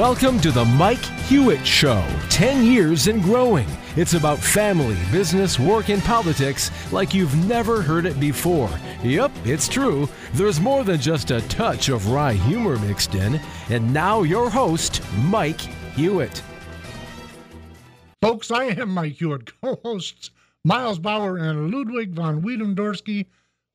Welcome 0.00 0.40
to 0.40 0.50
the 0.50 0.64
Mike 0.64 1.04
Hewitt 1.28 1.66
Show. 1.66 2.02
10 2.30 2.64
years 2.64 3.06
and 3.06 3.22
growing. 3.22 3.66
It's 3.96 4.14
about 4.14 4.38
family, 4.38 4.96
business, 5.12 5.58
work, 5.58 5.90
and 5.90 6.02
politics 6.02 6.70
like 6.90 7.12
you've 7.12 7.46
never 7.46 7.82
heard 7.82 8.06
it 8.06 8.18
before. 8.18 8.70
Yep, 9.02 9.30
it's 9.44 9.68
true. 9.68 10.08
There's 10.32 10.58
more 10.58 10.84
than 10.84 11.02
just 11.02 11.30
a 11.32 11.46
touch 11.48 11.90
of 11.90 12.10
wry 12.10 12.32
humor 12.32 12.78
mixed 12.78 13.14
in. 13.14 13.38
And 13.68 13.92
now, 13.92 14.22
your 14.22 14.48
host, 14.48 15.02
Mike 15.18 15.60
Hewitt. 15.60 16.42
Folks, 18.22 18.50
I 18.50 18.64
am 18.68 18.88
Mike 18.88 19.16
Hewitt, 19.16 19.52
co 19.62 19.78
hosts 19.84 20.30
Miles 20.64 20.98
Bauer 20.98 21.36
and 21.36 21.70
Ludwig 21.70 22.14
von 22.14 22.40
Wiedendorsky. 22.40 23.26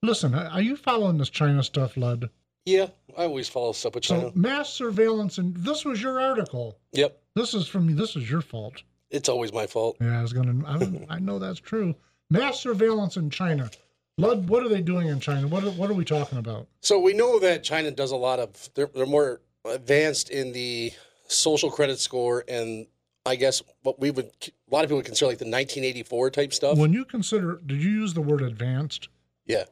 Listen, 0.02 0.34
are 0.34 0.62
you 0.62 0.76
following 0.76 1.20
this 1.20 1.30
China 1.30 1.62
stuff, 1.62 1.96
Lud? 1.96 2.32
Yeah, 2.66 2.88
I 3.18 3.24
always 3.24 3.48
follow 3.48 3.72
stuff 3.74 3.96
with 3.96 4.04
China. 4.04 4.24
So 4.24 4.32
mass 4.36 4.70
surveillance, 4.70 5.38
and 5.38 5.56
this 5.56 5.86
was 5.86 6.02
your 6.02 6.20
article. 6.20 6.78
Yep, 6.94 7.22
This 7.36 7.54
is 7.54 7.68
from 7.68 7.90
you. 7.90 7.96
This 7.96 8.16
is 8.16 8.30
your 8.30 8.42
fault. 8.42 8.82
it's 9.12 9.30
always 9.30 9.54
my 9.54 9.68
fault. 9.68 9.98
Yeah, 10.02 10.20
I 10.20 10.22
was 10.22 10.34
gonna. 10.34 10.66
I, 10.66 11.16
I 11.16 11.20
know 11.20 11.40
that's 11.40 11.60
true. 11.60 11.96
Mass 12.30 12.60
surveillance 12.60 13.18
in 13.18 13.30
China. 13.30 13.70
Lud, 14.18 14.48
what 14.50 14.64
are 14.64 14.70
they 14.70 14.82
doing 14.82 15.08
in 15.10 15.20
China? 15.20 15.48
What 15.48 15.64
are, 15.64 15.72
what 15.72 15.90
are 15.90 15.94
we 15.94 16.06
talking 16.06 16.38
about? 16.40 16.68
So 16.82 17.00
we 17.00 17.14
know 17.14 17.38
that 17.40 17.64
China 17.64 17.92
does 17.92 18.12
a 18.12 18.16
lot 18.16 18.40
of. 18.40 18.70
They're 18.74 18.90
they're 18.96 19.06
more 19.06 19.42
advanced 19.66 20.30
in 20.30 20.52
the 20.54 20.92
social 21.28 21.70
credit 21.72 22.00
score 22.00 22.44
and 22.48 22.86
I 23.26 23.36
guess 23.36 23.64
what 23.82 24.00
we 24.00 24.12
would 24.12 24.26
a 24.26 24.52
lot 24.74 24.84
of 24.84 24.90
people 24.90 24.98
would 24.98 25.06
consider 25.06 25.30
like 25.30 25.40
the 25.40 25.46
1984 25.46 26.30
type 26.30 26.54
stuff. 26.54 26.78
When 26.78 26.94
you 26.94 27.04
consider, 27.04 27.60
did 27.66 27.82
you 27.82 27.90
use 27.90 28.14
the 28.14 28.22
word 28.22 28.42
advanced? 28.42 29.10
yeah. 29.46 29.66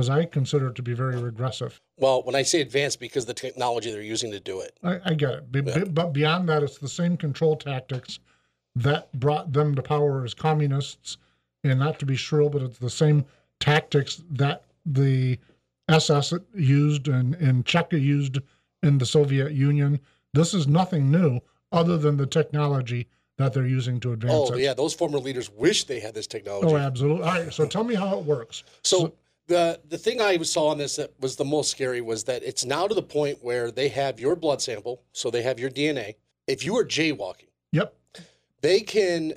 Because 0.00 0.08
I 0.18 0.24
consider 0.24 0.68
it 0.68 0.76
to 0.76 0.82
be 0.82 0.94
very 0.94 1.20
regressive. 1.20 1.78
Well, 1.98 2.22
when 2.22 2.34
I 2.34 2.40
say 2.40 2.62
advanced, 2.62 3.00
because 3.00 3.26
the 3.26 3.34
technology 3.34 3.92
they're 3.92 4.00
using 4.00 4.30
to 4.30 4.40
do 4.40 4.60
it. 4.60 4.78
I, 4.82 4.98
I 5.04 5.12
get 5.12 5.30
it. 5.34 5.52
Be- 5.52 5.60
Yeah. 5.60 5.84
But 5.84 6.14
beyond 6.14 6.48
that, 6.48 6.62
it's 6.62 6.78
the 6.78 6.88
same 6.88 7.18
control 7.18 7.54
tactics 7.54 8.18
that 8.76 9.12
brought 9.12 9.52
them 9.52 9.74
to 9.74 9.82
power 9.82 10.24
as 10.24 10.32
communists. 10.32 11.18
And 11.64 11.78
not 11.78 11.98
to 11.98 12.06
be 12.06 12.16
shrill, 12.16 12.48
but 12.48 12.62
it's 12.62 12.78
the 12.78 12.88
same 12.88 13.26
tactics 13.58 14.22
that 14.30 14.64
the 14.86 15.38
SS 15.90 16.32
used 16.54 17.08
and, 17.08 17.34
and 17.34 17.66
Cheka 17.66 18.00
used 18.00 18.38
in 18.82 18.96
the 18.96 19.04
Soviet 19.04 19.52
Union. 19.52 20.00
This 20.32 20.54
is 20.54 20.66
nothing 20.66 21.10
new 21.10 21.40
other 21.72 21.98
than 21.98 22.16
the 22.16 22.24
technology 22.24 23.06
that 23.36 23.52
they're 23.52 23.66
using 23.66 24.00
to 24.00 24.12
advance 24.14 24.48
Oh 24.50 24.54
it. 24.54 24.62
yeah, 24.62 24.72
those 24.72 24.94
former 24.94 25.18
leaders 25.18 25.50
wish 25.50 25.84
they 25.84 26.00
had 26.00 26.14
this 26.14 26.26
technology. 26.26 26.72
Oh, 26.72 26.78
absolutely. 26.78 27.22
All 27.24 27.34
right. 27.34 27.52
So 27.52 27.66
tell 27.66 27.84
me 27.84 27.94
how 27.94 28.18
it 28.18 28.24
works. 28.24 28.64
So 28.82 29.12
the 29.50 29.80
the 29.88 29.98
thing 29.98 30.20
I 30.20 30.38
saw 30.38 30.68
on 30.68 30.78
this 30.78 30.96
that 30.96 31.12
was 31.20 31.34
the 31.36 31.44
most 31.44 31.70
scary 31.72 32.00
was 32.00 32.24
that 32.24 32.42
it's 32.44 32.64
now 32.64 32.86
to 32.86 32.94
the 32.94 33.02
point 33.02 33.42
where 33.42 33.70
they 33.72 33.88
have 33.88 34.18
your 34.20 34.36
blood 34.36 34.62
sample, 34.62 35.02
so 35.12 35.28
they 35.30 35.42
have 35.42 35.58
your 35.58 35.70
DNA. 35.70 36.14
If 36.46 36.64
you 36.64 36.76
are 36.78 36.84
jaywalking, 36.84 37.48
Yep. 37.72 37.94
they 38.62 38.80
can 38.80 39.34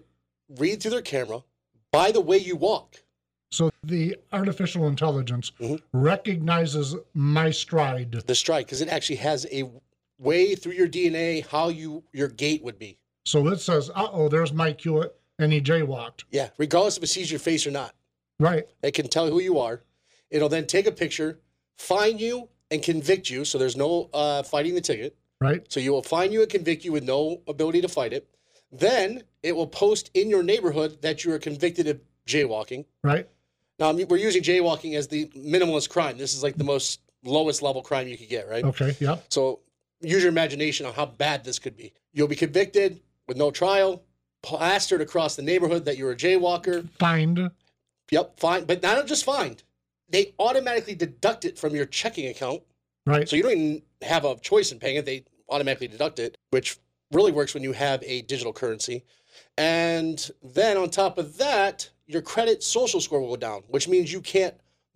read 0.57 0.81
through 0.81 0.91
their 0.91 1.01
camera 1.01 1.43
by 1.91 2.11
the 2.11 2.21
way 2.21 2.37
you 2.37 2.55
walk. 2.55 3.03
So 3.51 3.71
the 3.83 4.15
artificial 4.31 4.87
intelligence 4.87 5.51
Mhm. 5.59 5.81
recognizes 5.91 6.95
my 7.13 7.49
stride. 7.51 8.11
The 8.11 8.35
stride, 8.35 8.65
because 8.65 8.81
it 8.81 8.89
actually 8.89 9.17
has 9.17 9.45
a 9.51 9.69
way 10.19 10.53
through 10.55 10.73
your 10.73 10.87
DNA 10.87 11.41
how 11.41 11.69
you 11.69 12.03
your 12.13 12.27
gait 12.29 12.63
would 12.63 12.77
be. 12.77 12.97
So 13.25 13.47
it 13.47 13.59
says, 13.61 13.89
uh 13.95 14.09
oh, 14.11 14.29
there's 14.29 14.53
Mike 14.53 14.81
Hewitt, 14.81 15.15
and 15.39 15.51
he 15.51 15.59
jaywalked. 15.59 16.23
Yeah, 16.31 16.49
regardless 16.57 16.97
if 16.97 17.03
it 17.03 17.07
sees 17.07 17.31
your 17.31 17.39
face 17.39 17.65
or 17.65 17.71
not, 17.71 17.95
Right. 18.39 18.67
it 18.83 18.93
can 18.93 19.07
tell 19.07 19.27
who 19.29 19.39
you 19.39 19.57
are. 19.57 19.81
It'll 20.33 20.49
then 20.49 20.65
take 20.65 20.87
a 20.87 20.91
picture, 20.91 21.39
find 21.77 22.19
you, 22.19 22.49
and 22.71 22.81
convict 22.81 23.29
you. 23.29 23.45
So 23.45 23.59
there's 23.59 23.77
no 23.77 24.09
uh, 24.13 24.41
fighting 24.43 24.73
the 24.73 24.81
ticket. 24.81 25.15
Right. 25.39 25.63
So 25.71 25.79
you 25.79 25.91
will 25.91 26.01
find 26.01 26.33
you 26.33 26.41
and 26.41 26.49
convict 26.49 26.83
you 26.83 26.91
with 26.91 27.03
no 27.03 27.41
ability 27.47 27.81
to 27.81 27.87
fight 27.87 28.13
it. 28.13 28.27
Then 28.71 29.23
it 29.43 29.55
will 29.55 29.67
post 29.67 30.09
in 30.15 30.29
your 30.29 30.41
neighborhood 30.41 31.01
that 31.03 31.23
you 31.23 31.31
are 31.33 31.39
convicted 31.39 31.87
of 31.87 32.01
jaywalking. 32.27 32.85
Right. 33.03 33.29
Now 33.77 33.91
we're 33.91 34.17
using 34.17 34.41
jaywalking 34.41 34.95
as 34.95 35.07
the 35.07 35.27
minimalist 35.27 35.89
crime. 35.89 36.17
This 36.17 36.33
is 36.33 36.41
like 36.41 36.57
the 36.57 36.63
most 36.63 37.01
lowest 37.23 37.61
level 37.61 37.83
crime 37.83 38.07
you 38.07 38.17
could 38.17 38.29
get, 38.29 38.49
right? 38.49 38.63
Okay. 38.63 38.95
Yeah. 38.99 39.17
So 39.29 39.59
use 40.01 40.23
your 40.23 40.31
imagination 40.31 40.87
on 40.87 40.93
how 40.93 41.05
bad 41.05 41.43
this 41.43 41.59
could 41.59 41.77
be. 41.77 41.93
You'll 42.11 42.27
be 42.27 42.35
convicted 42.35 43.01
with 43.27 43.37
no 43.37 43.51
trial, 43.51 44.03
plastered 44.41 45.01
across 45.01 45.35
the 45.35 45.43
neighborhood 45.43 45.85
that 45.85 45.97
you're 45.97 46.11
a 46.11 46.15
jaywalker. 46.15 46.89
Find. 46.97 47.51
Yep, 48.09 48.39
fine. 48.39 48.65
But 48.65 48.81
not 48.81 49.05
just 49.05 49.25
fined. 49.25 49.61
They 50.13 50.33
automatically 50.37 50.93
deduct 50.93 51.43
it 51.43 51.57
from 51.57 51.75
your 51.75 51.87
checking 51.87 52.27
account. 52.27 52.61
Right. 53.07 53.27
So 53.27 53.35
you 53.35 53.41
don't 53.41 53.51
even 53.51 53.81
have 54.03 54.25
a 54.25 54.35
choice 54.39 54.71
in 54.71 54.77
paying 54.77 54.97
it. 54.97 55.05
They 55.05 55.25
automatically 55.49 55.87
deduct 55.87 56.19
it, 56.19 56.37
which 56.51 56.77
really 57.11 57.31
works 57.31 57.55
when 57.55 57.63
you 57.63 57.73
have 57.73 58.01
a 58.03 58.21
digital 58.21 58.53
currency. 58.53 59.03
And 59.57 60.31
then 60.43 60.77
on 60.77 60.91
top 60.91 61.17
of 61.17 61.35
that, 61.39 61.89
your 62.05 62.21
credit 62.21 62.61
social 62.61 63.01
score 63.01 63.21
will 63.21 63.29
go 63.29 63.37
down, 63.37 63.63
which 63.69 63.87
means 63.87 64.13
you 64.13 64.21
can't 64.21 64.53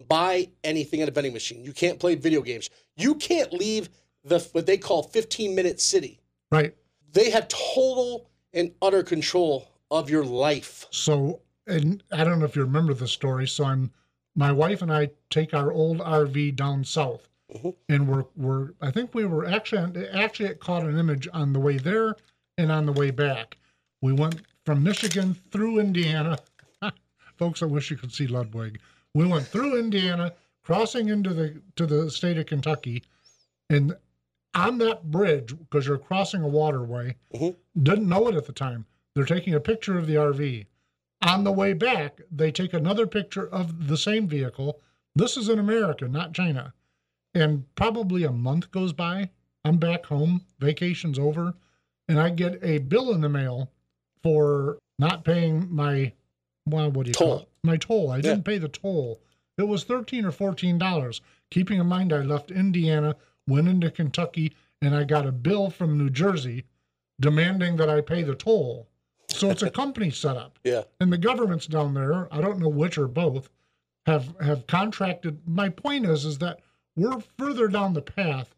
buy 0.08 0.50
anything 0.64 1.02
at 1.02 1.10
a 1.10 1.12
vending 1.12 1.34
machine. 1.34 1.66
You 1.66 1.74
can't 1.74 2.00
play 2.00 2.14
video 2.14 2.42
games. 2.42 2.70
You 2.96 3.16
can't 3.16 3.52
leave 3.52 3.90
the 4.24 4.40
what 4.52 4.68
they 4.68 4.78
call 4.78 5.02
15 5.02 5.56
minute 5.56 5.82
city. 5.82 6.20
Right. 6.52 6.76
They 7.12 7.32
have 7.32 7.48
total 7.48 8.30
and 8.54 8.72
utter 8.84 9.02
control 9.02 9.68
of 9.90 10.12
your 10.12 10.24
life. 10.24 10.86
So, 10.92 11.42
and 11.66 12.04
I 12.12 12.24
don't 12.24 12.38
know 12.38 12.46
if 12.46 12.56
you 12.56 12.62
remember 12.62 12.94
the 12.94 13.08
story. 13.08 13.48
So 13.48 13.66
I'm, 13.66 13.92
my 14.38 14.52
wife 14.52 14.82
and 14.82 14.94
I 14.94 15.10
take 15.30 15.54
our 15.54 15.72
old 15.74 15.98
RV 16.00 16.56
down 16.56 16.86
south, 16.86 17.28
Mhm. 17.54 17.76
and 17.90 18.08
we're 18.08 18.26
we're 18.38 18.72
I 18.80 18.92
think 18.92 19.14
we 19.14 19.26
were 19.26 19.46
actually 19.46 20.08
actually 20.10 20.50
it 20.50 20.60
caught 20.62 20.84
an 20.84 20.98
image 20.98 21.28
on 21.34 21.52
the 21.52 21.60
way 21.60 21.78
there 21.78 22.16
and 22.58 22.72
on 22.72 22.86
the 22.86 22.94
way 22.94 23.12
back. 23.12 23.58
We 24.02 24.14
went 24.14 24.42
from 24.64 24.84
Michigan 24.84 25.34
through 25.34 25.80
Indiana. 25.80 26.38
Folks, 27.38 27.62
I 27.62 27.66
wish 27.66 27.90
you 27.92 27.98
could 27.98 28.14
see 28.14 28.28
Ludwig. 28.28 28.80
We 29.14 29.26
went 29.26 29.48
through 29.48 29.80
Indiana, 29.80 30.34
crossing 30.64 31.10
into 31.10 31.34
the 31.34 31.62
to 31.76 31.86
the 31.88 32.12
state 32.12 32.38
of 32.38 32.46
Kentucky, 32.46 33.04
and 33.70 33.98
on 34.54 34.78
that 34.80 35.10
bridge 35.12 35.58
because 35.58 35.88
you're 35.88 35.98
crossing 35.98 36.42
a 36.44 36.48
waterway. 36.48 37.16
Mhm. 37.34 37.56
Didn't 37.82 38.10
know 38.10 38.28
it 38.28 38.36
at 38.36 38.46
the 38.46 38.54
time. 38.54 38.86
They're 39.16 39.26
taking 39.26 39.56
a 39.56 39.60
picture 39.60 39.98
of 39.98 40.06
the 40.08 40.16
RV. 40.18 40.66
On 41.22 41.44
the 41.44 41.52
way 41.52 41.74
back, 41.74 42.22
they 42.32 42.52
take 42.52 42.74
another 42.74 43.08
picture 43.08 43.48
of 43.48 43.88
the 43.88 43.98
same 43.98 44.28
vehicle. 44.28 44.80
This 45.16 45.36
is 45.36 45.50
in 45.50 45.60
America, 45.60 46.08
not 46.08 46.34
China. 46.34 46.74
And 47.34 47.66
probably 47.76 48.24
a 48.24 48.32
month 48.32 48.72
goes 48.72 48.94
by. 48.94 49.30
I'm 49.66 49.78
back 49.78 50.06
home, 50.06 50.46
vacation's 50.60 51.20
over, 51.20 51.56
and 52.08 52.20
I 52.20 52.30
get 52.30 52.64
a 52.64 52.78
bill 52.78 53.12
in 53.12 53.22
the 53.22 53.30
mail 53.30 53.72
for 54.24 54.78
not 55.00 55.24
paying 55.26 55.68
my 55.74 56.14
well, 56.66 56.92
what 56.92 57.06
do 57.06 57.12
you 57.12 57.16
call 57.16 57.40
it? 57.40 57.50
My 57.64 57.78
toll. 57.78 58.12
I 58.12 58.20
didn't 58.20 58.44
pay 58.44 58.58
the 58.58 58.68
toll. 58.68 59.22
It 59.58 59.64
was 59.64 59.84
thirteen 59.84 60.26
or 60.26 60.32
fourteen 60.32 60.78
dollars. 60.78 61.22
Keeping 61.50 61.80
in 61.80 61.88
mind 61.88 62.12
I 62.12 62.22
left 62.22 62.52
Indiana, 62.52 63.16
went 63.48 63.70
into 63.70 63.90
Kentucky, 63.90 64.54
and 64.82 64.94
I 64.94 65.04
got 65.06 65.26
a 65.26 65.32
bill 65.32 65.70
from 65.70 65.98
New 65.98 66.10
Jersey 66.10 66.66
demanding 67.20 67.78
that 67.78 67.90
I 67.90 68.02
pay 68.02 68.22
the 68.22 68.36
toll. 68.36 68.88
So 69.30 69.50
it's 69.50 69.62
a 69.64 69.70
company 69.70 70.10
setup. 70.12 70.60
Yeah. 70.64 70.84
And 71.00 71.12
the 71.14 71.18
governments 71.18 71.66
down 71.68 71.94
there, 71.94 72.28
I 72.34 72.42
don't 72.42 72.60
know 72.60 72.68
which 72.70 72.98
or 72.98 73.08
both, 73.08 73.50
have 74.06 74.36
have 74.42 74.68
contracted. 74.68 75.40
My 75.48 75.70
point 75.70 76.06
is 76.06 76.26
is 76.26 76.38
that 76.40 76.60
we're 76.96 77.22
further 77.38 77.68
down 77.68 77.94
the 77.94 78.02
path 78.02 78.54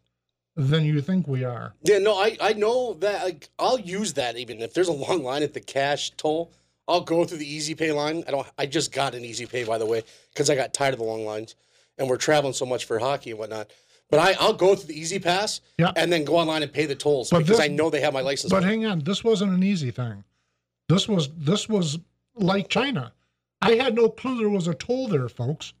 than 0.56 0.84
you 0.84 1.00
think 1.00 1.28
we 1.28 1.44
are. 1.44 1.74
Yeah, 1.84 1.98
no, 1.98 2.14
I, 2.14 2.36
I 2.40 2.52
know 2.54 2.94
that 2.94 3.24
like 3.24 3.48
I'll 3.58 3.78
use 3.78 4.14
that 4.14 4.36
even 4.36 4.60
if 4.60 4.74
there's 4.74 4.88
a 4.88 4.92
long 4.92 5.22
line 5.22 5.42
at 5.42 5.54
the 5.54 5.60
cash 5.60 6.10
toll. 6.16 6.52
I'll 6.88 7.02
go 7.02 7.24
through 7.24 7.38
the 7.38 7.48
Easy 7.48 7.76
Pay 7.76 7.92
line. 7.92 8.24
I 8.26 8.32
don't. 8.32 8.46
I 8.58 8.66
just 8.66 8.90
got 8.90 9.14
an 9.14 9.24
Easy 9.24 9.46
Pay 9.46 9.62
by 9.64 9.78
the 9.78 9.86
way 9.86 10.02
because 10.32 10.50
I 10.50 10.56
got 10.56 10.74
tired 10.74 10.92
of 10.94 10.98
the 10.98 11.04
long 11.06 11.24
lines, 11.24 11.54
and 11.98 12.08
we're 12.08 12.16
traveling 12.16 12.52
so 12.54 12.66
much 12.66 12.84
for 12.86 12.98
hockey 12.98 13.30
and 13.30 13.38
whatnot. 13.38 13.70
But 14.10 14.18
I, 14.18 14.32
I'll 14.40 14.54
go 14.54 14.74
through 14.74 14.88
the 14.88 14.98
Easy 15.00 15.20
Pass 15.20 15.60
Yeah. 15.78 15.92
and 15.94 16.12
then 16.12 16.24
go 16.24 16.34
online 16.36 16.64
and 16.64 16.72
pay 16.72 16.86
the 16.86 16.96
tolls 16.96 17.30
But 17.30 17.38
because 17.40 17.58
this- 17.58 17.60
I 17.64 17.68
know 17.68 17.90
they 17.90 18.00
have 18.00 18.12
my 18.12 18.22
license. 18.22 18.50
But 18.52 18.62
plate. 18.62 18.70
hang 18.70 18.86
on, 18.86 19.00
this 19.04 19.22
wasn't 19.22 19.52
an 19.52 19.62
easy 19.62 19.92
thing. 19.92 20.24
This 20.90 21.06
was 21.06 21.28
this 21.36 21.68
was 21.68 22.00
like 22.34 22.68
China. 22.68 23.12
I 23.62 23.76
had 23.76 23.94
no 23.94 24.08
clue 24.08 24.38
there 24.38 24.48
was 24.48 24.66
a 24.66 24.74
toll 24.74 25.06
there, 25.06 25.28
folks. 25.28 25.72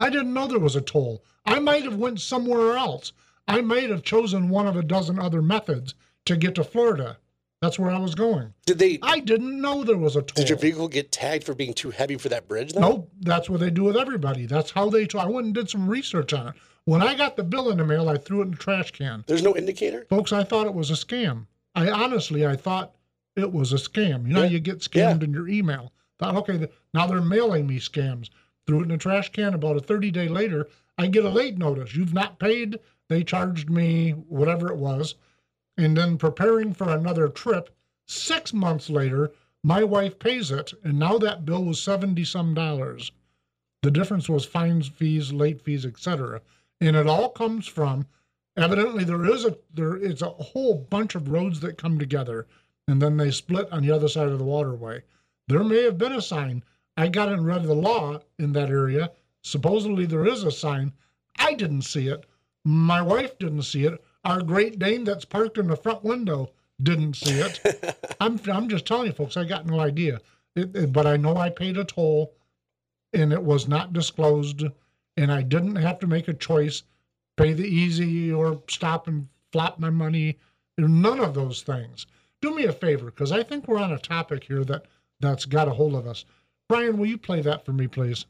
I 0.00 0.08
didn't 0.08 0.32
know 0.32 0.46
there 0.46 0.58
was 0.58 0.76
a 0.76 0.80
toll. 0.80 1.22
I 1.44 1.58
might 1.58 1.82
have 1.82 1.96
went 1.96 2.22
somewhere 2.22 2.74
else. 2.74 3.12
I 3.46 3.60
might 3.60 3.90
have 3.90 4.02
chosen 4.02 4.48
one 4.48 4.66
of 4.66 4.76
a 4.76 4.82
dozen 4.82 5.18
other 5.18 5.42
methods 5.42 5.94
to 6.24 6.38
get 6.38 6.54
to 6.54 6.64
Florida. 6.64 7.18
That's 7.60 7.78
where 7.78 7.90
I 7.90 7.98
was 7.98 8.14
going. 8.14 8.54
did 8.64 8.78
they? 8.78 8.98
I 9.02 9.20
didn't 9.20 9.60
know 9.60 9.84
there 9.84 9.98
was 9.98 10.16
a 10.16 10.22
toll. 10.22 10.42
Did 10.42 10.48
your 10.48 10.56
vehicle 10.56 10.88
get 10.88 11.12
tagged 11.12 11.44
for 11.44 11.54
being 11.54 11.74
too 11.74 11.90
heavy 11.90 12.16
for 12.16 12.30
that 12.30 12.48
bridge? 12.48 12.72
Then? 12.72 12.80
Nope, 12.80 13.10
that's 13.20 13.50
what 13.50 13.60
they 13.60 13.68
do 13.68 13.84
with 13.84 13.96
everybody. 13.98 14.46
That's 14.46 14.70
how 14.70 14.88
they. 14.88 15.06
I 15.18 15.26
went 15.26 15.44
and 15.48 15.54
did 15.54 15.68
some 15.68 15.86
research 15.86 16.32
on 16.32 16.48
it. 16.48 16.54
When 16.86 17.02
I 17.02 17.14
got 17.14 17.36
the 17.36 17.44
bill 17.44 17.68
in 17.68 17.76
the 17.76 17.84
mail, 17.84 18.08
I 18.08 18.16
threw 18.16 18.40
it 18.40 18.44
in 18.44 18.50
the 18.52 18.56
trash 18.56 18.90
can. 18.92 19.22
There's 19.26 19.42
no 19.42 19.54
indicator. 19.54 20.06
Folks, 20.08 20.32
I 20.32 20.44
thought 20.44 20.66
it 20.66 20.72
was 20.72 20.90
a 20.90 20.94
scam. 20.94 21.44
I 21.74 21.90
honestly, 21.90 22.46
I 22.46 22.56
thought 22.56 22.94
it 23.36 23.52
was 23.52 23.72
a 23.72 23.76
scam. 23.76 24.26
You 24.26 24.34
know, 24.34 24.42
Yeah. 24.42 24.48
you 24.50 24.60
get 24.60 24.86
Yeah. 24.94 25.12
scammed 25.14 25.22
in 25.22 25.32
your 25.32 25.48
email. 25.48 25.92
Thought, 26.18 26.36
okay, 26.36 26.68
now 26.92 27.06
they're 27.06 27.20
mailing 27.22 27.66
me 27.66 27.78
scams. 27.78 28.28
Threw 28.66 28.80
it 28.80 28.82
in 28.84 28.88
the 28.88 28.98
trash 28.98 29.30
can. 29.32 29.54
About 29.54 29.76
a 29.76 29.80
30 29.80 30.10
day 30.10 30.28
later, 30.28 30.68
I 30.98 31.06
get 31.06 31.24
a 31.24 31.30
late 31.30 31.56
notice. 31.56 31.94
You've 31.96 32.12
not 32.14 32.38
paid. 32.38 32.78
They 33.08 33.24
charged 33.24 33.70
me 33.70 34.10
whatever 34.12 34.70
it 34.70 34.76
was. 34.76 35.14
and 35.78 35.96
then 35.96 36.18
preparing 36.18 36.74
for 36.74 36.90
another 36.90 37.26
trip. 37.28 37.74
Six 38.06 38.52
months 38.52 38.90
later, 38.90 39.32
my 39.62 39.82
wife 39.82 40.18
pays 40.18 40.50
it, 40.50 40.74
and 40.84 40.98
now 40.98 41.16
that 41.16 41.46
bill 41.46 41.64
was 41.64 41.80
70 41.80 42.22
some 42.24 42.52
dollars. 42.52 43.12
The 43.82 43.90
difference 43.90 44.28
was 44.28 44.44
fines, 44.44 44.88
fees, 44.88 45.32
late 45.32 45.62
fees, 45.62 45.86
etc. 45.86 46.42
And 46.82 46.96
it 46.96 47.06
all 47.06 47.30
comes 47.30 47.66
from 47.66 48.06
evidently 48.58 49.04
there 49.04 49.24
is 49.24 49.46
a 49.46 49.56
there 49.72 49.96
is 49.96 50.20
a 50.20 50.28
whole 50.28 50.74
bunch 50.74 51.14
of 51.14 51.30
roads 51.30 51.60
that 51.60 51.78
come 51.78 51.98
together 51.98 52.46
and 52.90 53.00
then 53.00 53.16
they 53.16 53.30
split 53.30 53.70
on 53.70 53.82
the 53.82 53.90
other 53.92 54.08
side 54.08 54.28
of 54.28 54.38
the 54.38 54.44
waterway. 54.44 55.02
There 55.46 55.62
may 55.62 55.84
have 55.84 55.96
been 55.96 56.12
a 56.12 56.20
sign. 56.20 56.64
I 56.96 57.06
got 57.08 57.28
and 57.28 57.46
read 57.46 57.62
the 57.62 57.74
law 57.74 58.20
in 58.38 58.52
that 58.52 58.68
area. 58.68 59.12
Supposedly 59.42 60.06
there 60.06 60.26
is 60.26 60.42
a 60.42 60.50
sign. 60.50 60.92
I 61.38 61.54
didn't 61.54 61.82
see 61.82 62.08
it. 62.08 62.26
My 62.64 63.00
wife 63.00 63.38
didn't 63.38 63.62
see 63.62 63.84
it. 63.84 64.02
Our 64.24 64.42
Great 64.42 64.78
Dane 64.78 65.04
that's 65.04 65.24
parked 65.24 65.56
in 65.56 65.68
the 65.68 65.76
front 65.76 66.02
window 66.02 66.50
didn't 66.82 67.14
see 67.14 67.38
it. 67.38 67.60
I'm 68.20 68.40
I'm 68.50 68.68
just 68.68 68.86
telling 68.86 69.06
you, 69.06 69.12
folks. 69.12 69.36
I 69.36 69.44
got 69.44 69.66
no 69.66 69.80
idea. 69.80 70.20
It, 70.56 70.74
it, 70.74 70.92
but 70.92 71.06
I 71.06 71.16
know 71.16 71.36
I 71.36 71.48
paid 71.48 71.76
a 71.78 71.84
toll, 71.84 72.34
and 73.12 73.32
it 73.32 73.42
was 73.42 73.68
not 73.68 73.92
disclosed, 73.92 74.64
and 75.16 75.32
I 75.32 75.42
didn't 75.42 75.76
have 75.76 76.00
to 76.00 76.06
make 76.06 76.28
a 76.28 76.34
choice, 76.34 76.82
pay 77.36 77.52
the 77.52 77.68
easy 77.68 78.32
or 78.32 78.62
stop 78.68 79.06
and 79.06 79.28
flop 79.52 79.78
my 79.78 79.90
money. 79.90 80.38
None 80.76 81.20
of 81.20 81.34
those 81.34 81.62
things. 81.62 82.06
Do 82.42 82.54
me 82.54 82.64
a 82.64 82.72
favor, 82.72 83.06
because 83.06 83.32
I 83.32 83.42
think 83.42 83.68
we're 83.68 83.78
on 83.78 83.92
a 83.92 83.98
topic 83.98 84.44
here 84.44 84.64
that 84.64 84.86
that's 85.20 85.44
got 85.44 85.68
a 85.68 85.72
hold 85.72 85.94
of 85.94 86.06
us. 86.06 86.24
Brian, 86.68 86.96
will 86.96 87.06
you 87.06 87.18
play 87.18 87.42
that 87.42 87.64
for 87.64 87.72
me, 87.72 87.86
please? 87.86 88.26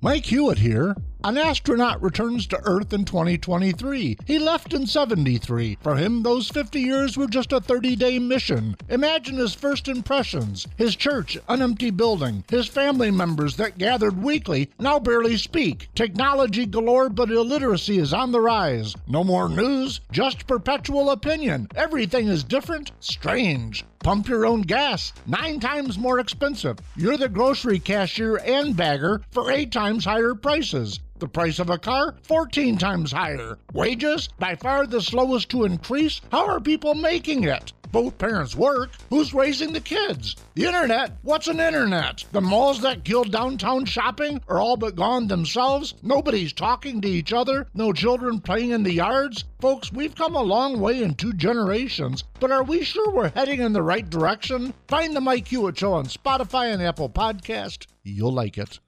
Mike 0.00 0.26
Hewitt 0.26 0.58
here. 0.58 0.94
An 1.24 1.36
astronaut 1.36 2.00
returns 2.00 2.46
to 2.46 2.60
Earth 2.62 2.92
in 2.92 3.04
2023. 3.04 4.18
He 4.24 4.38
left 4.38 4.72
in 4.72 4.86
73. 4.86 5.78
For 5.82 5.96
him, 5.96 6.22
those 6.22 6.48
50 6.48 6.78
years 6.78 7.16
were 7.16 7.26
just 7.26 7.52
a 7.52 7.60
30 7.60 7.96
day 7.96 8.20
mission. 8.20 8.76
Imagine 8.88 9.36
his 9.36 9.52
first 9.52 9.88
impressions 9.88 10.68
his 10.76 10.94
church, 10.94 11.36
an 11.48 11.60
empty 11.60 11.90
building, 11.90 12.44
his 12.48 12.68
family 12.68 13.10
members 13.10 13.56
that 13.56 13.78
gathered 13.78 14.22
weekly 14.22 14.70
now 14.78 15.00
barely 15.00 15.36
speak. 15.36 15.88
Technology 15.96 16.64
galore, 16.66 17.08
but 17.08 17.30
illiteracy 17.32 17.98
is 17.98 18.12
on 18.12 18.30
the 18.30 18.40
rise. 18.40 18.94
No 19.08 19.24
more 19.24 19.48
news, 19.48 20.00
just 20.12 20.46
perpetual 20.46 21.10
opinion. 21.10 21.66
Everything 21.74 22.28
is 22.28 22.44
different, 22.44 22.92
strange. 23.00 23.84
Pump 24.04 24.28
your 24.28 24.46
own 24.46 24.62
gas, 24.62 25.12
nine 25.26 25.58
times 25.58 25.98
more 25.98 26.20
expensive. 26.20 26.78
You're 26.96 27.16
the 27.16 27.28
grocery 27.28 27.80
cashier 27.80 28.36
and 28.36 28.76
bagger 28.76 29.22
for 29.32 29.50
eight 29.50 29.67
times 29.70 30.04
higher 30.04 30.34
prices. 30.34 31.00
The 31.18 31.28
price 31.28 31.58
of 31.58 31.68
a 31.68 31.78
car, 31.78 32.14
14 32.22 32.78
times 32.78 33.10
higher. 33.10 33.58
Wages, 33.72 34.28
by 34.38 34.54
far 34.54 34.86
the 34.86 35.00
slowest 35.00 35.48
to 35.50 35.64
increase. 35.64 36.20
How 36.30 36.46
are 36.46 36.60
people 36.60 36.94
making 36.94 37.44
it? 37.44 37.72
Both 37.90 38.18
parents 38.18 38.54
work. 38.54 38.90
Who's 39.08 39.32
raising 39.32 39.72
the 39.72 39.80
kids? 39.80 40.36
The 40.54 40.66
internet? 40.66 41.16
What's 41.22 41.48
an 41.48 41.58
internet? 41.58 42.24
The 42.32 42.40
malls 42.40 42.82
that 42.82 43.04
killed 43.04 43.32
downtown 43.32 43.86
shopping 43.86 44.40
are 44.48 44.60
all 44.60 44.76
but 44.76 44.94
gone 44.94 45.26
themselves. 45.26 45.94
Nobody's 46.02 46.52
talking 46.52 47.00
to 47.00 47.08
each 47.08 47.32
other. 47.32 47.66
No 47.74 47.92
children 47.92 48.40
playing 48.40 48.70
in 48.70 48.82
the 48.82 48.92
yards. 48.92 49.44
Folks, 49.60 49.92
we've 49.92 50.14
come 50.14 50.36
a 50.36 50.42
long 50.42 50.78
way 50.78 51.02
in 51.02 51.14
two 51.14 51.32
generations, 51.32 52.24
but 52.40 52.52
are 52.52 52.62
we 52.62 52.84
sure 52.84 53.10
we're 53.10 53.30
heading 53.30 53.60
in 53.60 53.72
the 53.72 53.82
right 53.82 54.08
direction? 54.08 54.74
Find 54.86 55.16
the 55.16 55.20
Mike 55.20 55.48
Hewitt 55.48 55.78
Show 55.78 55.94
on 55.94 56.06
Spotify 56.06 56.72
and 56.72 56.82
Apple 56.82 57.08
Podcast. 57.08 57.86
You'll 58.04 58.34
like 58.34 58.58
it. 58.58 58.78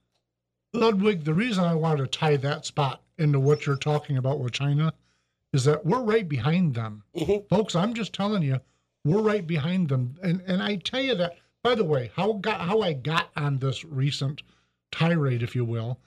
Ludwig, 0.72 1.24
the 1.24 1.34
reason 1.34 1.64
I 1.64 1.74
wanted 1.74 2.12
to 2.12 2.18
tie 2.18 2.36
that 2.36 2.64
spot 2.64 3.02
into 3.18 3.40
what 3.40 3.66
you're 3.66 3.76
talking 3.76 4.16
about 4.16 4.38
with 4.38 4.52
China 4.52 4.92
is 5.52 5.64
that 5.64 5.84
we're 5.84 6.02
right 6.02 6.28
behind 6.28 6.74
them. 6.74 7.02
Mhm. 7.16 7.48
Folks, 7.48 7.74
I'm 7.74 7.92
just 7.92 8.12
telling 8.12 8.42
you, 8.44 8.60
we're 9.04 9.20
right 9.20 9.44
behind 9.44 9.88
them. 9.88 10.14
And 10.22 10.40
and 10.42 10.62
I 10.62 10.76
tell 10.76 11.00
you 11.00 11.16
that, 11.16 11.38
by 11.64 11.74
the 11.74 11.84
way, 11.84 12.12
how 12.14 12.34
got 12.34 12.60
how 12.60 12.82
I 12.82 12.92
got 12.92 13.30
on 13.36 13.58
this 13.58 13.84
recent 13.84 14.42
tirade, 14.92 15.42
if 15.42 15.56
you 15.56 15.64
will, 15.64 15.98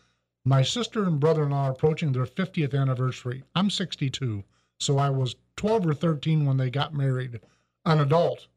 my 0.45 0.61
sister 0.61 1.03
and 1.03 1.19
brother-in-law 1.19 1.65
are 1.67 1.71
approaching 1.71 2.13
their 2.13 2.25
50th 2.25 2.73
anniversary. 2.73 3.43
I'm 3.55 3.69
62, 3.69 4.45
so 4.79 4.97
I 4.97 5.09
was 5.09 5.35
12 5.57 5.87
or 5.87 5.93
13 5.93 6.45
when 6.45 6.55
they 6.57 6.69
got 6.69 6.93
married. 6.93 7.41
An 7.85 7.99
adult, 7.99 8.47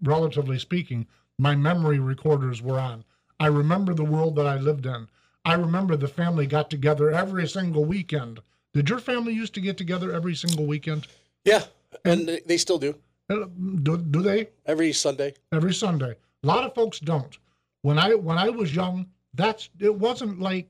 relatively 0.00 0.60
speaking, 0.60 1.06
my 1.38 1.56
memory 1.56 1.98
recorders 1.98 2.62
were 2.62 2.78
on. 2.78 3.04
I 3.40 3.46
remember 3.48 3.94
the 3.94 4.04
world 4.04 4.36
that 4.36 4.46
I 4.46 4.58
lived 4.58 4.86
in. 4.86 5.08
I 5.46 5.54
remember 5.54 5.96
the 5.96 6.08
family 6.08 6.46
got 6.46 6.68
together 6.70 7.10
every 7.12 7.46
single 7.48 7.84
weekend. 7.84 8.40
Did 8.74 8.90
your 8.90 8.98
family 8.98 9.32
used 9.32 9.54
to 9.54 9.60
get 9.60 9.76
together 9.78 10.12
every 10.12 10.34
single 10.34 10.66
weekend? 10.66 11.06
Yeah, 11.44 11.62
and 12.04 12.28
they- 12.28 12.40
they 12.40 12.56
still 12.58 12.78
do 12.78 12.96
Uh, 13.30 13.46
Do, 13.82 13.96
do 13.96 14.22
they? 14.22 14.48
every 14.66 14.92
Sunday. 14.92 15.34
Every 15.52 15.72
Sunday. 15.72 16.16
A 16.42 16.46
lot 16.46 16.64
of 16.64 16.74
folks 16.74 16.98
don't. 17.00 17.38
When 17.82 17.98
I 17.98 18.14
when 18.14 18.38
I 18.38 18.48
was 18.50 18.74
young, 18.74 19.06
that's 19.34 19.68
it 19.78 19.94
wasn't 19.94 20.40
like, 20.40 20.68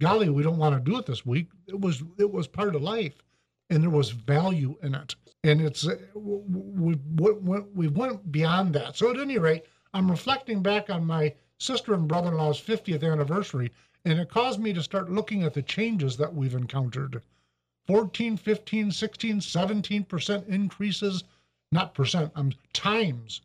golly, 0.00 0.28
we 0.28 0.42
don't 0.42 0.58
want 0.58 0.74
to 0.76 0.90
do 0.90 0.98
it 0.98 1.06
this 1.06 1.24
week. 1.24 1.48
It 1.68 1.80
was 1.80 2.02
it 2.18 2.30
was 2.30 2.46
part 2.48 2.74
of 2.74 2.82
life, 2.82 3.22
and 3.70 3.82
there 3.82 3.90
was 3.90 4.10
value 4.10 4.76
in 4.82 4.94
it. 4.94 5.14
And 5.44 5.60
it's 5.60 5.86
uh, 5.86 5.96
w- 6.14 6.42
w- 6.48 6.98
we 7.14 7.32
we, 7.32 7.60
we 7.74 7.88
went 7.88 8.30
beyond 8.32 8.74
that. 8.74 8.96
So 8.96 9.10
at 9.10 9.18
any 9.20 9.38
rate, 9.38 9.64
I'm 9.94 10.10
reflecting 10.10 10.62
back 10.62 10.90
on 10.90 11.04
my 11.06 11.34
sister 11.58 11.94
and 11.94 12.06
brother-in-law's 12.08 12.60
50th 12.60 13.02
anniversary, 13.02 13.70
and 14.06 14.20
it 14.20 14.30
caused 14.30 14.60
me 14.60 14.72
to 14.72 14.84
start 14.84 15.10
looking 15.10 15.42
at 15.42 15.52
the 15.52 15.62
changes 15.62 16.16
that 16.16 16.32
we've 16.32 16.54
encountered. 16.54 17.20
14, 17.88 18.36
15, 18.36 18.92
16, 18.92 19.40
17% 19.40 20.48
increases, 20.48 21.24
not 21.72 21.92
percent, 21.92 22.30
um, 22.36 22.52
times. 22.72 23.40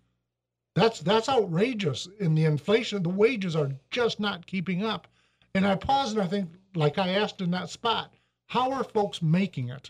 That's 0.75 0.99
that's 0.99 1.27
outrageous. 1.27 2.07
In 2.19 2.35
the 2.35 2.45
inflation, 2.45 3.01
the 3.01 3.09
wages 3.09 3.55
are 3.55 3.71
just 3.89 4.19
not 4.19 4.45
keeping 4.45 4.85
up. 4.85 5.07
And 5.55 5.65
I 5.65 5.75
pause 5.75 6.13
and 6.13 6.21
I 6.21 6.27
think, 6.27 6.51
like 6.75 6.99
I 6.99 7.09
asked 7.09 7.41
in 7.41 7.49
that 7.51 7.71
spot, 7.71 8.13
how 8.45 8.71
are 8.71 8.83
folks 8.83 9.19
making 9.19 9.69
it? 9.69 9.89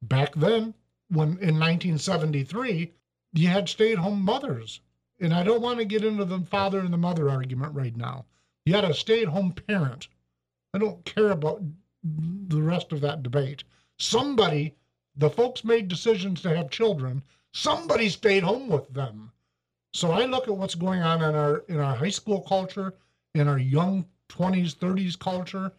Back 0.00 0.32
then, 0.36 0.74
when 1.08 1.30
in 1.38 1.58
1973, 1.58 2.92
you 3.32 3.48
had 3.48 3.68
stay-at-home 3.68 4.22
mothers. 4.22 4.80
And 5.18 5.34
I 5.34 5.42
don't 5.42 5.60
want 5.60 5.80
to 5.80 5.84
get 5.84 6.04
into 6.04 6.24
the 6.24 6.38
father 6.38 6.78
and 6.78 6.92
the 6.92 6.96
mother 6.96 7.28
argument 7.28 7.74
right 7.74 7.96
now. 7.96 8.26
Had 8.70 8.84
a 8.84 8.94
stay-at-home 8.94 9.52
parent. 9.52 10.08
I 10.74 10.78
don't 10.78 11.04
care 11.04 11.30
about 11.30 11.62
the 12.02 12.62
rest 12.62 12.92
of 12.92 13.00
that 13.00 13.22
debate. 13.22 13.64
Somebody, 13.98 14.74
the 15.16 15.30
folks 15.30 15.64
made 15.64 15.88
decisions 15.88 16.42
to 16.42 16.56
have 16.56 16.70
children. 16.70 17.22
Somebody 17.52 18.08
stayed 18.08 18.42
home 18.42 18.68
with 18.68 18.92
them. 18.92 19.32
So 19.94 20.10
I 20.12 20.26
look 20.26 20.48
at 20.48 20.56
what's 20.56 20.74
going 20.74 21.02
on 21.02 21.22
in 21.22 21.34
our 21.34 21.58
in 21.68 21.78
our 21.78 21.96
high 21.96 22.10
school 22.10 22.42
culture, 22.42 22.94
in 23.34 23.48
our 23.48 23.58
young 23.58 24.06
20s, 24.28 24.76
30s 24.76 25.18
culture. 25.18 25.72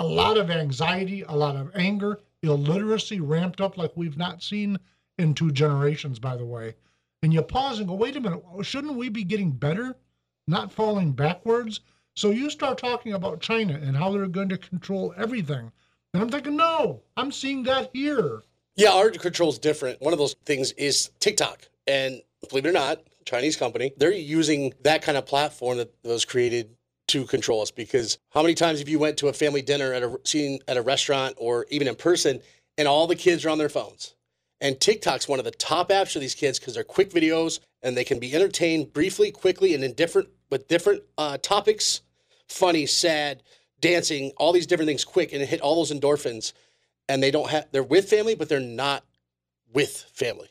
A 0.00 0.04
lot 0.04 0.36
of 0.36 0.50
anxiety, 0.50 1.22
a 1.22 1.36
lot 1.36 1.56
of 1.56 1.70
anger, 1.74 2.20
illiteracy 2.42 3.20
ramped 3.20 3.60
up 3.60 3.78
like 3.78 3.92
we've 3.94 4.18
not 4.18 4.42
seen 4.42 4.78
in 5.18 5.34
two 5.34 5.52
generations, 5.52 6.18
by 6.18 6.36
the 6.36 6.44
way. 6.44 6.74
And 7.22 7.32
you 7.32 7.42
pause 7.42 7.78
and 7.78 7.88
go, 7.88 7.94
wait 7.94 8.16
a 8.16 8.20
minute, 8.20 8.42
shouldn't 8.62 8.96
we 8.96 9.08
be 9.08 9.24
getting 9.24 9.52
better, 9.52 9.96
not 10.48 10.72
falling 10.72 11.12
backwards? 11.12 11.80
So 12.16 12.30
you 12.30 12.48
start 12.48 12.78
talking 12.78 13.12
about 13.12 13.40
China 13.40 13.74
and 13.74 13.96
how 13.96 14.12
they're 14.12 14.26
going 14.26 14.48
to 14.50 14.58
control 14.58 15.12
everything. 15.16 15.72
And 16.12 16.22
I'm 16.22 16.28
thinking, 16.28 16.56
no, 16.56 17.02
I'm 17.16 17.32
seeing 17.32 17.64
that 17.64 17.90
here. 17.92 18.42
Yeah, 18.76 18.92
our 18.92 19.10
control 19.10 19.50
is 19.50 19.58
different. 19.58 20.00
One 20.00 20.12
of 20.12 20.18
those 20.18 20.34
things 20.46 20.72
is 20.72 21.10
TikTok. 21.18 21.68
And 21.88 22.22
believe 22.48 22.66
it 22.66 22.68
or 22.68 22.72
not, 22.72 23.02
Chinese 23.24 23.56
company, 23.56 23.92
they're 23.96 24.12
using 24.12 24.72
that 24.82 25.02
kind 25.02 25.18
of 25.18 25.26
platform 25.26 25.78
that 25.78 25.92
was 26.04 26.24
created 26.24 26.76
to 27.08 27.24
control 27.24 27.62
us 27.62 27.70
because 27.70 28.18
how 28.30 28.42
many 28.42 28.54
times 28.54 28.78
have 28.78 28.88
you 28.88 28.98
went 28.98 29.16
to 29.18 29.28
a 29.28 29.32
family 29.32 29.60
dinner 29.60 29.92
at 29.92 30.02
a 30.02 30.18
seen 30.24 30.60
at 30.68 30.76
a 30.76 30.82
restaurant 30.82 31.34
or 31.38 31.66
even 31.68 31.88
in 31.88 31.94
person 31.96 32.40
and 32.78 32.88
all 32.88 33.06
the 33.06 33.16
kids 33.16 33.44
are 33.44 33.50
on 33.50 33.58
their 33.58 33.68
phones? 33.68 34.14
And 34.60 34.80
TikTok's 34.80 35.28
one 35.28 35.40
of 35.40 35.44
the 35.44 35.50
top 35.50 35.90
apps 35.90 36.12
for 36.12 36.20
these 36.20 36.34
kids 36.34 36.58
because 36.58 36.74
they're 36.74 36.84
quick 36.84 37.10
videos 37.10 37.58
and 37.82 37.96
they 37.96 38.04
can 38.04 38.18
be 38.18 38.34
entertained 38.34 38.92
briefly, 38.92 39.30
quickly, 39.30 39.74
and 39.74 39.84
in 39.84 39.92
different 39.92 40.28
with 40.50 40.68
different 40.68 41.02
uh, 41.18 41.36
topics, 41.38 42.02
funny, 42.48 42.86
sad, 42.86 43.42
dancing, 43.80 44.32
all 44.36 44.52
these 44.52 44.66
different 44.66 44.88
things 44.88 45.04
quick 45.04 45.32
and 45.32 45.42
it 45.42 45.48
hit 45.48 45.60
all 45.60 45.76
those 45.76 45.92
endorphins. 45.92 46.52
And 47.08 47.22
they 47.22 47.30
don't 47.30 47.50
have 47.50 47.66
they're 47.70 47.82
with 47.82 48.08
family, 48.08 48.34
but 48.34 48.48
they're 48.48 48.60
not 48.60 49.04
with 49.72 50.06
family. 50.12 50.48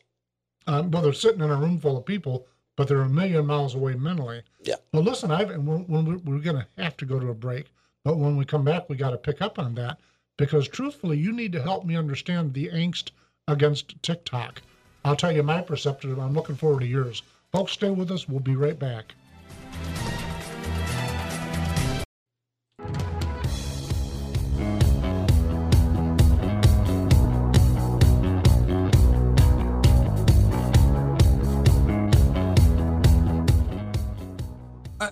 Um, 0.68 0.92
well, 0.92 1.02
they're 1.02 1.14
sitting 1.14 1.42
in 1.42 1.50
a 1.50 1.56
room 1.56 1.80
full 1.80 1.98
of 1.98 2.06
people, 2.06 2.48
but 2.76 2.88
they're 2.88 3.02
a 3.02 3.10
million 3.10 3.46
miles 3.46 3.76
away 3.76 3.96
mentally. 3.96 4.44
Yeah. 4.64 4.76
Well, 4.94 5.04
listen, 5.04 5.32
I've 5.32 5.50
and 5.50 5.66
when, 5.66 5.88
when 5.88 6.06
we, 6.06 6.16
we're 6.18 6.40
going 6.40 6.58
to 6.58 6.68
have 6.78 6.96
to 6.98 7.06
go 7.06 7.20
to 7.20 7.30
a 7.30 7.34
break, 7.34 7.72
but 8.04 8.18
when 8.18 8.38
we 8.38 8.46
come 8.46 8.64
back, 8.64 8.88
we 8.88 8.96
got 8.96 9.12
to 9.12 9.18
pick 9.18 9.42
up 9.42 9.58
on 9.60 9.76
that 9.76 10.00
because 10.38 10.68
truthfully, 10.68 11.18
you 11.18 11.32
need 11.32 11.52
to 11.54 11.62
help 11.62 11.86
me 11.86 11.96
understand 11.96 12.54
the 12.54 12.70
angst 12.70 13.12
against 13.48 14.02
TikTok. 14.02 14.62
I'll 15.06 15.16
tell 15.16 15.32
you 15.32 15.44
my 15.44 15.62
perception. 15.62 16.20
I'm 16.20 16.34
looking 16.34 16.56
forward 16.56 16.82
to 16.82 16.88
yours. 16.88 17.24
Folks, 17.52 17.74
stay 17.74 17.90
with 17.90 18.12
us. 18.12 18.28
We'll 18.28 18.40
be 18.40 18.56
right 18.56 18.78
back. 18.78 19.14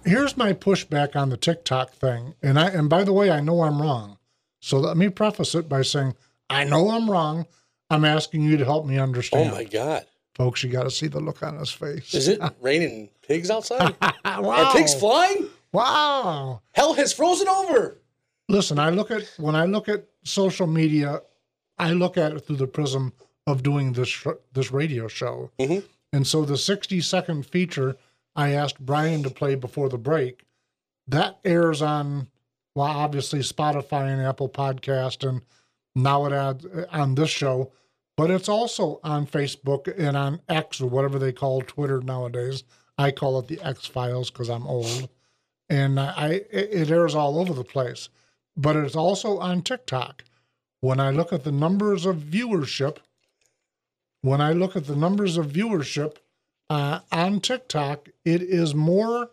Here's 0.05 0.38
my 0.38 0.53
pushback 0.53 1.15
on 1.15 1.29
the 1.29 1.38
TikTok 1.38 1.91
thing. 1.91 2.36
And 2.41 2.60
I 2.60 2.70
and 2.70 2.89
by 2.89 3.03
the 3.03 3.13
way, 3.13 3.31
I 3.31 3.39
know 3.41 3.62
I'm 3.62 3.81
wrong. 3.81 4.17
So 4.60 4.77
let 4.77 4.98
me 4.98 5.10
preface 5.10 5.55
it 5.55 5.67
by 5.67 5.81
saying 5.81 6.15
I 6.50 6.63
know 6.63 6.91
I'm 6.91 7.10
wrong. 7.10 7.46
I'm 7.89 8.05
asking 8.05 8.43
you 8.43 8.58
to 8.58 8.65
help 8.65 8.86
me 8.86 8.98
understand. 8.98 9.51
Oh 9.51 9.55
my 9.55 9.63
God. 9.63 10.05
Folks, 10.36 10.63
you 10.63 10.70
got 10.70 10.84
to 10.84 10.91
see 10.91 11.08
the 11.08 11.20
look 11.20 11.43
on 11.43 11.58
his 11.58 11.72
face. 11.72 12.13
Is 12.13 12.27
it 12.27 12.39
raining 12.62 13.10
pigs 13.27 13.51
outside? 13.51 13.96
wow. 14.25 14.50
Are 14.50 14.72
pigs 14.74 14.93
flying? 14.93 15.48
Wow. 15.74 16.62
Hell 16.74 16.93
has 16.93 17.12
frozen 17.13 17.48
over. 17.48 17.98
Listen, 18.48 18.79
I 18.79 18.89
look 18.89 19.12
at 19.12 19.24
when 19.38 19.55
I 19.55 19.65
look 19.65 19.89
at 19.89 20.05
social 20.24 20.67
media, 20.67 21.22
I 21.77 21.93
look 21.93 22.17
at 22.17 22.31
it 22.34 22.39
through 22.46 22.58
the 22.58 22.67
prism 22.67 23.13
of 23.48 23.63
doing 23.63 23.93
this 23.93 24.10
sh- 24.10 24.27
this 24.53 24.72
radio 24.72 25.08
show. 25.08 25.51
Mhm. 25.60 25.84
And 26.13 26.27
so 26.27 26.43
the 26.46 26.58
60 26.58 27.01
second 27.01 27.46
feature 27.46 27.96
I 28.36 28.52
asked 28.52 28.80
Brian 28.80 29.24
to 29.24 29.30
play 29.30 29.56
before 29.56 29.90
the 29.90 29.98
break, 29.98 30.46
that 31.08 31.40
airs 31.44 31.82
on 31.82 32.28
well 32.76 32.88
obviously 32.88 33.40
Spotify 33.40 34.12
and 34.12 34.22
Apple 34.22 34.50
Podcast 34.50 35.28
and 35.28 35.42
now 35.96 36.26
it 36.26 36.34
adds 36.34 36.66
uh, 36.66 36.86
on 36.92 37.16
this 37.16 37.30
show, 37.30 37.72
but 38.16 38.32
it's 38.32 38.50
also 38.50 39.00
on 39.04 39.28
Facebook 39.28 39.94
and 39.98 40.16
on 40.16 40.42
X 40.48 40.80
or 40.82 40.88
whatever 40.88 41.20
they 41.20 41.34
call 41.34 41.62
Twitter 41.62 42.02
nowadays. 42.02 42.64
I 42.98 43.12
call 43.12 43.40
it 43.40 43.48
the 43.48 43.62
X 43.62 43.86
Files 43.86 44.30
because 44.30 44.50
I'm 44.50 44.68
old, 44.68 45.10
and 45.70 46.00
I 46.00 46.44
it 46.52 46.70
it 46.72 46.92
airs 46.92 47.16
all 47.16 47.40
over 47.40 47.54
the 47.54 47.64
place. 47.64 48.10
But 48.56 48.76
it's 48.76 48.96
also 48.96 49.40
on 49.40 49.62
TikTok. 49.62 50.24
When 50.82 51.00
I 51.00 51.12
look 51.12 51.32
at 51.32 51.44
the 51.44 51.52
numbers 51.52 52.06
of 52.06 52.18
viewership, 52.18 52.98
when 54.22 54.42
I 54.42 54.54
look 54.54 54.76
at 54.76 54.88
the 54.88 54.96
numbers 54.96 55.38
of 55.38 55.48
viewership 55.48 56.18
uh, 56.72 57.01
on 57.12 57.42
TikTok, 57.42 58.08
it 58.24 58.42
is 58.42 58.74
more 58.74 59.32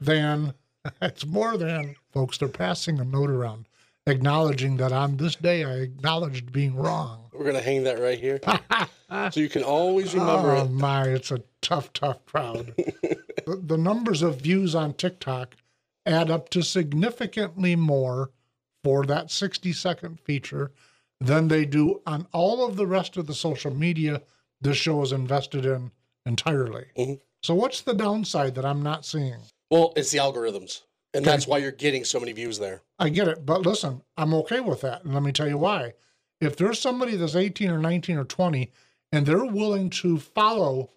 than 0.00 0.54
it's 1.02 1.26
more 1.26 1.56
than 1.56 1.96
folks. 2.12 2.38
They're 2.38 2.48
passing 2.48 3.00
a 3.00 3.04
note 3.04 3.30
around 3.30 3.66
acknowledging 4.06 4.76
that 4.76 4.92
on 4.92 5.16
this 5.16 5.34
day 5.34 5.64
I 5.64 5.78
acknowledged 5.78 6.52
being 6.52 6.76
wrong. 6.76 7.30
We're 7.32 7.46
gonna 7.46 7.60
hang 7.60 7.82
that 7.82 8.00
right 8.00 8.18
here, 8.18 8.40
so 9.30 9.40
you 9.40 9.48
can 9.48 9.64
always 9.64 10.14
remember 10.14 10.52
oh 10.52 10.64
it. 10.64 10.70
my, 10.70 11.08
it's 11.08 11.32
a 11.32 11.42
tough, 11.62 11.92
tough 11.92 12.24
crowd. 12.26 12.74
the, 12.76 13.60
the 13.60 13.76
numbers 13.76 14.22
of 14.22 14.40
views 14.40 14.76
on 14.76 14.94
TikTok 14.94 15.56
add 16.06 16.30
up 16.30 16.48
to 16.50 16.62
significantly 16.62 17.74
more 17.74 18.30
for 18.84 19.04
that 19.04 19.32
60 19.32 19.72
second 19.72 20.20
feature 20.20 20.70
than 21.20 21.48
they 21.48 21.64
do 21.64 22.00
on 22.06 22.28
all 22.32 22.64
of 22.64 22.76
the 22.76 22.86
rest 22.86 23.16
of 23.16 23.26
the 23.26 23.34
social 23.34 23.74
media 23.74 24.22
this 24.60 24.76
show 24.76 25.02
is 25.02 25.10
invested 25.10 25.66
in 25.66 25.90
entirely. 26.28 26.86
Mhm. 26.96 27.20
So, 27.42 27.54
what's 27.54 27.80
the 27.80 27.94
downside 27.94 28.54
that 28.54 28.64
I'm 28.64 28.82
not 28.82 29.04
seeing? 29.04 29.40
Well, 29.70 29.92
it's 29.96 30.10
the 30.10 30.18
algorithms, 30.18 30.82
and 31.14 31.24
Okay. 31.26 31.30
that's 31.34 31.46
why 31.46 31.58
you're 31.58 31.72
getting 31.72 32.04
so 32.04 32.20
many 32.20 32.32
views 32.32 32.58
there. 32.58 32.82
I 32.98 33.08
get 33.08 33.28
it, 33.28 33.44
but 33.46 33.62
listen, 33.62 34.02
I'm 34.16 34.34
okay 34.34 34.60
with 34.60 34.82
that. 34.82 35.04
And 35.04 35.14
let 35.14 35.22
me 35.22 35.32
tell 35.32 35.48
you 35.48 35.58
why. 35.58 35.94
If 36.40 36.56
there's 36.56 36.78
somebody 36.80 37.16
that's 37.16 37.34
18 37.34 37.70
or 37.70 37.78
19 37.78 38.16
or 38.16 38.24
20 38.24 38.70
and 39.10 39.26
they're 39.26 39.44
willing 39.44 39.90
to 39.90 40.18
follow 40.18 40.90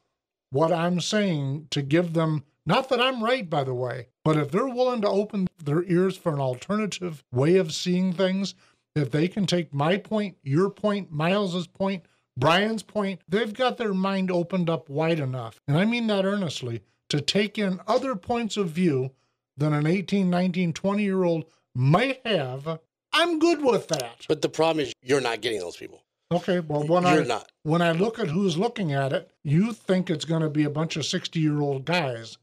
what 0.51 0.71
I'm 0.71 0.99
saying 0.99 1.67
to 1.71 1.81
give 1.81 2.13
them, 2.13 2.43
not 2.65 2.89
that 2.89 3.01
I'm 3.01 3.23
right, 3.23 3.49
by 3.49 3.63
the 3.63 3.73
way, 3.73 4.07
but 4.23 4.37
if 4.37 4.51
they're 4.51 4.67
willing 4.67 5.01
to 5.01 5.07
open 5.09 5.47
their 5.63 5.83
ears 5.85 6.15
for 6.17 6.31
an 6.33 6.39
alternative 6.39 7.23
way 7.31 7.55
of 7.57 7.73
seeing 7.73 8.13
things, 8.13 8.53
if 8.95 9.09
they 9.11 9.27
can 9.27 9.45
take 9.47 9.73
my 9.73 9.97
point, 9.97 10.37
your 10.43 10.69
point, 10.69 11.11
Miles's 11.11 11.67
point, 11.67 12.03
Brian's 12.37 12.83
point, 12.83 13.21
they've 13.27 13.53
got 13.53 13.77
their 13.77 13.93
mind 13.93 14.31
opened 14.31 14.69
up 14.69 14.89
wide 14.89 15.19
enough. 15.19 15.59
And 15.67 15.77
I 15.77 15.85
mean 15.85 16.07
that 16.07 16.25
earnestly 16.25 16.81
to 17.09 17.21
take 17.21 17.57
in 17.57 17.79
other 17.87 18.15
points 18.15 18.57
of 18.57 18.69
view 18.69 19.11
than 19.57 19.73
an 19.73 19.85
18, 19.85 20.29
19, 20.29 20.73
20 20.73 21.03
year 21.03 21.23
old 21.23 21.45
might 21.75 22.25
have. 22.25 22.79
I'm 23.13 23.39
good 23.39 23.61
with 23.63 23.89
that. 23.89 24.25
But 24.27 24.41
the 24.41 24.49
problem 24.49 24.85
is 24.85 24.93
you're 25.01 25.21
not 25.21 25.41
getting 25.41 25.59
those 25.59 25.75
people. 25.77 26.03
Okay, 26.31 26.61
well, 26.61 26.83
when 26.87 27.03
You're 27.03 27.23
I 27.23 27.25
not. 27.25 27.51
when 27.63 27.81
I 27.81 27.91
look 27.91 28.17
at 28.17 28.29
who's 28.29 28.57
looking 28.57 28.93
at 28.93 29.11
it, 29.11 29.29
you 29.43 29.73
think 29.73 30.09
it's 30.09 30.23
going 30.23 30.41
to 30.41 30.49
be 30.49 30.63
a 30.63 30.69
bunch 30.69 30.95
of 30.95 31.05
60 31.05 31.37
year 31.41 31.59
old 31.59 31.83
guys, 31.83 32.37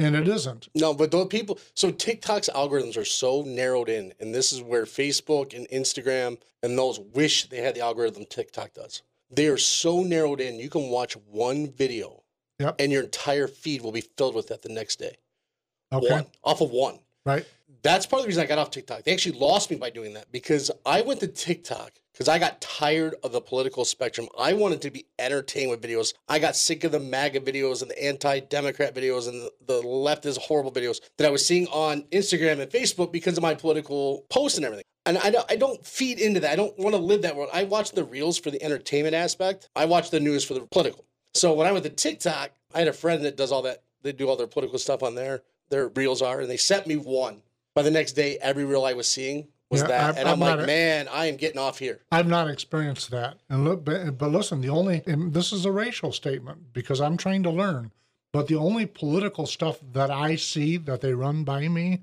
and 0.00 0.16
it 0.16 0.26
isn't. 0.26 0.68
No, 0.74 0.92
but 0.92 1.12
those 1.12 1.28
people. 1.28 1.60
So 1.74 1.92
TikTok's 1.92 2.48
algorithms 2.52 2.96
are 2.96 3.04
so 3.04 3.42
narrowed 3.42 3.88
in, 3.88 4.12
and 4.18 4.34
this 4.34 4.52
is 4.52 4.60
where 4.60 4.84
Facebook 4.84 5.54
and 5.56 5.68
Instagram 5.68 6.38
and 6.64 6.76
those 6.76 6.98
wish 6.98 7.48
they 7.48 7.58
had 7.58 7.76
the 7.76 7.80
algorithm 7.80 8.24
TikTok 8.24 8.74
does. 8.74 9.02
They 9.30 9.46
are 9.48 9.58
so 9.58 10.02
narrowed 10.02 10.40
in. 10.40 10.58
You 10.58 10.70
can 10.70 10.88
watch 10.88 11.14
one 11.30 11.70
video, 11.70 12.22
Yep. 12.60 12.76
and 12.80 12.90
your 12.90 13.02
entire 13.04 13.46
feed 13.46 13.82
will 13.82 13.92
be 13.92 14.00
filled 14.00 14.34
with 14.34 14.48
that 14.48 14.62
the 14.62 14.68
next 14.68 14.98
day. 14.98 15.16
Okay, 15.92 16.10
One 16.10 16.26
off 16.42 16.60
of 16.60 16.70
one. 16.70 16.98
right? 17.24 17.44
That's 17.82 18.06
part 18.06 18.20
of 18.20 18.24
the 18.24 18.28
reason 18.28 18.42
I 18.42 18.46
got 18.46 18.58
off 18.58 18.70
TikTok. 18.70 19.04
They 19.04 19.12
actually 19.12 19.38
lost 19.38 19.70
me 19.70 19.76
by 19.76 19.90
doing 19.90 20.14
that 20.14 20.30
because 20.32 20.70
I 20.84 21.02
went 21.02 21.20
to 21.20 21.28
TikTok 21.28 21.92
because 22.12 22.26
I 22.28 22.38
got 22.40 22.60
tired 22.60 23.14
of 23.22 23.30
the 23.30 23.40
political 23.40 23.84
spectrum. 23.84 24.26
I 24.36 24.52
wanted 24.54 24.82
to 24.82 24.90
be 24.90 25.06
entertained 25.18 25.70
with 25.70 25.80
videos. 25.80 26.14
I 26.28 26.40
got 26.40 26.56
sick 26.56 26.82
of 26.82 26.90
the 26.90 26.98
MAGA 26.98 27.40
videos 27.40 27.80
and 27.82 27.90
the 27.90 28.04
anti-Democrat 28.04 28.94
videos 28.94 29.28
and 29.28 29.40
the, 29.42 29.52
the 29.66 29.82
leftist 29.82 30.38
horrible 30.38 30.72
videos 30.72 30.98
that 31.18 31.26
I 31.28 31.30
was 31.30 31.46
seeing 31.46 31.66
on 31.68 32.02
Instagram 32.10 32.58
and 32.60 32.70
Facebook 32.70 33.12
because 33.12 33.36
of 33.36 33.42
my 33.42 33.54
political 33.54 34.26
posts 34.30 34.58
and 34.58 34.64
everything. 34.64 34.84
And 35.08 35.16
I 35.18 35.30
don't, 35.30 35.50
I 35.50 35.56
don't 35.56 35.84
feed 35.86 36.18
into 36.20 36.38
that. 36.40 36.52
I 36.52 36.56
don't 36.56 36.78
want 36.78 36.94
to 36.94 37.00
live 37.00 37.22
that 37.22 37.34
world. 37.34 37.48
I 37.50 37.64
watch 37.64 37.92
the 37.92 38.04
reels 38.04 38.38
for 38.38 38.50
the 38.50 38.62
entertainment 38.62 39.14
aspect. 39.14 39.70
I 39.74 39.86
watch 39.86 40.10
the 40.10 40.20
news 40.20 40.44
for 40.44 40.52
the 40.52 40.60
political. 40.70 41.06
So 41.32 41.54
when 41.54 41.66
I 41.66 41.72
went 41.72 41.84
to 41.84 41.90
TikTok, 41.90 42.50
I 42.74 42.78
had 42.80 42.88
a 42.88 42.92
friend 42.92 43.24
that 43.24 43.36
does 43.38 43.50
all 43.50 43.62
that. 43.62 43.82
They 44.02 44.12
do 44.12 44.28
all 44.28 44.36
their 44.36 44.46
political 44.46 44.78
stuff 44.78 45.02
on 45.02 45.14
there. 45.14 45.40
Their 45.70 45.88
reels 45.88 46.20
are, 46.20 46.40
and 46.40 46.50
they 46.50 46.58
sent 46.58 46.86
me 46.86 46.96
one. 46.96 47.40
By 47.74 47.82
the 47.82 47.90
next 47.90 48.12
day, 48.12 48.36
every 48.42 48.66
reel 48.66 48.84
I 48.84 48.92
was 48.92 49.08
seeing 49.08 49.48
was 49.70 49.80
Yeah, 49.80 49.86
that, 49.88 50.00
I'm- 50.00 50.14
and 50.18 50.28
I'm, 50.28 50.34
I'm 50.42 50.56
like, 50.58 50.64
a- 50.64 50.66
man, 50.66 51.08
I 51.10 51.26
am 51.26 51.36
getting 51.36 51.58
off 51.58 51.78
here. 51.78 52.00
I've 52.12 52.28
not 52.28 52.48
experienced 52.50 53.10
that. 53.10 53.38
And 53.48 53.64
look, 53.64 53.86
but, 53.86 54.18
but 54.18 54.30
listen, 54.30 54.60
the 54.60 54.68
only 54.68 55.02
and 55.06 55.32
this 55.32 55.52
is 55.54 55.64
a 55.64 55.72
racial 55.72 56.12
statement 56.12 56.74
because 56.74 57.00
I'm 57.00 57.16
trying 57.16 57.42
to 57.44 57.50
learn. 57.50 57.92
But 58.32 58.46
the 58.48 58.56
only 58.56 58.84
political 58.84 59.46
stuff 59.46 59.78
that 59.94 60.10
I 60.10 60.36
see 60.36 60.76
that 60.76 61.00
they 61.00 61.14
run 61.14 61.44
by 61.44 61.66
me 61.68 62.02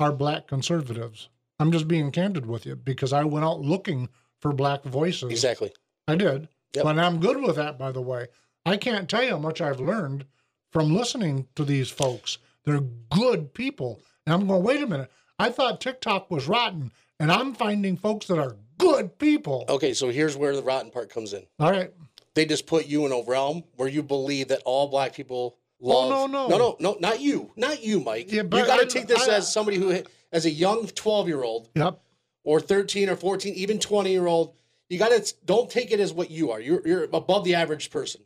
are 0.00 0.12
black 0.12 0.46
conservatives. 0.46 1.28
I'm 1.60 1.72
just 1.72 1.88
being 1.88 2.10
candid 2.10 2.46
with 2.46 2.66
you 2.66 2.76
because 2.76 3.12
I 3.12 3.24
went 3.24 3.44
out 3.44 3.60
looking 3.60 4.08
for 4.40 4.52
black 4.52 4.84
voices. 4.84 5.30
Exactly. 5.30 5.72
I 6.06 6.14
did. 6.14 6.48
Yep. 6.74 6.84
But 6.84 6.98
I'm 6.98 7.18
good 7.20 7.40
with 7.42 7.56
that, 7.56 7.78
by 7.78 7.92
the 7.92 8.00
way. 8.02 8.28
I 8.64 8.76
can't 8.76 9.08
tell 9.08 9.22
you 9.22 9.30
how 9.30 9.38
much 9.38 9.60
I've 9.60 9.80
learned 9.80 10.24
from 10.70 10.94
listening 10.94 11.48
to 11.56 11.64
these 11.64 11.88
folks. 11.90 12.38
They're 12.64 12.80
good 13.10 13.54
people. 13.54 14.00
And 14.26 14.34
I'm 14.34 14.46
going, 14.46 14.62
wait 14.62 14.82
a 14.82 14.86
minute. 14.86 15.10
I 15.38 15.50
thought 15.50 15.80
TikTok 15.80 16.30
was 16.30 16.46
rotten, 16.48 16.90
and 17.18 17.32
I'm 17.32 17.54
finding 17.54 17.96
folks 17.96 18.26
that 18.26 18.38
are 18.38 18.56
good 18.76 19.18
people. 19.18 19.64
Okay, 19.68 19.94
so 19.94 20.10
here's 20.10 20.36
where 20.36 20.54
the 20.54 20.62
rotten 20.62 20.90
part 20.90 21.10
comes 21.10 21.32
in. 21.32 21.44
All 21.58 21.70
right. 21.70 21.92
They 22.34 22.44
just 22.44 22.66
put 22.66 22.86
you 22.86 23.06
in 23.06 23.12
a 23.12 23.22
realm 23.22 23.64
where 23.76 23.88
you 23.88 24.02
believe 24.02 24.48
that 24.48 24.62
all 24.64 24.88
black 24.88 25.14
people 25.14 25.56
Oh, 25.82 26.08
love. 26.08 26.30
no, 26.30 26.48
no. 26.48 26.48
no, 26.48 26.58
no, 26.58 26.76
no, 26.80 26.96
not 27.00 27.20
you, 27.20 27.52
not 27.56 27.82
you, 27.82 28.00
Mike. 28.00 28.26
Yeah, 28.32 28.42
you 28.42 28.48
got 28.48 28.80
to 28.80 28.86
take 28.86 29.06
this 29.06 29.28
I- 29.28 29.36
as 29.36 29.52
somebody 29.52 29.76
who, 29.78 30.02
as 30.32 30.44
a 30.44 30.50
young 30.50 30.86
12 30.86 31.28
year 31.28 31.42
old 31.42 31.68
Yep. 31.74 32.00
or 32.44 32.60
13 32.60 33.08
or 33.08 33.16
14, 33.16 33.54
even 33.54 33.78
20 33.78 34.10
year 34.10 34.26
old, 34.26 34.54
you 34.88 34.98
got 34.98 35.10
to 35.10 35.34
don't 35.44 35.70
take 35.70 35.90
it 35.92 36.00
as 36.00 36.12
what 36.12 36.30
you 36.30 36.50
are. 36.50 36.60
You're 36.60 36.86
you're 36.86 37.04
above 37.12 37.44
the 37.44 37.54
average 37.54 37.90
person. 37.90 38.22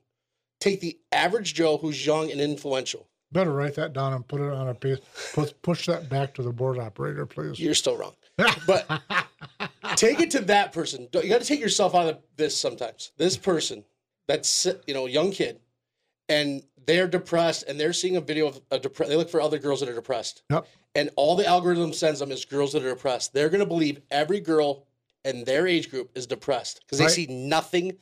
Take 0.60 0.80
the 0.80 0.98
average 1.10 1.54
Joe 1.54 1.76
who's 1.76 2.04
young 2.06 2.30
and 2.30 2.40
influential. 2.40 3.08
Better 3.32 3.52
write 3.52 3.74
that 3.76 3.92
down 3.94 4.12
and 4.12 4.26
put 4.28 4.40
it 4.40 4.52
on 4.52 4.68
a 4.68 4.74
piece. 4.74 4.98
Push, 5.32 5.52
push 5.62 5.86
that 5.86 6.08
back 6.08 6.34
to 6.34 6.42
the 6.42 6.52
board 6.52 6.78
operator, 6.78 7.24
please. 7.26 7.58
You're 7.58 7.74
still 7.74 7.96
wrong. 7.96 8.14
But 8.66 8.86
take 9.96 10.20
it 10.20 10.30
to 10.32 10.40
that 10.42 10.72
person. 10.72 11.08
You 11.12 11.28
got 11.28 11.40
to 11.40 11.46
take 11.46 11.60
yourself 11.60 11.94
out 11.94 12.08
of 12.08 12.18
this 12.36 12.56
sometimes. 12.56 13.10
This 13.16 13.36
person 13.36 13.84
that's 14.28 14.66
you 14.86 14.94
know 14.94 15.06
young 15.06 15.30
kid, 15.32 15.60
and 16.28 16.62
they're 16.86 17.08
depressed, 17.08 17.64
and 17.68 17.78
they're 17.80 17.92
seeing 17.92 18.16
a 18.16 18.20
video 18.20 18.46
of 18.48 18.60
a 18.70 18.78
depressed. 18.78 19.10
They 19.10 19.16
look 19.16 19.30
for 19.30 19.40
other 19.40 19.58
girls 19.58 19.80
that 19.80 19.88
are 19.88 19.94
depressed, 19.94 20.42
Yep. 20.50 20.66
And 20.94 21.10
all 21.16 21.36
the 21.36 21.46
algorithm 21.46 21.92
sends 21.92 22.20
them 22.20 22.30
is 22.32 22.44
girls 22.44 22.72
that 22.72 22.84
are 22.84 22.90
depressed. 22.90 23.32
They're 23.32 23.48
going 23.48 23.60
to 23.60 23.66
believe 23.66 24.00
every 24.10 24.40
girl 24.40 24.86
in 25.24 25.44
their 25.44 25.66
age 25.66 25.90
group 25.90 26.10
is 26.14 26.26
depressed 26.26 26.80
because 26.80 26.98
they 26.98 27.04
Right. 27.04 27.12
see 27.12 27.26
nothing 27.26 27.96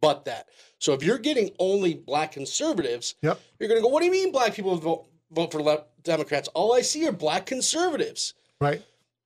but 0.00 0.24
that. 0.24 0.48
So 0.78 0.92
if 0.92 1.02
you're 1.02 1.18
getting 1.18 1.50
only 1.58 1.94
black 1.94 2.32
conservatives, 2.32 3.14
Yep. 3.22 3.38
you're 3.58 3.68
going 3.68 3.80
to 3.80 3.82
go, 3.82 3.88
"What 3.88 4.00
do 4.00 4.06
you 4.06 4.12
mean 4.12 4.32
black 4.32 4.54
people 4.54 4.76
vote 4.76 5.06
vote 5.30 5.52
for 5.52 5.62
left 5.62 5.84
Democrats?" 6.02 6.48
All 6.54 6.72
I 6.74 6.82
see 6.82 7.06
are 7.06 7.12
black 7.12 7.46
conservatives. 7.46 8.34
Right. 8.60 8.82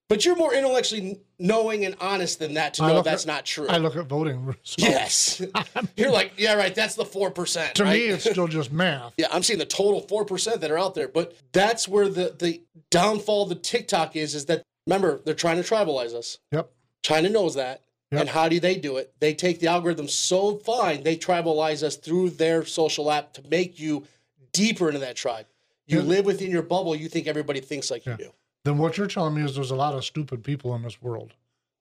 But 0.08 0.24
you're 0.24 0.36
more 0.36 0.54
intellectually 0.54 1.20
knowing 1.38 1.84
and 1.84 1.94
honest 2.00 2.38
than 2.38 2.54
that 2.54 2.74
to 2.74 2.84
I 2.84 2.92
know 2.94 3.02
that's 3.02 3.24
at- 3.24 3.26
not 3.26 3.44
true. 3.44 3.66
I 3.68 3.76
look 3.76 3.94
at 3.94 4.06
voting. 4.06 4.46
results. 4.46 4.76
yes. 4.78 5.42
you're 5.96 6.10
like, 6.10 6.32
yeah, 6.38 6.54
right. 6.54 6.74
That's 6.74 6.94
the 6.94 7.04
4%. 7.04 7.72
To 7.74 7.84
right? 7.84 7.92
me, 7.92 8.06
it's 8.06 8.24
still 8.28 8.48
just 8.48 8.72
math. 8.72 9.12
yeah, 9.18 9.26
I'm 9.30 9.42
seeing 9.42 9.58
the 9.58 9.66
total 9.66 10.00
4% 10.02 10.60
that 10.60 10.70
are 10.70 10.78
out 10.78 10.94
there. 10.94 11.08
But 11.08 11.36
that's 11.52 11.86
where 11.86 12.08
the, 12.08 12.34
the 12.38 12.62
downfall 12.90 13.42
of 13.42 13.48
the 13.50 13.54
TikTok 13.54 14.16
is, 14.16 14.34
is 14.34 14.46
that, 14.46 14.62
remember, 14.86 15.20
they're 15.26 15.34
trying 15.34 15.62
to 15.62 15.68
tribalize 15.68 16.14
us. 16.14 16.38
Yep. 16.52 16.70
China 17.02 17.28
knows 17.28 17.54
that. 17.56 17.82
Yep. 18.10 18.20
And 18.22 18.30
how 18.30 18.48
do 18.48 18.58
they 18.58 18.76
do 18.76 18.96
it? 18.96 19.12
They 19.20 19.34
take 19.34 19.60
the 19.60 19.66
algorithm 19.66 20.08
so 20.08 20.56
fine, 20.56 21.02
they 21.02 21.14
tribalize 21.18 21.82
us 21.82 21.96
through 21.96 22.30
their 22.30 22.64
social 22.64 23.10
app 23.10 23.34
to 23.34 23.42
make 23.50 23.78
you 23.78 24.04
deeper 24.52 24.88
into 24.88 25.00
that 25.00 25.16
tribe. 25.16 25.44
You 25.86 25.98
Yeah. 25.98 26.04
live 26.06 26.24
within 26.24 26.50
your 26.50 26.62
bubble. 26.62 26.96
You 26.96 27.08
think 27.10 27.26
everybody 27.26 27.60
thinks 27.60 27.90
like 27.90 28.06
Yeah. 28.06 28.12
you 28.12 28.24
do. 28.24 28.30
Then 28.68 28.78
what 28.78 28.96
you're 28.98 29.06
telling 29.06 29.34
me 29.34 29.42
is 29.44 29.54
there's 29.56 29.70
a 29.70 29.76
lot 29.76 29.94
of 29.94 30.04
stupid 30.04 30.44
people 30.44 30.75
in 30.75 30.82
this 30.82 31.00
world. 31.02 31.32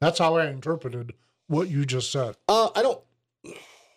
That's 0.01 0.19
how 0.19 0.35
I 0.37 0.47
interpreted 0.47 1.13
what 1.47 1.69
you 1.69 1.85
just 1.85 2.11
said. 2.11 2.35
Uh, 2.47 2.69
I 2.75 2.81
don't. 2.81 3.01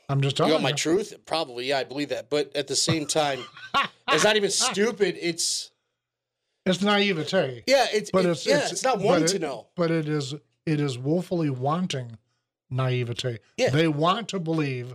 I'm 0.08 0.20
just 0.20 0.34
You 0.38 0.44
telling 0.46 0.52
want 0.54 0.62
my 0.64 0.68
you. 0.70 0.74
truth? 0.76 1.14
Probably, 1.24 1.66
yeah, 1.66 1.78
I 1.78 1.84
believe 1.84 2.08
that. 2.08 2.28
But 2.30 2.54
at 2.56 2.66
the 2.66 2.74
same 2.76 3.06
time, 3.06 3.38
it's 4.10 4.24
not 4.24 4.36
even 4.36 4.50
stupid. 4.68 5.16
It's 5.20 5.70
It's 6.66 6.82
naivete. 6.82 7.62
yeah, 7.66 7.86
it's 7.92 8.10
But 8.10 8.24
it- 8.26 8.30
it's, 8.30 8.46
yeah, 8.46 8.58
it's, 8.58 8.72
it's, 8.72 8.82
not 8.84 8.98
wanting 8.98 9.28
to 9.28 9.38
know. 9.38 9.68
But 9.76 9.90
it 9.90 10.08
is 10.08 10.34
it 10.66 10.80
is 10.80 10.98
woefully 10.98 11.48
wanting 11.50 12.18
naivete. 12.70 13.38
Yeah. 13.56 13.70
They 13.70 13.88
want 13.88 14.28
to 14.30 14.40
believe, 14.40 14.94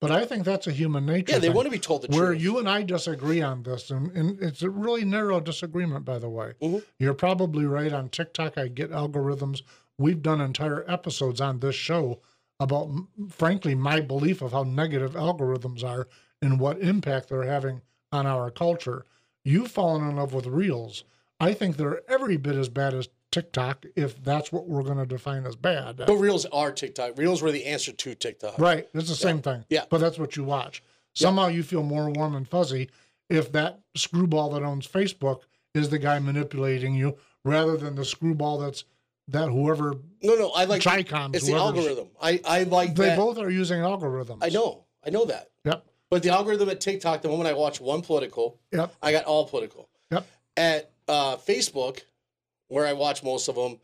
but 0.00 0.10
I 0.10 0.24
think 0.26 0.44
that's 0.44 0.66
a 0.66 0.72
human 0.72 1.06
nature. 1.06 1.32
Yeah, 1.32 1.38
they 1.38 1.48
want 1.48 1.66
to 1.66 1.70
be 1.70 1.78
told 1.78 2.02
the 2.02 2.08
where 2.08 2.18
truth. 2.18 2.28
Where 2.28 2.32
you 2.34 2.58
and 2.58 2.68
I 2.68 2.82
disagree 2.82 3.40
on 3.42 3.62
this, 3.62 3.90
and, 3.90 4.10
and 4.12 4.40
it's 4.42 4.62
a 4.62 4.70
really 4.70 5.04
narrow 5.04 5.40
disagreement, 5.40 6.04
by 6.04 6.18
the 6.18 6.28
way. 6.28 6.54
Mhm. 6.62 6.82
You're 6.98 7.14
probably 7.14 7.64
right 7.64 7.92
on 7.92 8.08
TikTok. 8.08 8.58
I 8.58 8.68
get 8.68 8.90
algorithms. 8.90 9.62
We've 9.98 10.22
done 10.22 10.40
entire 10.40 10.84
episodes 10.90 11.40
on 11.40 11.60
this 11.60 11.74
show 11.74 12.20
about, 12.60 12.90
frankly, 13.30 13.74
my 13.74 14.00
belief 14.00 14.42
of 14.42 14.52
how 14.52 14.62
negative 14.64 15.12
algorithms 15.12 15.82
are 15.82 16.08
and 16.42 16.60
what 16.60 16.80
impact 16.80 17.28
they're 17.28 17.44
having 17.44 17.80
on 18.12 18.26
our 18.26 18.50
culture. 18.50 19.04
You've 19.44 19.70
fallen 19.70 20.08
in 20.08 20.16
love 20.16 20.34
with 20.34 20.46
Reels. 20.46 21.04
I 21.40 21.52
think 21.54 21.76
they're 21.76 22.02
every 22.10 22.36
bit 22.36 22.56
as 22.56 22.68
bad 22.68 22.94
as 22.94 23.08
TikTok, 23.40 23.84
if 23.96 24.22
that's 24.24 24.50
what 24.50 24.66
we're 24.66 24.82
going 24.82 24.96
to 24.96 25.04
define 25.04 25.44
as 25.44 25.56
bad. 25.56 25.98
But 25.98 26.16
reels 26.16 26.46
are 26.46 26.72
TikTok. 26.72 27.18
Reels 27.18 27.42
were 27.42 27.52
the 27.52 27.66
answer 27.66 27.92
to 27.92 28.14
TikTok. 28.14 28.58
Right. 28.58 28.88
It's 28.94 29.10
the 29.10 29.14
same 29.14 29.42
thing. 29.42 29.64
Yeah. 29.68 29.84
But 29.90 29.98
that's 29.98 30.18
what 30.18 30.36
you 30.36 30.44
watch. 30.44 30.82
Somehow 31.12 31.48
you 31.48 31.62
feel 31.62 31.82
more 31.82 32.08
warm 32.10 32.34
and 32.34 32.48
fuzzy 32.48 32.88
if 33.28 33.52
that 33.52 33.80
screwball 33.94 34.50
that 34.50 34.62
owns 34.62 34.88
Facebook 34.88 35.40
is 35.74 35.90
the 35.90 35.98
guy 35.98 36.18
manipulating 36.18 36.94
you 36.94 37.18
rather 37.44 37.76
than 37.76 37.94
the 37.94 38.04
screwball 38.06 38.58
that's 38.58 38.84
that 39.28 39.50
whoever 39.50 39.96
No, 40.22 40.34
no, 40.36 40.50
I 40.52 40.64
like 40.64 40.80
Tricoms, 40.80 41.34
It's 41.36 41.46
the 41.46 41.54
algorithm. 41.54 42.08
I 42.22 42.40
I 42.46 42.62
like 42.62 42.94
they 42.94 43.06
that. 43.08 43.18
both 43.18 43.38
are 43.38 43.50
using 43.50 43.80
algorithms. 43.80 44.38
I 44.40 44.48
know, 44.48 44.84
I 45.04 45.10
know 45.10 45.24
that. 45.26 45.50
Yep. 45.64 45.84
But 46.10 46.22
the 46.22 46.30
algorithm 46.30 46.68
at 46.70 46.80
TikTok, 46.80 47.20
the 47.22 47.28
moment 47.28 47.48
I 47.48 47.52
watch 47.54 47.80
one 47.80 48.00
political, 48.02 48.58
Yep. 48.72 48.94
I 49.02 49.12
got 49.12 49.24
all 49.24 49.46
political. 49.46 49.88
Yep. 50.10 50.26
At 50.56 50.90
uh, 51.08 51.36
Facebook, 51.36 52.00
where 52.68 52.86
I 52.86 52.92
watch 52.92 53.22
most 53.22 53.48
of 53.48 53.54
them, 53.54 53.78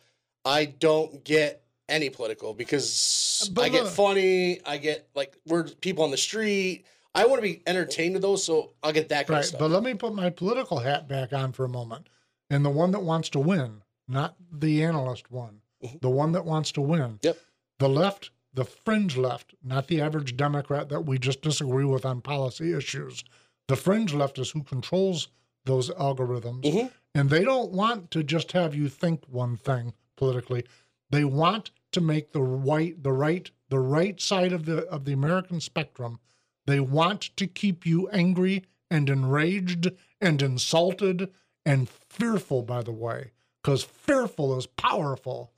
I 0.45 0.65
don't 0.67 1.23
get 1.25 1.63
any 1.89 2.11
political 2.11 2.55
because 2.55 3.51
But 3.53 3.63
I 3.65 3.69
get 3.69 3.87
funny. 3.89 4.61
I 4.65 4.77
get 4.79 5.09
like 5.15 5.37
we're 5.47 5.65
people 5.65 6.05
on 6.05 6.11
the 6.11 6.17
street. 6.17 6.85
I 7.15 7.27
want 7.27 7.39
to 7.39 7.43
be 7.43 7.63
entertained 7.67 8.15
with 8.15 8.23
those, 8.23 8.43
so 8.43 8.73
I'll 8.83 8.93
get 8.93 9.11
that 9.11 9.27
kind 9.27 9.31
Right. 9.37 9.41
of 9.41 9.47
stuff. 9.47 9.61
But 9.61 9.71
let 9.71 9.83
me 9.83 9.93
put 9.95 10.15
my 10.15 10.31
political 10.31 10.79
hat 10.79 11.07
back 11.09 11.33
on 11.33 11.53
for 11.53 11.65
a 11.65 11.69
moment. 11.69 12.07
And 12.49 12.65
the 12.65 12.71
one 12.71 12.91
that 12.93 13.03
wants 13.03 13.29
to 13.31 13.39
win, 13.41 13.83
not 14.09 14.37
the 14.51 14.83
analyst 14.83 15.31
one, 15.31 15.61
Mhm. 15.83 16.01
the 16.01 16.11
one 16.11 16.33
that 16.33 16.45
wants 16.47 16.73
to 16.73 16.81
win. 16.81 17.19
Yep. 17.23 17.39
The 17.79 17.89
left, 17.89 18.31
the 18.55 18.65
fringe 18.65 19.17
left, 19.17 19.55
not 19.63 19.89
the 19.89 20.01
average 20.01 20.37
Democrat 20.37 20.89
that 20.89 21.03
we 21.05 21.19
just 21.19 21.43
disagree 21.43 21.85
with 21.85 22.05
on 22.07 22.21
policy 22.23 22.73
issues. 22.73 23.23
The 23.69 23.77
fringe 23.77 24.15
left 24.15 24.39
is 24.39 24.51
who 24.53 24.63
controls 24.63 25.29
those 25.65 25.91
algorithms. 25.91 26.63
Mhm. 26.65 26.91
And 27.15 27.29
they 27.29 27.45
don't 27.45 27.73
want 27.73 28.11
to 28.13 28.23
just 28.23 28.53
have 28.53 28.75
you 28.75 28.89
think 28.89 29.25
one 29.29 29.57
thing 29.57 29.93
politically. 30.17 30.65
They 31.11 31.25
want 31.25 31.71
to 31.93 32.01
make 32.01 32.33
the 32.33 32.43
right 32.43 33.01
the 33.03 33.13
right 33.13 33.51
the 33.69 33.79
right 33.79 34.21
side 34.21 34.53
of 34.53 34.65
the 34.65 34.87
of 34.89 35.05
the 35.05 35.13
American 35.13 35.61
spectrum. 35.61 36.21
They 36.67 36.81
want 36.81 37.37
to 37.37 37.47
keep 37.47 37.85
you 37.85 38.09
angry 38.09 38.65
and 38.91 39.11
enraged 39.11 39.91
and 40.21 40.41
insulted 40.41 41.31
and 41.67 41.89
fearful, 41.89 42.63
by 42.63 42.83
the 42.83 42.93
way, 42.93 43.33
because 43.63 43.83
fearful 43.83 44.57
is 44.57 44.67
powerful. 44.67 45.53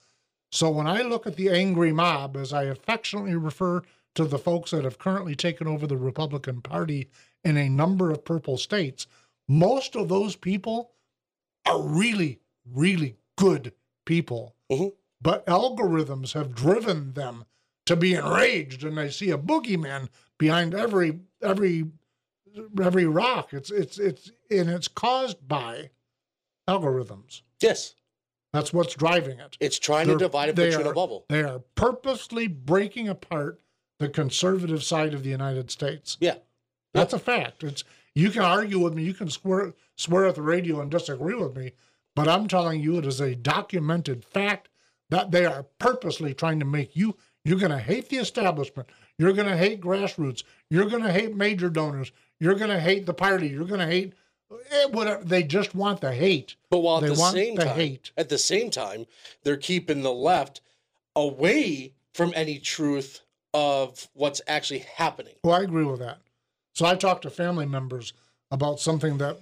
So 0.50 0.70
when 0.70 0.86
I 0.86 1.02
look 1.02 1.26
at 1.26 1.36
the 1.36 1.50
angry 1.50 1.92
mob, 1.92 2.36
as 2.36 2.52
I 2.52 2.64
affectionately 2.64 3.34
refer 3.34 3.82
to 4.14 4.24
the 4.24 4.38
folks 4.38 4.70
that 4.70 4.84
have 4.84 4.98
currently 4.98 5.34
taken 5.34 5.66
over 5.66 5.86
the 5.86 5.96
Republican 5.96 6.62
Party 6.62 7.08
in 7.42 7.56
a 7.56 7.68
number 7.68 8.10
of 8.10 8.24
purple 8.24 8.56
states, 8.56 9.06
most 9.48 9.96
of 9.96 10.08
those 10.08 10.36
people 10.36 10.93
are 11.66 11.80
really, 11.82 12.40
really 12.64 13.16
good 13.36 13.72
people. 14.04 14.54
Mhm. 14.70 14.92
But 15.20 15.46
algorithms 15.46 16.32
have 16.32 16.54
driven 16.54 17.14
them 17.14 17.44
to 17.86 17.96
be 17.96 18.14
enraged, 18.14 18.84
and 18.84 18.96
they 18.98 19.10
see 19.10 19.30
a 19.30 19.38
boogeyman 19.38 20.08
behind 20.38 20.74
every 20.74 21.20
every 21.42 21.90
every 22.80 23.06
rock. 23.06 23.52
It's 23.52 23.70
it's 23.70 23.98
it's 23.98 24.30
and 24.50 24.68
it's 24.70 24.88
caused 24.88 25.46
by 25.48 25.90
algorithms. 26.68 27.42
yes, 27.60 27.94
That's 28.52 28.72
what's 28.72 28.94
driving 28.94 29.38
it. 29.40 29.56
it's 29.60 29.78
trying 29.78 30.06
to 30.06 30.12
They're- 30.12 30.18
divide 30.28 30.48
and 30.50 30.58
they 30.58 30.66
put 30.70 30.74
you 30.74 30.80
in 30.82 30.86
a 30.86 30.94
bubble. 30.94 31.26
They 31.28 31.42
are 31.42 31.58
purposely 31.74 32.46
breaking 32.46 33.08
apart 33.08 33.60
the 33.98 34.08
conservative 34.08 34.82
side 34.84 35.12
of 35.14 35.22
the 35.24 35.30
United 35.30 35.70
States. 35.70 36.16
Yeah. 36.20 36.36
That's 36.92 37.12
a 37.12 37.18
fact. 37.18 37.64
It's 37.64 37.82
you 38.14 38.30
can 38.30 38.42
argue 38.42 38.78
with 38.78 38.94
me, 38.94 39.02
you 39.02 39.14
can 39.14 39.30
swear 39.30 39.74
swear 39.96 40.26
at 40.26 40.34
the 40.34 40.42
radio 40.42 40.80
and 40.80 40.90
disagree 40.90 41.34
with 41.34 41.56
me, 41.56 41.72
but 42.14 42.28
I'm 42.28 42.48
telling 42.48 42.80
you 42.80 42.98
it 42.98 43.06
is 43.06 43.20
a 43.20 43.34
documented 43.34 44.24
fact 44.24 44.68
that 45.10 45.30
they 45.30 45.44
are 45.44 45.66
purposely 45.78 46.34
trying 46.34 46.58
to 46.60 46.64
make 46.66 46.96
you 46.96 47.16
you're 47.44 47.58
going 47.58 47.72
to 47.72 47.78
hate 47.78 48.08
the 48.08 48.16
establishment. 48.16 48.88
You're 49.18 49.34
going 49.34 49.48
to 49.48 49.56
hate 49.56 49.80
grassroots. 49.80 50.42
You're 50.70 50.88
going 50.88 51.02
to 51.02 51.12
hate 51.12 51.36
major 51.36 51.68
donors. 51.68 52.10
You're 52.40 52.54
going 52.54 52.70
to 52.70 52.80
hate 52.80 53.06
the 53.06 53.14
party. 53.14 53.48
You're 53.48 53.66
going 53.66 53.80
to 53.80 53.86
hate 53.86 54.14
eh, 54.70 54.86
whatever. 54.86 55.22
They 55.22 55.42
just 55.42 55.74
want 55.74 56.00
the 56.00 56.12
hate. 56.12 56.56
But 56.70 56.78
while 56.78 56.96
at 56.96 57.02
They 57.02 57.14
the 57.14 57.20
want 57.20 57.34
same 57.34 57.54
the 57.54 57.64
time, 57.64 57.76
hate. 57.76 58.12
at 58.16 58.30
the 58.30 58.38
same 58.38 58.70
time, 58.70 59.06
they're 59.42 59.58
keeping 59.58 60.02
the 60.02 60.12
left 60.12 60.62
away 61.14 61.92
from 62.14 62.32
any 62.34 62.58
truth 62.58 63.20
of 63.52 64.08
what's 64.14 64.40
actually 64.48 64.80
happening. 64.96 65.34
Well, 65.44 65.54
I 65.54 65.62
agree 65.62 65.84
with 65.84 66.00
that. 66.00 66.18
So 66.74 66.84
I 66.84 66.96
talked 66.96 67.22
to 67.22 67.30
family 67.30 67.66
members 67.66 68.12
about 68.50 68.80
something 68.80 69.18
that 69.18 69.38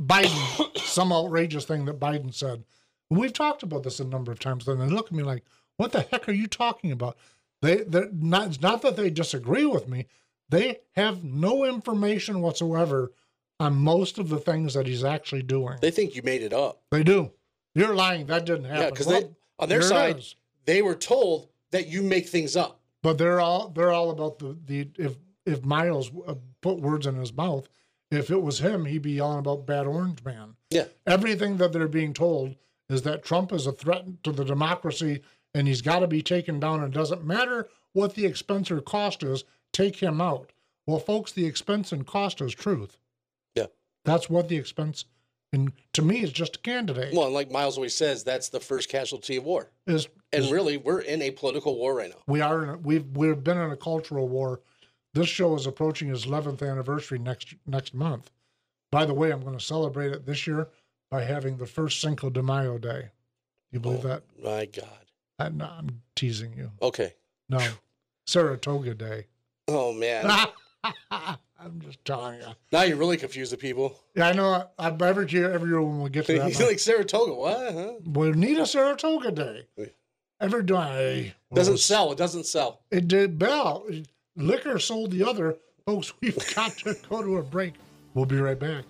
Biden, 0.00 0.78
some 0.78 1.12
outrageous 1.12 1.64
thing 1.64 1.84
that 1.86 1.98
Biden 1.98 2.32
said. 2.32 2.64
We've 3.10 3.32
talked 3.32 3.62
about 3.62 3.82
this 3.82 4.00
a 4.00 4.04
number 4.04 4.30
of 4.30 4.38
times. 4.38 4.68
And 4.68 4.80
they 4.80 4.86
look 4.86 5.06
at 5.06 5.12
me 5.12 5.22
like, 5.22 5.44
"What 5.76 5.92
the 5.92 6.02
heck 6.02 6.28
are 6.28 6.32
you 6.32 6.46
talking 6.46 6.92
about?" 6.92 7.16
They, 7.62 7.76
they're 7.78 8.10
not. 8.12 8.48
It's 8.48 8.60
not 8.60 8.82
that 8.82 8.96
they 8.96 9.10
disagree 9.10 9.64
with 9.64 9.88
me. 9.88 10.06
They 10.50 10.80
have 10.94 11.24
no 11.24 11.64
information 11.64 12.40
whatsoever 12.40 13.12
on 13.60 13.74
most 13.74 14.18
of 14.18 14.28
the 14.28 14.38
things 14.38 14.74
that 14.74 14.86
he's 14.86 15.04
actually 15.04 15.42
doing. 15.42 15.78
They 15.80 15.90
think 15.90 16.14
you 16.14 16.22
made 16.22 16.42
it 16.42 16.52
up. 16.52 16.82
They 16.90 17.02
do. 17.02 17.32
You're 17.74 17.94
lying. 17.94 18.26
That 18.26 18.44
didn't 18.46 18.64
happen. 18.64 18.82
Yeah, 18.82 18.90
because 18.90 19.06
Well, 19.06 19.36
on 19.58 19.68
their 19.68 19.82
side, 19.82 20.22
they 20.64 20.82
were 20.82 20.94
told 20.94 21.48
that 21.70 21.88
you 21.88 22.02
make 22.02 22.28
things 22.28 22.56
up. 22.56 22.80
But 23.02 23.18
they're 23.18 23.40
all 23.40 23.68
they're 23.68 23.92
all 23.92 24.10
about 24.10 24.38
the 24.38 24.56
the 24.66 24.88
if 24.98 25.16
if 25.48 25.64
Miles 25.64 26.10
uh, 26.26 26.34
put 26.60 26.80
words 26.80 27.06
in 27.06 27.16
his 27.16 27.32
mouth, 27.32 27.68
if 28.10 28.30
it 28.30 28.42
was 28.42 28.60
him, 28.60 28.84
he'd 28.84 29.02
be 29.02 29.12
yelling 29.12 29.38
about 29.38 29.66
bad 29.66 29.86
orange 29.86 30.24
man. 30.24 30.54
Yeah. 30.70 30.84
Everything 31.06 31.56
that 31.58 31.72
they're 31.72 31.88
being 31.88 32.14
told 32.14 32.56
is 32.88 33.02
that 33.02 33.24
Trump 33.24 33.52
is 33.52 33.66
a 33.66 33.72
threat 33.72 34.04
to 34.24 34.32
the 34.32 34.44
democracy 34.44 35.22
and 35.54 35.66
he's 35.66 35.82
got 35.82 36.00
to 36.00 36.06
be 36.06 36.22
taken 36.22 36.60
down. 36.60 36.82
And 36.82 36.94
it 36.94 36.96
doesn't 36.96 37.24
matter 37.24 37.68
what 37.92 38.14
the 38.14 38.24
expense 38.26 38.70
or 38.70 38.80
cost 38.80 39.22
is, 39.22 39.44
take 39.72 39.96
him 39.96 40.20
out. 40.20 40.52
Well, 40.86 40.98
folks, 40.98 41.32
the 41.32 41.46
expense 41.46 41.92
and 41.92 42.06
cost 42.06 42.40
is 42.40 42.54
truth. 42.54 42.98
Yeah. 43.54 43.66
That's 44.04 44.30
what 44.30 44.48
the 44.48 44.56
expense 44.56 45.04
and 45.52 45.72
to 45.94 46.02
me 46.02 46.22
is 46.22 46.30
just 46.30 46.56
a 46.56 46.58
candidate. 46.58 47.14
Well, 47.14 47.26
and 47.26 47.34
like 47.34 47.50
Miles 47.50 47.76
always 47.76 47.94
says, 47.94 48.22
that's 48.24 48.48
the 48.48 48.60
first 48.60 48.88
casualty 48.88 49.36
of 49.36 49.44
war. 49.44 49.70
is 49.86 50.08
And 50.32 50.50
really, 50.50 50.76
we're 50.76 51.00
in 51.00 51.22
a 51.22 51.30
political 51.30 51.76
war 51.76 51.94
right 51.94 52.10
now. 52.10 52.22
We 52.26 52.40
are. 52.40 52.76
We've 52.76 53.06
we've 53.16 53.42
been 53.42 53.58
in 53.58 53.70
a 53.70 53.76
cultural 53.76 54.28
war. 54.28 54.60
This 55.18 55.28
show 55.28 55.56
is 55.56 55.66
approaching 55.66 56.10
its 56.10 56.26
11th 56.26 56.62
anniversary 56.62 57.18
next 57.18 57.52
next 57.66 57.92
month. 57.92 58.30
By 58.92 59.04
the 59.04 59.14
way, 59.14 59.32
I'm 59.32 59.42
going 59.42 59.58
to 59.58 59.64
celebrate 59.64 60.12
it 60.12 60.24
this 60.24 60.46
year 60.46 60.68
by 61.10 61.24
having 61.24 61.56
the 61.56 61.66
first 61.66 62.00
Cinco 62.00 62.30
de 62.30 62.40
Mayo 62.40 62.78
day. 62.78 63.08
You 63.72 63.80
believe 63.80 64.04
Oh. 64.04 64.08
that? 64.10 64.22
My 64.40 64.66
God. 64.66 65.06
I, 65.40 65.48
no, 65.48 65.64
I'm 65.64 66.02
teasing 66.14 66.52
you. 66.56 66.70
Okay. 66.80 67.14
No, 67.48 67.58
Saratoga 68.28 68.94
Day. 68.94 69.26
Oh 69.66 69.92
man. 69.92 70.30
I'm 71.10 71.80
just 71.80 72.04
telling 72.04 72.38
you. 72.40 72.46
now 72.70 72.82
you're 72.82 72.96
really 72.96 73.16
confused 73.16 73.50
the 73.50 73.56
people. 73.56 73.98
Yeah, 74.14 74.28
I 74.28 74.32
know. 74.34 74.68
I, 74.78 74.90
every 75.00 75.28
year, 75.28 75.50
every 75.50 75.70
year 75.70 75.82
when 75.82 76.00
we 76.00 76.10
get 76.10 76.26
to 76.26 76.38
that, 76.38 76.60
like 76.60 76.78
Saratoga. 76.78 77.34
What? 77.34 77.72
Huh? 77.72 77.92
we 78.06 78.30
need 78.30 78.58
a 78.58 78.66
Saratoga 78.66 79.32
Day. 79.32 79.66
Every 80.40 80.62
day 80.62 81.34
Doesn't 81.52 81.78
sell. 81.78 82.12
It 82.12 82.18
doesn't 82.18 82.46
sell. 82.46 82.82
It 82.92 83.08
did 83.08 83.36
Bell. 83.36 83.84
Liquor 84.38 84.78
sold 84.78 85.10
the 85.10 85.24
other. 85.24 85.56
Folks, 85.84 86.12
we've 86.20 86.54
got 86.54 86.76
to 86.78 86.96
go 87.10 87.22
to 87.22 87.38
a 87.38 87.42
break. 87.42 87.74
We'll 88.14 88.24
be 88.24 88.38
right 88.38 88.58
back. 88.58 88.84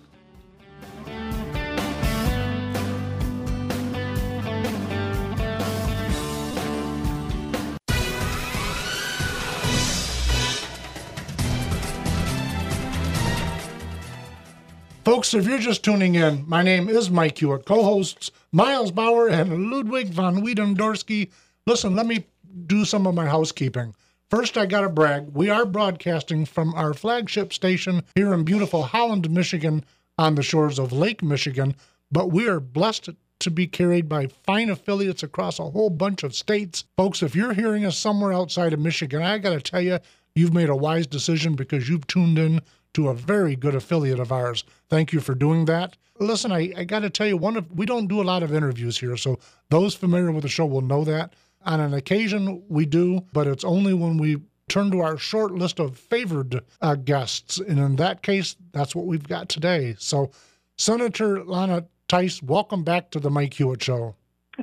Folks, 15.03 15.33
if 15.33 15.47
you're 15.47 15.57
just 15.57 15.83
tuning 15.83 16.13
in, 16.13 16.47
my 16.47 16.61
name 16.61 16.87
is 16.87 17.09
Mike 17.09 17.39
Hewitt. 17.39 17.65
Co 17.65 17.81
hosts 17.81 18.29
Miles 18.51 18.91
Bauer 18.91 19.27
and 19.27 19.71
Ludwig 19.71 20.09
von 20.09 20.43
Wiedendorsky. 20.43 21.31
Listen, 21.65 21.95
let 21.95 22.05
me 22.05 22.25
do 22.67 22.85
some 22.85 23.07
of 23.07 23.15
my 23.15 23.25
housekeeping. 23.25 23.95
First, 24.29 24.59
I 24.59 24.67
got 24.67 24.81
to 24.81 24.89
brag. 24.89 25.29
We 25.33 25.49
are 25.49 25.65
broadcasting 25.65 26.45
from 26.45 26.75
our 26.75 26.93
flagship 26.93 27.51
station 27.51 28.03
here 28.13 28.31
in 28.31 28.43
beautiful 28.43 28.83
Holland, 28.83 29.27
Michigan, 29.31 29.83
on 30.19 30.35
the 30.35 30.43
shores 30.43 30.77
of 30.77 30.91
Lake 30.91 31.23
Michigan, 31.23 31.75
but 32.11 32.31
we 32.31 32.47
are 32.47 32.59
blessed 32.59 33.09
to 33.39 33.49
be 33.49 33.65
carried 33.65 34.07
by 34.07 34.27
fine 34.27 34.69
affiliates 34.69 35.23
across 35.23 35.57
a 35.57 35.71
whole 35.71 35.89
bunch 35.89 36.21
of 36.21 36.35
states. 36.35 36.83
Folks, 36.95 37.23
if 37.23 37.35
you're 37.35 37.53
hearing 37.53 37.85
us 37.85 37.97
somewhere 37.97 38.31
outside 38.31 38.71
of 38.71 38.79
Michigan, 38.79 39.23
I 39.23 39.39
got 39.39 39.53
to 39.53 39.61
tell 39.61 39.81
you, 39.81 39.97
you've 40.35 40.53
made 40.53 40.69
a 40.69 40.75
wise 40.75 41.07
decision 41.07 41.55
because 41.55 41.89
you've 41.89 42.05
tuned 42.05 42.37
in 42.37 42.61
to 42.93 43.07
a 43.09 43.15
very 43.15 43.55
good 43.55 43.73
affiliate 43.73 44.19
of 44.19 44.31
ours. 44.31 44.63
Thank 44.89 45.11
you 45.11 45.21
for 45.21 45.33
doing 45.33 45.65
that. 45.65 45.97
Listen, 46.19 46.51
I, 46.51 46.71
I 46.77 46.83
got 46.83 46.99
to 46.99 47.09
tell 47.09 47.27
you, 47.27 47.37
one 47.37 47.57
of 47.57 47.71
we 47.71 47.87
don't 47.87 48.07
do 48.07 48.21
a 48.21 48.23
lot 48.23 48.43
of 48.43 48.53
interviews 48.53 48.99
here, 48.99 49.17
so 49.17 49.39
those 49.69 49.95
familiar 49.95 50.31
with 50.31 50.43
the 50.43 50.49
show 50.49 50.67
will 50.67 50.81
know 50.81 51.03
that. 51.05 51.33
On 51.65 51.79
an 51.79 51.93
occasion, 51.93 52.63
we 52.69 52.85
do, 52.85 53.25
but 53.33 53.47
it's 53.47 53.63
only 53.63 53.93
when 53.93 54.17
we 54.17 54.37
turn 54.69 54.91
to 54.91 55.01
our 55.01 55.17
short 55.17 55.51
list 55.51 55.79
of 55.79 55.97
favored 55.97 56.63
uh, 56.81 56.95
guests, 56.95 57.57
and 57.57 57.79
in 57.79 57.95
that 57.97 58.21
case, 58.21 58.55
that's 58.71 58.95
what 58.95 59.05
we've 59.05 59.27
got 59.27 59.49
today. 59.49 59.95
So, 59.99 60.31
Senator 60.77 61.43
Lana 61.43 61.85
Theis, 62.07 62.41
welcome 62.41 62.83
back 62.83 63.11
to 63.11 63.19
the 63.19 63.29
Mike 63.29 63.55
Hewitt 63.55 63.83
Show. 63.83 64.15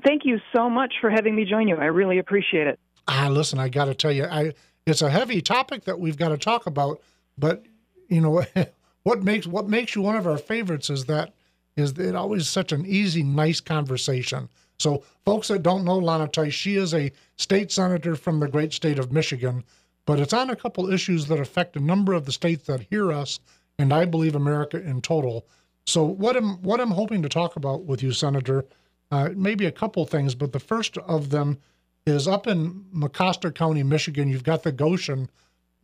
Thank 0.04 0.22
you 0.24 0.38
so 0.54 0.70
much 0.70 0.94
for 1.00 1.10
having 1.10 1.36
me 1.36 1.44
join 1.44 1.68
you. 1.68 1.76
I 1.76 1.86
really 1.86 2.18
appreciate 2.18 2.66
it. 2.66 2.78
Ah, 3.08 3.28
listen, 3.30 3.58
I 3.58 3.68
got 3.68 3.86
to 3.86 3.94
tell 3.94 4.12
you, 4.12 4.24
I 4.24 4.54
it's 4.86 5.02
a 5.02 5.10
heavy 5.10 5.42
topic 5.42 5.84
that 5.84 5.98
we've 5.98 6.16
got 6.16 6.28
to 6.28 6.38
talk 6.38 6.66
about, 6.66 7.02
but 7.36 7.64
you 8.08 8.20
know 8.20 8.44
what 9.02 9.22
makes 9.22 9.46
what 9.46 9.68
makes 9.68 9.94
you 9.94 10.02
one 10.02 10.16
of 10.16 10.26
our 10.26 10.38
favorites 10.38 10.88
is 10.90 11.04
that 11.06 11.34
is 11.76 11.92
it 11.98 12.14
always 12.14 12.48
such 12.48 12.72
an 12.72 12.86
easy, 12.86 13.22
nice 13.22 13.60
conversation. 13.60 14.48
So, 14.78 15.02
folks 15.24 15.48
that 15.48 15.62
don't 15.62 15.84
know 15.84 15.98
Lana 15.98 16.28
Theis, 16.28 16.52
she 16.52 16.76
is 16.76 16.92
a 16.92 17.10
state 17.36 17.72
senator 17.72 18.14
from 18.14 18.40
the 18.40 18.48
great 18.48 18.72
state 18.72 18.98
of 18.98 19.12
Michigan, 19.12 19.64
but 20.04 20.20
it's 20.20 20.32
on 20.32 20.50
a 20.50 20.56
couple 20.56 20.92
issues 20.92 21.26
that 21.26 21.40
affect 21.40 21.76
a 21.76 21.80
number 21.80 22.12
of 22.12 22.26
the 22.26 22.32
states 22.32 22.66
that 22.66 22.86
hear 22.90 23.10
us, 23.10 23.40
and 23.78 23.92
I 23.92 24.04
believe 24.04 24.34
America 24.34 24.80
in 24.80 25.00
total. 25.00 25.46
So, 25.86 26.04
what 26.04 26.36
I'm 26.36 26.62
what 26.62 26.80
I'm 26.80 26.90
hoping 26.90 27.22
to 27.22 27.28
talk 27.28 27.56
about 27.56 27.84
with 27.84 28.02
you, 28.02 28.12
Senator, 28.12 28.64
uh, 29.10 29.30
maybe 29.34 29.66
a 29.66 29.72
couple 29.72 30.04
things, 30.04 30.34
but 30.34 30.52
the 30.52 30.60
first 30.60 30.98
of 30.98 31.30
them 31.30 31.58
is 32.06 32.28
up 32.28 32.46
in 32.46 32.84
Mecosta 32.94 33.54
County, 33.54 33.82
Michigan. 33.82 34.28
You've 34.28 34.44
got 34.44 34.62
the 34.62 34.72
Gotion 34.72 35.28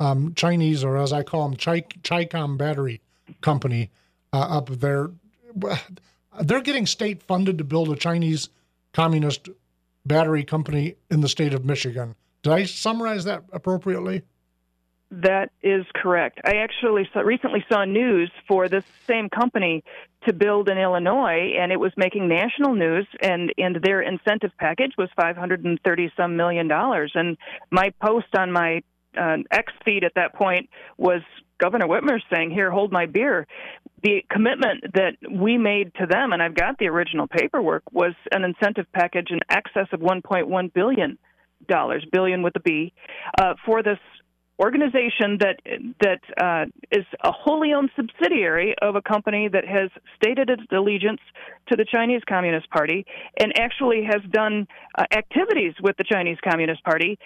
um, 0.01 0.35
Chinese, 0.35 0.85
or 0.85 0.97
as 0.97 1.13
I 1.13 1.23
call 1.23 1.49
them, 1.49 1.57
Chi- 1.57 1.87
Chicom 2.03 2.57
Battery 2.59 3.01
Company 3.41 3.91
uh, 4.33 4.59
up 4.59 4.69
there. 4.69 5.11
They're 6.41 6.61
getting 6.61 6.87
state 6.87 7.23
funded 7.23 7.59
to 7.59 7.65
build 7.65 7.91
a 7.91 7.97
Chinese 7.97 8.49
communist 8.93 9.49
battery 10.05 10.45
company 10.45 10.97
in 11.11 11.21
the 11.21 11.29
state 11.29 11.55
of 11.55 11.65
Michigan. 11.65 12.15
Did 12.43 12.53
I 12.53 12.65
summarize 12.65 13.25
that 13.25 13.45
appropriately? 13.53 14.23
That 15.11 15.53
is 15.63 15.85
correct. 15.95 16.41
I 16.45 16.57
actually 16.57 17.09
saw, 17.13 17.21
recently 17.21 17.63
saw 17.71 17.85
news 17.85 18.31
for 18.49 18.69
this 18.69 18.85
same 19.07 19.29
company 19.29 19.85
to 20.27 20.33
build 20.33 20.71
in 20.71 20.79
Illinois, 20.79 21.55
and 21.59 21.71
it 21.71 21.79
was 21.79 21.93
making 21.99 22.29
national 22.29 22.75
news. 22.75 23.07
And 23.21 23.53
and 23.59 23.77
their 23.83 24.01
incentive 24.01 24.53
package 24.59 24.93
was 24.97 25.11
five 25.15 25.37
hundred 25.37 25.65
and 25.65 25.79
thirty 25.85 26.11
some 26.17 26.37
million 26.37 26.67
dollars. 26.67 27.13
And 27.15 27.37
my 27.71 27.91
post 28.01 28.35
on 28.35 28.53
my 28.53 28.83
uh, 29.18 29.38
X 29.51 29.72
feed 29.85 30.05
at 30.05 30.12
that 30.14 30.35
point 30.35 30.68
was 30.96 31.22
Governor 31.59 31.87
Whitmer 31.87 32.20
saying, 32.33 32.51
"Here, 32.51 32.70
hold 32.70 32.92
my 32.92 33.07
beer." 33.07 33.46
The 34.03 34.25
commitment 34.31 34.94
that 34.94 35.14
we 35.31 35.59
made 35.59 35.94
to 35.94 36.07
them, 36.07 36.33
and 36.33 36.42
I've 36.42 36.57
got 36.57 36.79
the 36.79 36.88
original 36.88 37.29
paperwork, 37.29 37.85
was 37.92 38.14
an 38.33 38.42
incentive 38.42 38.87
package 38.92 39.29
in 39.31 39.38
excess 39.48 39.87
of 39.92 40.01
1.1 40.01 40.72
billion 40.72 41.18
dollars, 41.68 42.05
billion 42.11 42.42
with 42.42 42.57
a 42.57 42.61
B, 42.61 42.92
uh, 43.40 43.55
for 43.64 43.83
this 43.83 43.98
organization 44.61 45.38
that 45.41 45.57
that 46.01 46.21
uh, 46.41 46.67
is 46.91 47.05
a 47.25 47.33
wholly 47.33 47.73
owned 47.73 47.91
subsidiary 47.97 48.75
of 48.81 48.97
a 48.97 49.03
company 49.03 49.49
that 49.49 49.65
has 49.67 49.91
stated 50.17 50.51
its 50.51 50.62
allegiance 50.71 51.21
to 51.69 51.77
the 51.77 51.85
Chinese 51.85 52.23
Communist 52.29 52.71
Party 52.71 53.07
and 53.38 53.53
actually 53.59 54.05
has 54.05 54.23
done 54.31 54.67
uh, 54.97 55.05
activities 55.12 55.75
with 55.83 55.97
the 55.97 56.05
Chinese 56.05 56.38
Communist 56.49 56.85
Party. 56.85 57.19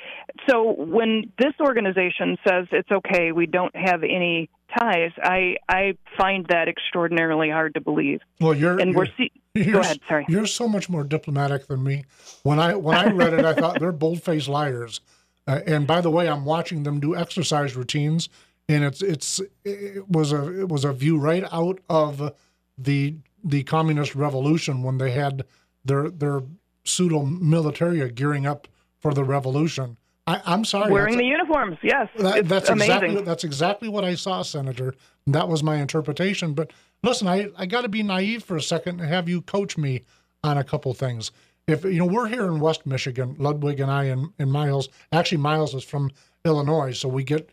So 0.49 0.73
when 0.79 1.33
this 1.39 1.53
organization 1.61 2.37
says 2.47 2.67
it's 2.73 2.91
okay, 2.91 3.33
we 3.33 3.47
don't 3.47 3.75
have 3.75 4.03
any 4.03 4.49
ties, 4.79 5.12
I 5.23 5.57
I 5.69 5.97
find 6.17 6.47
that 6.49 6.69
extraordinarily 6.69 7.51
hard 7.51 7.75
to 7.75 7.81
believe. 7.81 8.21
Well, 8.41 8.55
you're 8.55 8.79
and 8.79 8.93
you're, 8.93 8.99
we're 8.99 9.07
see- 9.17 9.73
go 9.73 9.81
ahead. 9.81 10.01
Sorry, 10.09 10.27
you're 10.29 10.47
so 10.47 10.69
much 10.69 10.89
more 10.89 11.05
diplomatic 11.05 11.67
than 11.67 11.83
me. 11.83 12.05
When 12.43 12.59
I 12.59 12.75
when 12.75 12.97
I 12.97 13.11
read 13.11 13.33
it, 13.35 13.45
I 13.45 13.55
thought 13.55 13.79
they're 13.79 13.93
bold 13.93 14.23
faced 14.23 14.49
liars. 14.49 15.01
Uh, 15.47 15.61
and 15.67 15.87
by 15.87 16.01
the 16.01 16.11
way, 16.11 16.29
I'm 16.29 16.45
watching 16.45 16.83
them 16.83 17.01
do 17.01 17.15
exercise 17.15 17.77
routines, 17.77 18.29
and 18.69 18.85
it's 18.85 19.03
it's 19.03 19.41
it 19.65 20.09
was 20.09 20.33
a 20.33 20.61
it 20.61 20.69
was 20.69 20.85
a 20.85 20.93
view 20.93 21.19
right 21.19 21.45
out 21.53 21.81
of 21.89 22.33
the 22.77 23.17
the 23.45 23.63
communist 23.63 24.15
revolution 24.15 24.83
when 24.83 24.99
they 24.99 25.13
had 25.13 25.45
their 25.85 26.11
their 26.11 26.43
pseudo 26.85 27.23
militaria 27.25 28.13
gearing 28.13 28.47
up 28.47 28.67
for 28.99 29.15
the 29.15 29.25
revolution. 29.25 29.97
I, 30.29 30.55
am 30.55 30.65
sorry, 30.65 30.91
wearing 30.91 31.17
the 31.17 31.25
uniforms. 31.25 31.79
Yes, 31.85 32.09
that, 32.19 32.49
that's 32.49 32.69
amazing. 32.69 32.95
exactly 32.95 33.23
that's 33.23 33.45
exactly 33.45 33.89
what 33.89 34.05
I 34.05 34.17
saw, 34.17 34.43
Senator. 34.43 34.95
That 35.29 35.49
was 35.49 35.63
my 35.63 35.77
interpretation. 35.77 36.53
But 36.55 36.73
listen, 37.05 37.29
I 37.29 37.51
I 37.57 37.67
got 37.67 37.83
to 37.83 37.89
be 37.89 38.03
naive 38.03 38.43
for 38.43 38.57
a 38.57 38.63
second 38.63 39.01
and 39.01 39.09
have 39.09 39.29
you 39.29 39.43
coach 39.43 39.79
me 39.79 40.03
on 40.43 40.59
a 40.59 40.65
couple 40.65 40.93
things 40.95 41.31
if 41.67 41.85
you 41.85 41.99
know 41.99 42.07
we're 42.07 42.29
here 42.29 42.47
in 42.47 42.61
West 42.61 42.87
Michigan, 42.87 43.35
Ludwig 43.39 43.81
and 43.81 43.91
I 43.91 44.05
and, 44.05 44.31
and 44.39 44.53
Miles. 44.53 44.89
Actually, 45.11 45.39
Miles 45.39 45.75
is 45.75 45.85
from 45.85 46.13
Illinois, 46.45 46.93
so 46.93 47.09
we 47.09 47.25
get. 47.25 47.51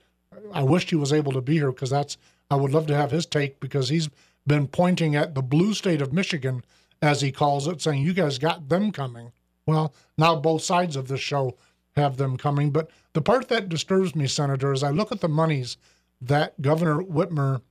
I 0.52 0.64
wished 0.64 0.90
he 0.90 0.96
was 0.96 1.14
able 1.14 1.32
to 1.32 1.42
be 1.42 1.54
here 1.54 1.72
because 1.72 1.90
that's. 1.90 2.18
I 2.52 2.56
would 2.56 2.72
love 2.72 2.86
to 2.88 2.96
have 2.96 3.12
his 3.12 3.26
take 3.26 3.60
because 3.60 3.90
he's 3.90 4.10
been 4.46 4.68
pointing 4.68 5.16
at 5.16 5.34
the 5.34 5.42
blue 5.42 5.74
state 5.74 6.02
of 6.02 6.14
Michigan, 6.14 6.64
as 7.02 7.22
he 7.22 7.32
calls 7.32 7.68
it, 7.68 7.82
saying 7.82 8.04
you 8.04 8.14
guys 8.14 8.38
got 8.38 8.70
them 8.70 8.92
coming. 8.92 9.32
Well, 9.66 9.94
now 10.18 10.36
both 10.36 10.62
sides 10.62 10.96
of 10.96 11.08
the 11.08 11.18
show 11.18 11.56
have 11.96 12.18
them 12.18 12.38
coming, 12.38 12.70
but 12.70 12.92
the 13.14 13.22
part 13.22 13.48
that 13.48 13.70
disturbs 13.70 14.16
me, 14.16 14.28
Senator, 14.28 14.74
is 14.74 14.84
I 14.84 14.90
look 14.90 15.12
at 15.12 15.22
the 15.22 15.30
monies 15.30 15.78
that 16.22 16.62
Governor 16.62 17.02
Whitmer 17.02 17.62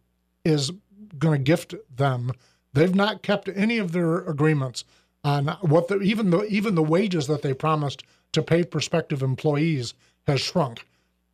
is 0.44 0.72
going 1.18 1.38
to 1.38 1.44
gift 1.44 1.74
them. 1.94 2.32
They've 2.72 2.94
not 2.94 3.22
kept 3.22 3.48
any 3.54 3.78
of 3.78 3.92
their 3.92 4.18
agreements 4.18 4.84
on 5.24 5.46
what 5.60 5.88
the, 5.88 6.00
even 6.00 6.30
the 6.30 6.44
even 6.44 6.74
the 6.74 6.82
wages 6.82 7.26
that 7.28 7.42
they 7.42 7.54
promised 7.54 8.02
to 8.32 8.42
pay 8.42 8.64
prospective 8.64 9.22
employees 9.22 9.94
has 10.26 10.40
shrunk. 10.40 10.86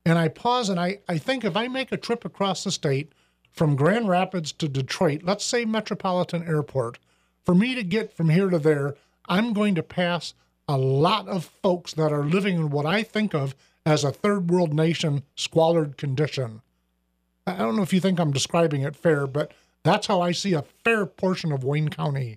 And 0.04 0.18
I 0.18 0.28
pause 0.28 0.68
and 0.68 0.80
I, 0.80 0.98
I 1.08 1.18
think 1.18 1.44
if 1.44 1.56
I 1.56 1.68
make 1.68 1.92
a 1.92 1.96
trip 1.96 2.24
across 2.24 2.64
the 2.64 2.70
state 2.70 3.12
from 3.50 3.76
Grand 3.76 4.08
Rapids 4.08 4.52
to 4.52 4.68
Detroit, 4.68 5.22
let's 5.24 5.44
say 5.44 5.64
Metropolitan 5.64 6.46
Airport, 6.46 6.98
for 7.44 7.54
me 7.54 7.74
to 7.74 7.82
get 7.82 8.12
from 8.12 8.30
here 8.30 8.50
to 8.50 8.58
there, 8.58 8.94
I'm 9.28 9.52
going 9.52 9.74
to 9.74 9.82
pass 9.82 10.34
a 10.68 10.78
lot 10.78 11.28
of 11.28 11.44
folks 11.62 11.92
that 11.94 12.12
are 12.12 12.24
living 12.24 12.56
in 12.56 12.70
what 12.70 12.86
I 12.86 13.02
think 13.02 13.34
of 13.34 13.54
as 13.84 14.04
a 14.04 14.12
third 14.12 14.50
world 14.50 14.74
nation 14.74 15.22
squalid 15.34 15.96
condition. 15.96 16.62
I 17.46 17.56
don't 17.56 17.76
know 17.76 17.82
if 17.82 17.92
you 17.92 18.00
think 18.00 18.20
I'm 18.20 18.32
describing 18.32 18.82
it 18.82 18.96
fair, 18.96 19.26
but 19.26 19.52
that's 19.82 20.06
how 20.06 20.20
I 20.20 20.32
see 20.32 20.52
a 20.52 20.64
fair 20.84 21.06
portion 21.06 21.52
of 21.52 21.64
Wayne 21.64 21.88
County. 21.88 22.36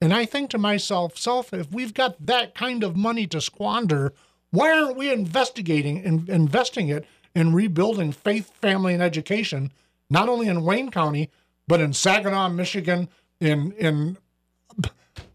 And 0.00 0.14
I 0.14 0.24
think 0.24 0.50
to 0.50 0.58
myself, 0.58 1.18
self, 1.18 1.52
if 1.52 1.70
we've 1.70 1.92
got 1.92 2.24
that 2.24 2.54
kind 2.54 2.82
of 2.82 2.96
money 2.96 3.26
to 3.28 3.40
squander, 3.40 4.12
why 4.50 4.72
aren't 4.72 4.96
we 4.96 5.12
investigating 5.12 6.04
and 6.04 6.28
investing 6.28 6.88
it 6.88 7.04
in 7.34 7.54
rebuilding 7.54 8.12
faith, 8.12 8.50
family, 8.60 8.94
and 8.94 9.02
education, 9.02 9.72
not 10.08 10.28
only 10.28 10.48
in 10.48 10.64
Wayne 10.64 10.90
County, 10.90 11.30
but 11.68 11.80
in 11.80 11.92
Saginaw, 11.92 12.48
Michigan, 12.48 13.08
in 13.40 13.72
in 13.72 14.16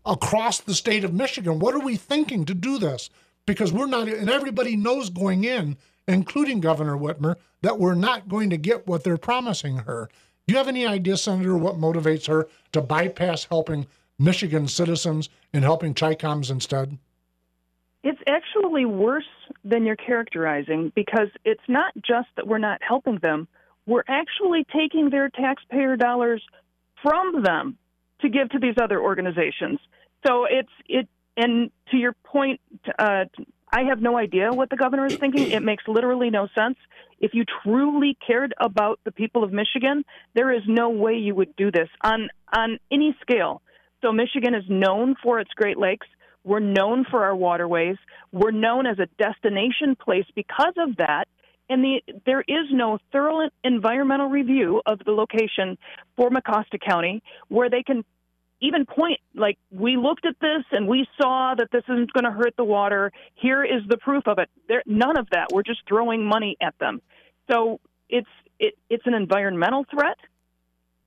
across 0.05 0.59
the 0.59 0.73
state 0.73 1.03
of 1.03 1.13
Michigan? 1.13 1.59
What 1.59 1.75
are 1.75 1.79
we 1.79 1.95
thinking 1.95 2.45
to 2.45 2.53
do 2.53 2.77
this? 2.77 3.09
Because 3.45 3.71
we're 3.71 3.85
not, 3.85 4.07
and 4.07 4.29
everybody 4.29 4.75
knows 4.75 5.09
going 5.09 5.43
in, 5.43 5.77
including 6.07 6.59
Governor 6.59 6.97
Whitmer, 6.97 7.35
that 7.61 7.79
we're 7.79 7.95
not 7.95 8.27
going 8.27 8.49
to 8.49 8.57
get 8.57 8.87
what 8.87 9.03
they're 9.03 9.17
promising 9.17 9.77
her. 9.77 10.09
Do 10.47 10.53
you 10.53 10.57
have 10.57 10.67
any 10.67 10.85
idea, 10.85 11.17
Senator, 11.17 11.55
what 11.55 11.75
motivates 11.75 12.27
her 12.27 12.47
to 12.71 12.81
bypass 12.81 13.45
helping 13.45 13.87
Michigan 14.17 14.67
citizens 14.67 15.29
in 15.53 15.63
helping 15.63 15.93
Chicoms 15.93 16.49
instead? 16.49 16.97
It's 18.03 18.21
actually 18.27 18.85
worse 18.85 19.23
than 19.63 19.85
you're 19.85 19.95
characterizing 19.95 20.91
because 20.95 21.29
it's 21.43 21.67
not 21.67 21.93
just 21.95 22.27
that 22.35 22.47
we're 22.47 22.59
not 22.59 22.81
helping 22.87 23.17
them, 23.21 23.47
we're 23.87 24.03
actually 24.07 24.65
taking 24.71 25.09
their 25.09 25.29
taxpayer 25.29 25.95
dollars 25.95 26.43
from 27.01 27.43
them 27.43 27.77
to 28.21 28.29
give 28.29 28.49
to 28.49 28.59
these 28.59 28.75
other 28.81 29.01
organizations. 29.01 29.79
So 30.25 30.45
it's 30.49 30.69
it 30.87 31.07
and 31.37 31.69
to 31.91 31.97
your 31.97 32.13
point, 32.23 32.61
uh, 32.97 33.25
I 33.71 33.83
have 33.89 34.01
no 34.01 34.17
idea 34.17 34.51
what 34.51 34.69
the 34.69 34.77
governor 34.77 35.05
is 35.05 35.15
thinking. 35.15 35.51
It 35.51 35.63
makes 35.63 35.83
literally 35.87 36.29
no 36.29 36.47
sense. 36.55 36.77
If 37.19 37.33
you 37.33 37.43
truly 37.63 38.17
cared 38.25 38.53
about 38.59 38.99
the 39.03 39.11
people 39.11 39.43
of 39.43 39.51
Michigan, 39.51 40.05
there 40.33 40.51
is 40.51 40.61
no 40.67 40.89
way 40.89 41.13
you 41.13 41.35
would 41.35 41.55
do 41.55 41.71
this 41.71 41.89
on 42.01 42.29
on 42.53 42.79
any 42.91 43.15
scale. 43.21 43.61
So 44.05 44.11
Michigan 44.11 44.53
is 44.53 44.63
known 44.69 45.15
for 45.23 45.39
its 45.39 45.49
Great 45.55 45.79
Lakes. 45.79 46.05
We're 46.43 46.59
known 46.59 47.05
for 47.09 47.23
our 47.23 47.35
waterways. 47.35 47.95
We're 48.31 48.51
known 48.51 48.85
as 48.85 48.99
a 48.99 49.07
destination 49.17 49.95
place 49.95 50.25
because 50.35 50.75
of 50.77 50.97
that. 50.97 51.25
And 51.69 51.83
the, 51.83 52.01
there 52.23 52.41
is 52.41 52.67
no 52.71 52.99
thorough 53.11 53.49
environmental 53.63 54.27
review 54.29 54.79
of 54.85 54.99
the 55.03 55.11
location 55.11 55.79
for 56.15 56.29
Mecosta 56.29 56.79
County 56.79 57.23
where 57.47 57.71
they 57.71 57.81
can 57.81 58.05
even 58.61 58.85
point 58.85 59.19
like 59.33 59.57
we 59.71 59.97
looked 59.97 60.27
at 60.27 60.35
this 60.39 60.63
and 60.71 60.87
we 60.87 61.07
saw 61.19 61.55
that 61.57 61.71
this 61.71 61.83
isn't 61.85 62.13
going 62.13 62.25
to 62.25 62.31
hurt 62.31 62.55
the 62.57 62.63
water. 62.63 63.11
Here 63.33 63.63
is 63.63 63.81
the 63.89 63.97
proof 63.97 64.27
of 64.27 64.37
it. 64.37 64.49
There, 64.67 64.83
none 64.85 65.17
of 65.17 65.27
that. 65.31 65.47
We're 65.51 65.63
just 65.63 65.81
throwing 65.87 66.23
money 66.23 66.57
at 66.61 66.77
them. 66.77 67.01
So 67.49 67.79
it's 68.07 68.29
it, 68.59 68.75
it's 68.87 69.07
an 69.07 69.15
environmental 69.15 69.83
threat. 69.89 70.17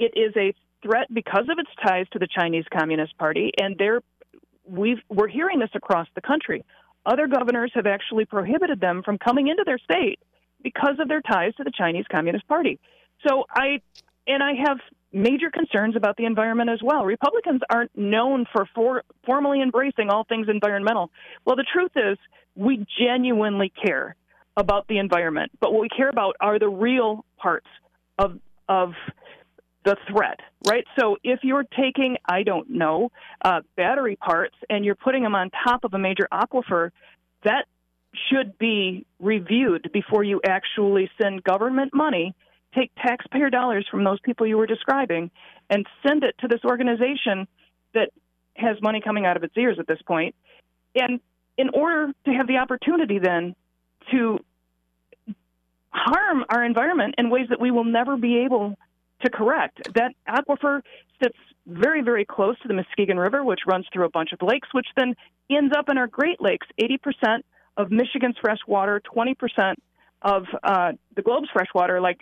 It 0.00 0.14
is 0.16 0.36
a 0.36 0.52
threat 0.82 1.12
because 1.12 1.46
of 1.50 1.58
its 1.58 1.70
ties 1.84 2.06
to 2.12 2.18
the 2.18 2.28
Chinese 2.28 2.64
Communist 2.76 3.16
Party, 3.18 3.52
and 3.58 3.76
they're 3.78 4.00
we've 4.66 4.98
we're 5.08 5.28
hearing 5.28 5.58
this 5.58 5.70
across 5.74 6.06
the 6.14 6.20
country. 6.20 6.64
Other 7.06 7.26
governors 7.26 7.72
have 7.74 7.86
actually 7.86 8.26
prohibited 8.26 8.80
them 8.80 9.02
from 9.02 9.18
coming 9.18 9.48
into 9.48 9.64
their 9.64 9.78
state 9.78 10.18
because 10.62 10.96
of 10.98 11.08
their 11.08 11.22
ties 11.22 11.54
to 11.56 11.64
the 11.64 11.72
Chinese 11.76 12.04
Communist 12.10 12.46
Party. 12.48 12.78
So 13.26 13.44
I 13.50 13.80
and 14.26 14.42
I 14.42 14.52
have 14.66 14.78
major 15.12 15.50
concerns 15.50 15.96
about 15.96 16.16
the 16.16 16.26
environment 16.26 16.70
as 16.70 16.80
well. 16.82 17.04
Republicans 17.04 17.62
aren't 17.70 17.96
known 17.96 18.44
for, 18.52 18.68
for 18.74 19.02
formally 19.24 19.62
embracing 19.62 20.10
all 20.10 20.24
things 20.24 20.48
environmental. 20.50 21.10
Well, 21.46 21.56
the 21.56 21.64
truth 21.72 21.92
is, 21.96 22.18
we 22.54 22.84
genuinely 23.00 23.72
care 23.82 24.14
about 24.56 24.86
the 24.88 24.98
environment, 24.98 25.52
but 25.60 25.72
what 25.72 25.80
we 25.80 25.88
care 25.88 26.10
about 26.10 26.36
are 26.40 26.58
the 26.58 26.68
real 26.68 27.24
parts 27.38 27.68
of 28.18 28.38
of 28.68 28.92
the 29.84 29.96
threat, 30.10 30.40
right? 30.66 30.84
So 30.98 31.16
if 31.22 31.40
you're 31.42 31.64
taking, 31.64 32.16
I 32.28 32.42
don't 32.42 32.68
know, 32.70 33.10
uh, 33.44 33.60
battery 33.76 34.16
parts 34.16 34.56
and 34.68 34.84
you're 34.84 34.96
putting 34.96 35.22
them 35.22 35.34
on 35.34 35.50
top 35.64 35.84
of 35.84 35.94
a 35.94 35.98
major 35.98 36.28
aquifer, 36.32 36.90
that 37.44 37.66
should 38.30 38.58
be 38.58 39.06
reviewed 39.20 39.90
before 39.92 40.24
you 40.24 40.40
actually 40.44 41.10
send 41.20 41.44
government 41.44 41.94
money 41.94 42.34
take 42.74 42.90
taxpayer 42.96 43.50
dollars 43.50 43.86
from 43.90 44.04
those 44.04 44.20
people 44.20 44.46
you 44.46 44.56
were 44.56 44.66
describing 44.66 45.30
and 45.70 45.86
send 46.06 46.22
it 46.22 46.34
to 46.40 46.48
this 46.48 46.60
organization 46.64 47.46
that 47.94 48.10
has 48.54 48.76
money 48.82 49.00
coming 49.00 49.24
out 49.24 49.36
of 49.36 49.44
its 49.44 49.56
ears 49.56 49.78
at 49.78 49.86
this 49.86 50.00
point. 50.06 50.34
And 50.94 51.20
in 51.56 51.70
order 51.70 52.12
to 52.24 52.30
have 52.32 52.46
the 52.46 52.58
opportunity 52.58 53.18
then 53.18 53.54
to 54.10 54.38
harm 55.90 56.44
our 56.48 56.64
environment 56.64 57.14
in 57.18 57.30
ways 57.30 57.46
that 57.50 57.60
we 57.60 57.70
will 57.70 57.84
never 57.84 58.16
be 58.16 58.44
able 58.44 58.76
to 59.22 59.30
correct, 59.30 59.94
that 59.94 60.12
aquifer 60.28 60.82
sits 61.22 61.36
very, 61.66 62.02
very 62.02 62.24
close 62.24 62.58
to 62.60 62.68
the 62.68 62.74
Muskegon 62.74 63.18
River, 63.18 63.44
which 63.44 63.60
runs 63.66 63.86
through 63.92 64.06
a 64.06 64.10
bunch 64.10 64.32
of 64.32 64.40
lakes, 64.42 64.68
which 64.72 64.86
then 64.96 65.14
ends 65.50 65.74
up 65.76 65.88
in 65.88 65.98
our 65.98 66.06
Great 66.06 66.40
Lakes. 66.40 66.66
80% 66.80 67.42
of 67.76 67.90
Michigan's 67.90 68.36
fresh 68.40 68.58
water, 68.66 69.00
20% 69.14 69.74
of 70.22 70.44
uh, 70.62 70.92
the 71.14 71.22
globe's 71.22 71.48
fresh 71.52 71.68
water, 71.74 72.00
like 72.00 72.20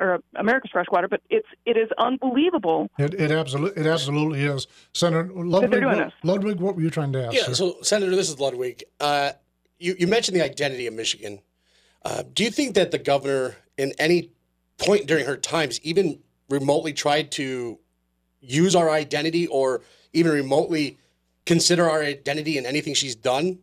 or 0.00 0.20
America's 0.36 0.70
freshwater, 0.70 1.08
but 1.08 1.20
it's 1.28 1.48
it 1.66 1.76
is 1.76 1.88
unbelievable. 1.98 2.88
It, 2.98 3.14
it 3.14 3.30
absolutely 3.30 3.82
it 3.82 3.86
absolutely 3.86 4.44
is. 4.44 4.66
Senator 4.92 5.30
Ludwig, 5.34 5.84
what, 5.84 6.12
Ludwig, 6.22 6.60
what 6.60 6.76
were 6.76 6.82
you 6.82 6.90
trying 6.90 7.12
to 7.14 7.26
ask? 7.26 7.34
Yeah, 7.36 7.44
sir? 7.44 7.54
so 7.54 7.76
Senator, 7.82 8.14
this 8.14 8.28
is 8.28 8.38
Ludwig. 8.38 8.84
Uh, 9.00 9.32
you 9.78 9.96
you 9.98 10.06
mentioned 10.06 10.36
the 10.36 10.44
identity 10.44 10.86
of 10.86 10.94
Michigan. 10.94 11.40
Uh, 12.04 12.22
do 12.32 12.44
you 12.44 12.50
think 12.50 12.74
that 12.74 12.90
the 12.90 12.98
governor, 12.98 13.56
in 13.76 13.92
any 13.98 14.30
point 14.78 15.06
during 15.06 15.26
her 15.26 15.36
times, 15.36 15.80
even 15.82 16.20
remotely 16.48 16.92
tried 16.92 17.30
to 17.32 17.78
use 18.40 18.74
our 18.74 18.90
identity 18.90 19.46
or 19.46 19.82
even 20.12 20.32
remotely 20.32 20.98
consider 21.46 21.88
our 21.88 22.02
identity 22.02 22.58
in 22.58 22.66
anything 22.66 22.94
she's 22.94 23.14
done? 23.14 23.58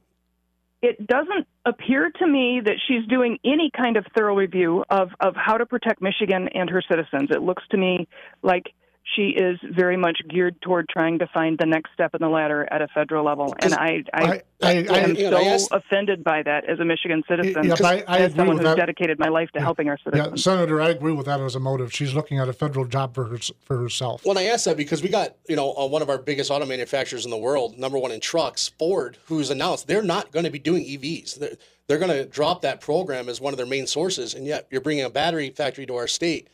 It 0.81 1.07
doesn't 1.07 1.47
appear 1.65 2.11
to 2.19 2.27
me 2.27 2.61
that 2.63 2.75
she's 2.87 3.05
doing 3.07 3.39
any 3.43 3.71
kind 3.75 3.97
of 3.97 4.05
thorough 4.15 4.35
review 4.35 4.83
of, 4.89 5.09
of 5.19 5.35
how 5.35 5.57
to 5.57 5.65
protect 5.65 6.01
Michigan 6.01 6.47
and 6.53 6.69
her 6.69 6.81
citizens. 6.81 7.29
It 7.31 7.41
looks 7.41 7.63
to 7.71 7.77
me 7.77 8.07
like 8.43 8.73
she 9.13 9.29
is 9.29 9.59
very 9.71 9.97
much 9.97 10.19
geared 10.29 10.59
toward 10.61 10.89
trying 10.89 11.19
to 11.19 11.27
find 11.27 11.57
the 11.59 11.65
next 11.65 11.91
step 11.93 12.15
in 12.15 12.21
the 12.21 12.27
ladder 12.27 12.67
at 12.71 12.81
a 12.81 12.87
federal 12.87 13.23
level. 13.23 13.53
And 13.59 13.73
I, 13.73 14.03
I, 14.13 14.41
I, 14.63 14.85
I 14.89 14.99
am 14.99 15.15
so 15.15 15.37
asked, 15.37 15.69
offended 15.71 16.23
by 16.23 16.41
that 16.43 16.65
as 16.67 16.79
a 16.79 16.85
Michigan 16.85 17.21
citizen, 17.27 17.65
yes, 17.65 17.81
I, 17.81 18.03
I 18.07 18.19
as 18.19 18.33
someone 18.33 18.57
who's 18.57 18.65
that. 18.65 18.77
dedicated 18.77 19.19
my 19.19 19.27
life 19.27 19.51
to 19.51 19.59
yeah. 19.59 19.63
helping 19.63 19.89
our 19.89 19.99
citizens. 20.03 20.43
Yeah, 20.45 20.53
Senator, 20.53 20.81
I 20.81 20.89
agree 20.89 21.11
with 21.13 21.27
that 21.27 21.39
as 21.39 21.55
a 21.55 21.59
motive. 21.59 21.93
She's 21.93 22.15
looking 22.15 22.39
at 22.39 22.49
a 22.49 22.53
federal 22.53 22.85
job 22.85 23.13
for 23.13 23.25
her, 23.25 23.37
for 23.63 23.77
herself. 23.77 24.25
Well, 24.25 24.39
I 24.39 24.43
asked 24.43 24.65
that 24.65 24.77
because 24.77 25.03
we 25.03 25.09
got 25.09 25.35
you 25.47 25.55
know 25.55 25.73
uh, 25.75 25.85
one 25.85 26.01
of 26.01 26.09
our 26.09 26.17
biggest 26.17 26.49
auto 26.49 26.65
manufacturers 26.65 27.25
in 27.25 27.31
the 27.31 27.37
world, 27.37 27.77
number 27.77 27.99
one 27.99 28.11
in 28.11 28.19
trucks, 28.19 28.71
Ford, 28.79 29.17
who's 29.25 29.51
announced 29.51 29.87
they're 29.87 30.01
not 30.01 30.31
going 30.31 30.45
to 30.45 30.51
be 30.51 30.59
doing 30.59 30.83
EVs. 30.83 31.35
They're, 31.35 31.57
they're 31.87 31.99
going 31.99 32.11
to 32.11 32.25
drop 32.25 32.63
that 32.63 32.81
program 32.81 33.29
as 33.29 33.39
one 33.39 33.53
of 33.53 33.57
their 33.57 33.67
main 33.67 33.85
sources, 33.85 34.33
and 34.33 34.47
yet 34.47 34.67
you're 34.71 34.81
bringing 34.81 35.05
a 35.05 35.09
battery 35.11 35.51
factory 35.51 35.85
to 35.85 35.95
our 35.95 36.07
state. 36.07 36.49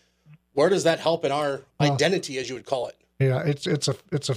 Where 0.54 0.70
does 0.70 0.84
that 0.84 1.00
help 1.00 1.26
in 1.26 1.32
our 1.32 1.62
identity, 1.80 2.38
as 2.38 2.50
you 2.50 2.56
would 2.56 2.66
call 2.66 2.88
it? 2.88 2.96
Yeah, 3.20 3.42
it's 3.44 3.68
it's 3.68 3.88
a 3.88 3.96
it's 4.12 4.30
a 4.30 4.36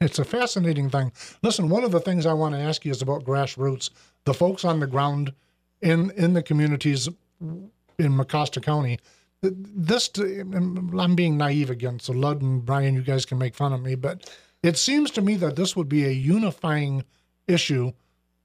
it's 0.00 0.18
a 0.18 0.24
fascinating 0.24 0.90
thing. 0.90 1.12
Listen, 1.42 1.68
one 1.68 1.84
of 1.84 1.92
the 1.92 2.00
things 2.00 2.26
I 2.26 2.32
want 2.32 2.54
to 2.54 2.60
ask 2.60 2.84
you 2.84 2.90
is 2.90 3.02
about 3.02 3.24
grassroots, 3.24 3.90
the 4.24 4.34
folks 4.34 4.64
on 4.64 4.80
the 4.80 4.86
ground 4.86 5.32
in 5.80 6.10
in 6.12 6.32
the 6.32 6.42
communities 6.42 7.08
in 7.40 7.70
Mecosta 8.16 8.62
County. 8.62 8.98
This 9.42 10.10
I'm 10.16 11.14
being 11.14 11.36
naive 11.36 11.70
again, 11.70 12.00
so 12.00 12.12
Lud 12.12 12.40
and 12.40 12.64
Brian, 12.64 12.94
you 12.94 13.02
guys 13.02 13.26
can 13.26 13.38
make 13.38 13.54
fun 13.54 13.72
of 13.72 13.82
me, 13.82 13.94
but 13.94 14.34
it 14.62 14.78
seems 14.78 15.10
to 15.12 15.20
me 15.20 15.36
that 15.36 15.56
this 15.56 15.76
would 15.76 15.88
be 15.88 16.06
a 16.06 16.10
unifying 16.10 17.04
issue 17.46 17.92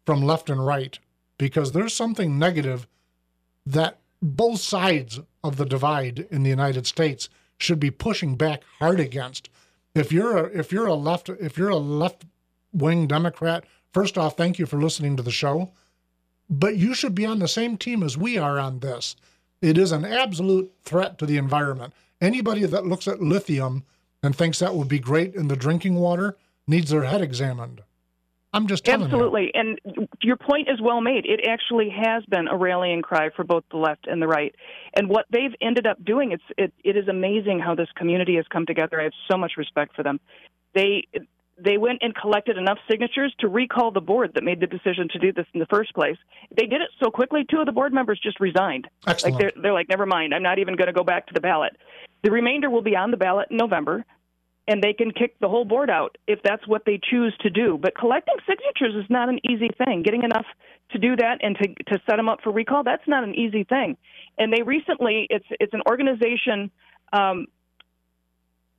from 0.05 0.21
left 0.21 0.49
and 0.49 0.65
right 0.65 0.99
because 1.37 1.71
there's 1.71 1.93
something 1.93 2.37
negative 2.37 2.85
that 3.65 3.99
both 4.21 4.59
sides 4.59 5.19
of 5.43 5.57
the 5.57 5.65
divide 5.65 6.27
in 6.29 6.43
the 6.43 6.49
United 6.49 6.85
States 6.85 7.29
should 7.57 7.79
be 7.79 7.91
pushing 7.91 8.35
back 8.35 8.63
hard 8.79 8.99
against. 8.99 9.49
If 9.95 10.11
you're 10.11 10.37
a, 10.37 10.57
if 10.57 10.71
you're 10.71 10.87
a 10.87 10.93
left 10.93 11.29
if 11.29 11.57
you're 11.57 11.69
a 11.69 11.77
left 11.77 12.25
wing 12.71 13.07
Democrat, 13.07 13.65
first 13.93 14.17
off, 14.17 14.37
thank 14.37 14.59
you 14.59 14.65
for 14.65 14.81
listening 14.81 15.17
to 15.17 15.23
the 15.23 15.31
show, 15.31 15.71
but 16.49 16.77
you 16.77 16.93
should 16.93 17.15
be 17.15 17.25
on 17.25 17.39
the 17.39 17.47
same 17.47 17.77
team 17.77 18.03
as 18.03 18.17
we 18.17 18.37
are 18.37 18.59
on 18.59 18.79
this. 18.79 19.15
It 19.61 19.77
is 19.77 19.91
an 19.91 20.05
absolute 20.05 20.71
threat 20.83 21.17
to 21.17 21.25
the 21.25 21.37
environment. 21.37 21.93
Anybody 22.21 22.65
that 22.65 22.85
looks 22.85 23.07
at 23.07 23.21
lithium 23.21 23.83
and 24.23 24.35
thinks 24.35 24.59
that 24.59 24.75
would 24.75 24.87
be 24.87 24.99
great 24.99 25.35
in 25.35 25.47
the 25.47 25.55
drinking 25.55 25.95
water 25.95 26.37
needs 26.67 26.91
their 26.91 27.03
head 27.03 27.21
examined. 27.21 27.81
I'm 28.51 28.67
just 28.67 28.89
absolutely, 28.89 29.51
you. 29.53 29.61
and 29.61 30.07
your 30.21 30.35
point 30.35 30.69
is 30.69 30.81
well 30.81 31.01
made. 31.01 31.25
It 31.25 31.41
actually 31.47 31.89
has 31.89 32.25
been 32.25 32.47
a 32.47 32.57
rallying 32.57 33.03
cry 33.03 33.29
for 33.35 33.43
both 33.43 33.63
the 33.69 33.77
left 33.77 34.07
and 34.07 34.19
the 34.19 34.27
right, 34.27 34.55
and 34.95 35.07
what 35.07 35.25
they've 35.29 35.53
ended 35.61 35.85
up 35.85 36.03
doing. 36.03 36.31
It's 36.31 36.43
it, 36.57 36.73
it 36.83 36.97
is 36.97 37.07
amazing 37.07 37.59
how 37.59 37.75
this 37.75 37.89
community 37.95 38.37
has 38.37 38.45
come 38.51 38.65
together. 38.65 38.99
I 38.99 39.03
have 39.03 39.13
so 39.29 39.37
much 39.37 39.53
respect 39.55 39.95
for 39.95 40.01
them. 40.01 40.19
They 40.73 41.07
they 41.63 41.77
went 41.77 41.99
and 42.01 42.15
collected 42.15 42.57
enough 42.57 42.79
signatures 42.89 43.33
to 43.39 43.47
recall 43.47 43.91
the 43.91 44.01
board 44.01 44.31
that 44.33 44.43
made 44.43 44.59
the 44.59 44.67
decision 44.67 45.09
to 45.11 45.19
do 45.19 45.31
this 45.31 45.45
in 45.53 45.59
the 45.59 45.65
first 45.67 45.93
place. 45.93 46.17
They 46.55 46.65
did 46.65 46.81
it 46.81 46.89
so 47.03 47.11
quickly. 47.11 47.45
Two 47.49 47.59
of 47.59 47.65
the 47.65 47.71
board 47.71 47.93
members 47.93 48.19
just 48.21 48.39
resigned. 48.39 48.87
Excellent. 49.05 49.35
Like 49.35 49.41
they're, 49.41 49.61
they're 49.61 49.73
like, 49.73 49.89
never 49.89 50.05
mind. 50.05 50.33
I'm 50.33 50.43
not 50.43 50.59
even 50.59 50.75
going 50.75 50.87
to 50.87 50.93
go 50.93 51.03
back 51.03 51.27
to 51.27 51.33
the 51.33 51.41
ballot. 51.41 51.75
The 52.23 52.31
remainder 52.31 52.69
will 52.69 52.81
be 52.81 52.95
on 52.95 53.11
the 53.11 53.17
ballot 53.17 53.47
in 53.51 53.57
November 53.57 54.05
and 54.69 54.83
they 54.83 54.93
can 54.93 55.11
kick 55.11 55.35
the 55.39 55.49
whole 55.49 55.65
board 55.65 55.89
out 55.89 56.17
if 56.27 56.39
that's 56.43 56.65
what 56.67 56.83
they 56.85 56.99
choose 57.01 57.35
to 57.41 57.49
do. 57.49 57.77
But 57.81 57.97
collecting 57.97 58.35
signatures 58.47 58.93
is 59.03 59.09
not 59.09 59.27
an 59.27 59.39
easy 59.43 59.71
thing. 59.83 60.03
Getting 60.03 60.23
enough 60.23 60.45
to 60.91 60.99
do 60.99 61.15
that 61.15 61.39
and 61.41 61.57
to 61.57 61.67
to 61.91 61.99
set 62.07 62.17
them 62.17 62.29
up 62.29 62.39
for 62.43 62.51
recall, 62.51 62.83
that's 62.83 63.07
not 63.07 63.23
an 63.23 63.33
easy 63.33 63.63
thing. 63.63 63.97
And 64.37 64.53
they 64.53 64.61
recently, 64.61 65.25
it's 65.31 65.45
it's 65.59 65.73
an 65.73 65.81
organization 65.89 66.69
um, 67.11 67.47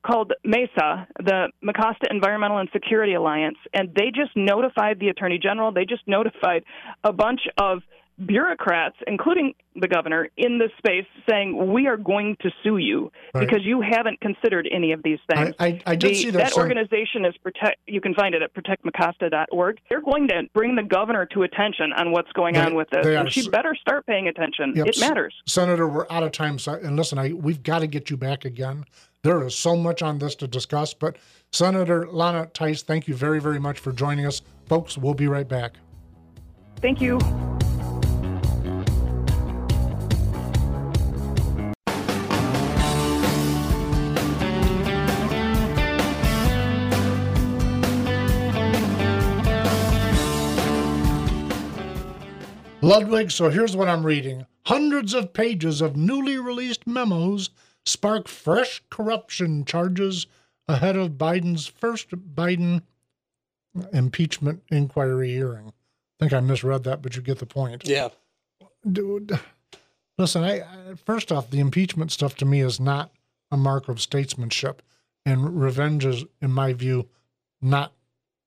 called 0.07 0.33
MESA, 0.45 1.09
the 1.19 1.49
Mecosta 1.63 2.09
Environmental 2.09 2.59
and 2.59 2.69
Security 2.73 3.15
Alliance, 3.15 3.59
and 3.75 3.93
they 3.93 4.13
just 4.15 4.31
notified 4.37 5.01
the 5.01 5.09
Attorney 5.09 5.39
General. 5.43 5.73
They 5.73 5.85
just 5.85 6.07
notified 6.07 6.63
a 7.03 7.13
bunch 7.13 7.41
of 7.59 7.83
bureaucrats, 8.25 8.97
including 9.07 9.55
the 9.77 9.89
governor, 9.89 10.29
in 10.37 10.59
this 10.59 10.71
space 10.79 11.07
saying, 11.29 11.73
We 11.73 11.87
are 11.87 11.97
going 11.97 12.37
to 12.41 12.51
sue 12.63 12.79
you 12.79 13.11
right. 13.35 13.41
because 13.41 13.65
you 13.65 13.81
haven't 13.81 14.21
considered 14.21 14.69
any 14.71 14.93
of 14.93 15.03
these 15.03 15.19
things. 15.33 15.55
I, 15.59 15.67
I, 15.67 15.83
I 15.87 15.97
did 15.97 16.11
the, 16.11 16.15
see 16.15 16.31
that. 16.31 16.51
That 16.51 16.57
organization 16.57 17.25
is 17.25 17.37
protect. 17.39 17.81
You 17.87 18.01
can 18.01 18.15
find 18.15 18.35
it 18.35 18.43
at 18.43 18.55
protectmecosta.org. 18.55 19.79
They're 19.89 20.03
going 20.03 20.29
to 20.29 20.43
bring 20.55 20.77
the 20.77 20.83
governor 20.83 21.27
to 21.27 21.43
attention 21.43 21.93
on 21.93 22.13
what's 22.13 22.33
going 22.33 22.55
they, 22.55 22.61
on 22.61 22.75
with 22.75 22.91
this. 22.91 23.07
And 23.07 23.33
she 23.33 23.49
better 23.49 23.75
start 23.75 24.07
paying 24.07 24.29
attention. 24.29 24.75
Yep. 24.77 24.87
It 24.87 25.01
matters. 25.01 25.35
Senator, 25.47 25.89
we're 25.89 26.07
out 26.11 26.23
of 26.23 26.33
time. 26.33 26.59
And 26.67 26.97
listen, 26.97 27.19
I, 27.19 27.33
we've 27.33 27.63
got 27.63 27.81
to 27.81 27.87
get 27.87 28.11
you 28.11 28.17
back 28.17 28.45
again. 28.45 28.85
There 29.23 29.45
is 29.47 29.55
so 29.55 29.77
much 29.77 30.03
on 30.03 30.19
this 30.19 30.35
to 30.37 30.49
discuss. 30.49 30.95
But 30.95 31.17
Senator 31.53 32.09
Lana 32.11 32.47
Theis, 32.55 32.83
thank 32.83 33.09
you 33.09 33.15
very, 33.15 33.41
very 33.41 33.61
much 33.61 33.79
for 33.79 33.93
joining 33.93 34.27
us. 34.27 34.43
Folks, 34.67 34.97
we'll 34.97 35.15
be 35.15 35.29
right 35.29 35.49
back. 35.49 35.75
Thank 36.81 37.01
you. 37.01 37.19
Ludwig, 52.83 53.31
so 53.31 53.51
here's 53.51 53.77
what 53.77 53.89
I'm 53.89 54.07
reading. 54.07 54.47
Hundreds 54.67 55.13
of 55.15 55.33
pages 55.33 55.81
of 55.81 55.97
newly 55.97 56.39
released 56.39 56.87
memos 56.87 57.51
spark 57.85 58.29
fresh 58.29 58.83
corruption 58.91 59.65
charges 59.65 60.27
ahead 60.67 60.97
of 60.97 61.13
Biden's 61.13 61.67
first 61.67 62.11
Biden 62.11 62.83
impeachment 63.93 64.63
inquiry 64.71 65.31
hearing. 65.31 65.69
I 65.69 65.73
think 66.25 66.33
I 66.33 66.41
misread 66.41 66.85
that, 66.85 67.03
but 67.03 67.17
you 67.17 67.23
get 67.23 67.39
the 67.39 67.47
point. 67.47 67.87
Yeah. 67.87 68.09
Dude, 68.91 69.39
listen, 70.17 70.43
I, 70.43 70.61
I 70.61 70.95
first 71.05 71.31
off, 71.31 71.51
the 71.51 71.61
impeachment 71.61 72.13
stuff 72.13 72.35
to 72.37 72.45
me 72.45 72.61
is 72.61 72.81
not 72.81 73.11
a 73.51 73.57
mark 73.57 73.89
of 73.89 74.01
statesmanship, 74.01 74.83
and 75.27 75.61
revenge 75.61 76.05
is, 76.05 76.25
in 76.41 76.51
my 76.51 76.73
view, 76.73 77.09
not 77.61 77.93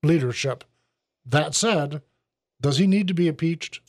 leadership. 0.02 0.64
That 1.26 1.54
said, 1.54 2.02
does 2.60 2.78
he 2.78 2.88
need 2.88 3.08
to 3.10 3.14
be 3.14 3.28
impeached? 3.28 3.80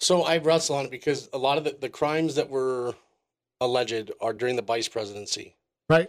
So 0.00 0.22
I 0.22 0.38
wrestle 0.38 0.76
on 0.76 0.86
it 0.86 0.90
because 0.90 1.28
a 1.32 1.38
lot 1.38 1.58
of 1.58 1.64
the, 1.64 1.76
the 1.78 1.88
crimes 1.88 2.34
that 2.36 2.48
were 2.48 2.94
alleged 3.60 4.10
are 4.20 4.32
during 4.32 4.56
the 4.56 4.62
vice 4.62 4.88
presidency. 4.88 5.54
Right. 5.88 6.08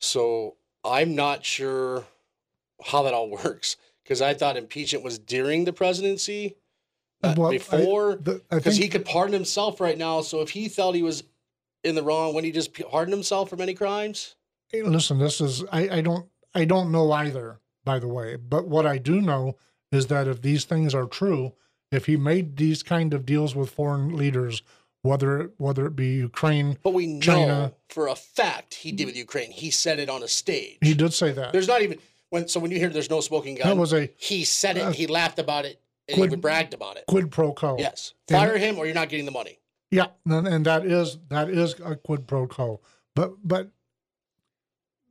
So 0.00 0.56
I'm 0.84 1.16
not 1.16 1.44
sure 1.44 2.06
how 2.84 3.02
that 3.02 3.14
all 3.14 3.30
works 3.44 3.76
because 4.04 4.22
I 4.22 4.34
thought 4.34 4.56
impeachment 4.56 5.04
was 5.04 5.18
during 5.18 5.64
the 5.64 5.72
presidency, 5.72 6.56
uh, 7.22 7.34
Well, 7.36 7.50
before, 7.50 8.16
because 8.16 8.76
he 8.76 8.88
could 8.88 9.04
pardon 9.04 9.34
himself 9.34 9.80
right 9.80 9.98
now. 9.98 10.20
So 10.20 10.40
if 10.40 10.50
he 10.50 10.68
felt 10.68 10.94
he 10.94 11.02
was 11.02 11.24
in 11.84 11.94
the 11.94 12.02
wrong, 12.02 12.34
when 12.34 12.44
he 12.44 12.52
just 12.52 12.72
pardoned 12.74 13.12
himself 13.12 13.50
from 13.50 13.60
any 13.60 13.74
crimes? 13.74 14.36
Hey, 14.68 14.82
listen 14.82 15.18
this 15.18 15.40
is 15.40 15.64
I, 15.72 15.88
I 15.88 16.00
don't 16.02 16.28
i 16.54 16.66
don't 16.66 16.92
know 16.92 17.10
either 17.10 17.58
by 17.84 17.98
the 17.98 18.08
way 18.08 18.36
but 18.36 18.68
what 18.68 18.84
i 18.84 18.98
do 18.98 19.22
know 19.22 19.56
is 19.90 20.08
that 20.08 20.28
if 20.28 20.42
these 20.42 20.66
things 20.66 20.94
are 20.94 21.06
true 21.06 21.54
if 21.90 22.06
he 22.06 22.16
made 22.16 22.56
these 22.56 22.82
kind 22.82 23.14
of 23.14 23.24
deals 23.24 23.54
with 23.54 23.70
foreign 23.70 24.16
leaders 24.16 24.62
whether 25.02 25.52
whether 25.58 25.86
it 25.86 25.94
be 25.96 26.08
ukraine 26.08 26.76
But 26.82 26.92
we 26.92 27.06
know 27.06 27.20
China. 27.20 27.72
for 27.88 28.08
a 28.08 28.16
fact 28.16 28.74
he 28.74 28.90
did 28.92 29.06
with 29.06 29.16
Ukraine. 29.16 29.50
He 29.52 29.70
said 29.70 29.98
it 30.00 30.08
on 30.10 30.22
a 30.22 30.28
stage. 30.28 30.78
he 30.82 30.92
did 30.94 31.12
say 31.14 31.32
that 31.32 31.52
There's 31.52 31.68
not 31.68 31.82
even 31.82 31.98
when. 32.30 32.48
So 32.48 32.58
when 32.60 32.70
you 32.72 32.78
hear 32.78 32.88
there's 32.88 33.08
no 33.08 33.20
smoking 33.20 33.54
gun, 33.54 33.68
that 33.68 33.76
was 33.76 33.92
a 33.92 34.10
he 34.16 34.44
said 34.44 34.76
it. 34.76 34.80
uh, 34.82 34.90
he 34.90 35.06
laughed 35.06 35.38
about 35.38 35.64
it. 35.64 35.80
And 36.08 36.16
quid- 36.16 36.30
he 36.30 36.36
bragged 36.36 36.74
about 36.74 36.96
it. 36.96 37.04
quid 37.06 37.30
pro 37.30 37.52
quo 37.52 37.76
Yes, 37.78 38.12
And- 38.28 38.38
fire 38.38 38.58
him 38.58 38.76
or 38.78 38.86
you're 38.86 38.94
not 38.94 39.08
getting 39.08 39.24
the 39.24 39.30
money. 39.30 39.58
yeah 39.90 40.08
and, 40.26 40.48
and 40.48 40.66
that 40.66 40.84
is 40.84 41.16
that 41.28 41.48
is 41.48 41.74
a 41.84 41.94
quid 41.94 42.26
pro 42.26 42.46
quo 42.48 42.80
but 43.14 43.34
but 43.44 43.70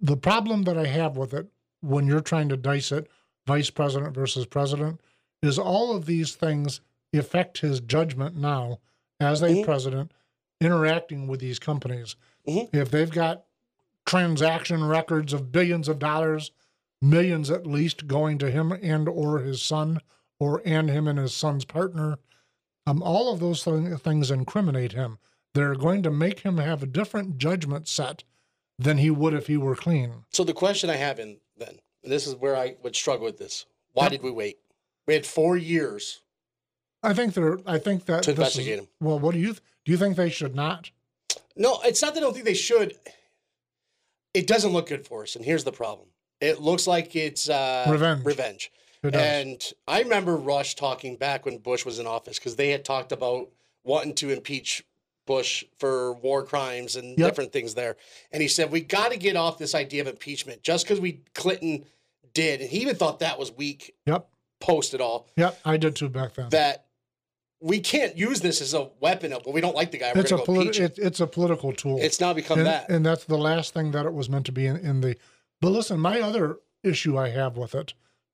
the 0.02 0.18
problem 0.18 0.64
that 0.64 0.78
i 0.78 0.86
have 0.86 1.18
with 1.18 1.34
it 1.34 1.48
when 1.82 2.06
you're 2.08 2.22
trying 2.22 2.50
to 2.50 2.58
dice 2.58 2.92
it 2.92 3.08
vice 3.48 3.70
president 3.70 4.14
versus 4.14 4.46
president 4.46 5.00
is 5.42 5.60
all 5.60 5.96
of 5.96 6.06
these 6.06 6.36
things 6.36 6.82
affect 7.14 7.60
his 7.60 7.80
judgment 7.80 8.36
now 8.36 8.78
as 9.20 9.42
a 9.42 9.48
Mhm. 9.50 9.64
president 9.66 10.12
interacting 10.62 11.28
with 11.28 11.40
these 11.40 11.58
companies 11.58 12.16
Mhm. 12.48 12.70
if 12.74 12.92
they've 12.92 13.10
got 13.12 13.46
transaction 14.06 14.84
records 14.84 15.34
of 15.34 15.52
billions 15.52 15.88
of 15.88 16.00
dollars 16.00 16.52
millions 17.02 17.50
at 17.52 17.66
least 17.68 18.08
going 18.08 18.38
to 18.38 18.50
him 18.52 18.72
and 18.72 19.08
or 19.08 19.40
his 19.40 19.62
son 19.62 20.00
or 20.40 20.62
and 20.66 20.90
him 20.90 21.08
and 21.08 21.18
his 21.20 21.34
son's 21.34 21.66
partner 21.66 22.20
um, 22.86 23.02
all 23.04 23.34
of 23.34 23.40
those 23.40 23.64
thing, 23.64 23.96
things 23.98 24.30
incriminate 24.32 24.92
him 24.92 25.18
they're 25.54 25.76
going 25.76 26.04
to 26.04 26.12
make 26.12 26.42
him 26.42 26.58
have 26.58 26.84
a 26.84 26.88
different 26.88 27.38
judgment 27.38 27.88
set 27.88 28.24
than 28.78 28.98
he 29.00 29.10
would 29.10 29.34
if 29.34 29.48
he 29.48 29.58
were 29.58 29.76
clean 29.76 30.24
So 30.32 30.44
the 30.44 30.54
question 30.54 30.90
I 30.90 30.98
have 30.98 31.20
in 31.20 31.40
then, 31.58 31.80
this 32.04 32.28
is 32.28 32.36
where 32.36 32.56
I 32.56 32.76
would 32.84 32.96
struggle 32.96 33.26
with 33.26 33.38
this. 33.40 33.66
Why 33.94 34.04
Yep. 34.04 34.12
did 34.12 34.22
we 34.22 34.30
wait? 34.32 34.60
We 35.08 35.14
had 35.14 35.26
four 35.26 35.56
years. 35.58 36.22
i 37.04 37.14
think 37.14 37.34
they're 37.34 37.60
i 37.66 37.78
think 37.80 38.06
that 38.06 38.24
To 38.24 38.34
this 38.34 38.50
is- 38.50 38.58
investigate 38.58 38.80
him. 38.80 38.88
well 39.00 39.20
what 39.20 39.34
do 39.34 39.40
you 39.40 39.48
th- 39.54 39.62
do 39.86 39.92
you 39.92 39.98
think 39.98 40.16
they 40.18 40.30
should 40.30 40.56
not 40.56 40.92
No, 41.56 41.80
it's 41.84 42.02
not 42.02 42.14
that 42.14 42.20
I 42.20 42.24
don't 42.24 42.34
think 42.34 42.46
they 42.46 42.54
should. 42.54 42.96
It 44.34 44.46
doesn't 44.46 44.72
look 44.74 44.88
good 44.90 45.08
for 45.08 45.24
us, 45.24 45.36
and 45.36 45.44
here's 45.44 45.64
the 45.64 45.72
problem. 45.72 46.10
It 46.40 46.62
looks 46.62 46.86
like 46.86 47.16
it's 47.16 47.50
uh, 47.50 47.88
Revenge. 47.90 48.24
Revenge. 48.24 48.72
And 49.04 49.64
I 49.88 50.02
remember 50.02 50.36
Rush 50.36 50.76
talking 50.76 51.16
back 51.16 51.46
when 51.46 51.58
Bush 51.60 51.84
was 51.86 51.98
in 51.98 52.06
office 52.06 52.38
because 52.38 52.56
they 52.58 52.70
had 52.70 52.84
talked 52.86 53.12
about 53.12 53.50
wanting 53.84 54.14
to 54.16 54.30
impeach 54.30 54.84
Bush 55.26 55.64
for 55.80 56.14
war 56.14 56.44
crimes 56.44 56.96
and 56.96 57.18
Yep. 57.18 57.28
different 57.30 57.54
things 57.54 57.74
there. 57.74 57.96
And 58.32 58.42
he 58.42 58.48
said, 58.48 58.70
We 58.72 58.82
got 58.82 59.12
to 59.12 59.18
get 59.18 59.36
off 59.36 59.58
this 59.58 59.74
idea 59.74 60.02
of 60.02 60.08
impeachment 60.08 60.62
just 60.62 60.86
because 60.86 61.00
we, 61.00 61.22
Clinton 61.34 61.86
did. 62.34 62.62
And 62.62 62.70
he 62.70 62.80
even 62.82 62.96
thought 62.96 63.20
that 63.20 63.40
was 63.40 63.52
weak 63.52 63.96
yep 64.06 64.28
post 64.60 64.94
it 64.94 65.02
all, 65.02 65.28
yep 65.36 65.60
i 65.66 65.78
did 65.78 65.96
too 65.96 66.10
back 66.10 66.34
then 66.34 66.50
that 66.50 66.86
we 67.60 67.80
can't 67.80 68.16
use 68.16 68.40
this 68.42 68.62
as 68.62 68.76
a 68.76 68.88
weapon 69.02 69.34
of, 69.34 69.44
well, 69.44 69.52
we 69.56 69.62
don't 69.62 69.76
like 69.76 69.90
the 69.90 69.98
guy. 69.98 70.12
We're 70.14 70.22
it's 70.22 70.32
a 70.32 70.36
politi- 70.38 70.80
it, 70.80 71.00
it's 71.00 71.20
a 71.22 71.26
political 71.26 71.74
tool 71.74 71.98
It's 72.00 72.20
now 72.22 72.32
become 72.32 72.60
and, 72.60 72.68
that. 72.68 72.88
and 72.88 73.04
that's 73.04 73.26
the 73.26 73.36
last 73.38 73.74
thing 73.74 73.90
that 73.94 74.06
it 74.06 74.14
was 74.14 74.30
meant 74.30 74.46
to 74.46 74.52
be 74.52 74.68
in, 74.68 74.76
in 74.78 75.02
the 75.02 75.18
but 75.60 75.70
listen 75.72 76.00
my 76.00 76.22
other 76.22 76.58
issue 76.84 77.18
i 77.18 77.30
have 77.30 77.58
with 77.58 77.74
it 77.74 77.94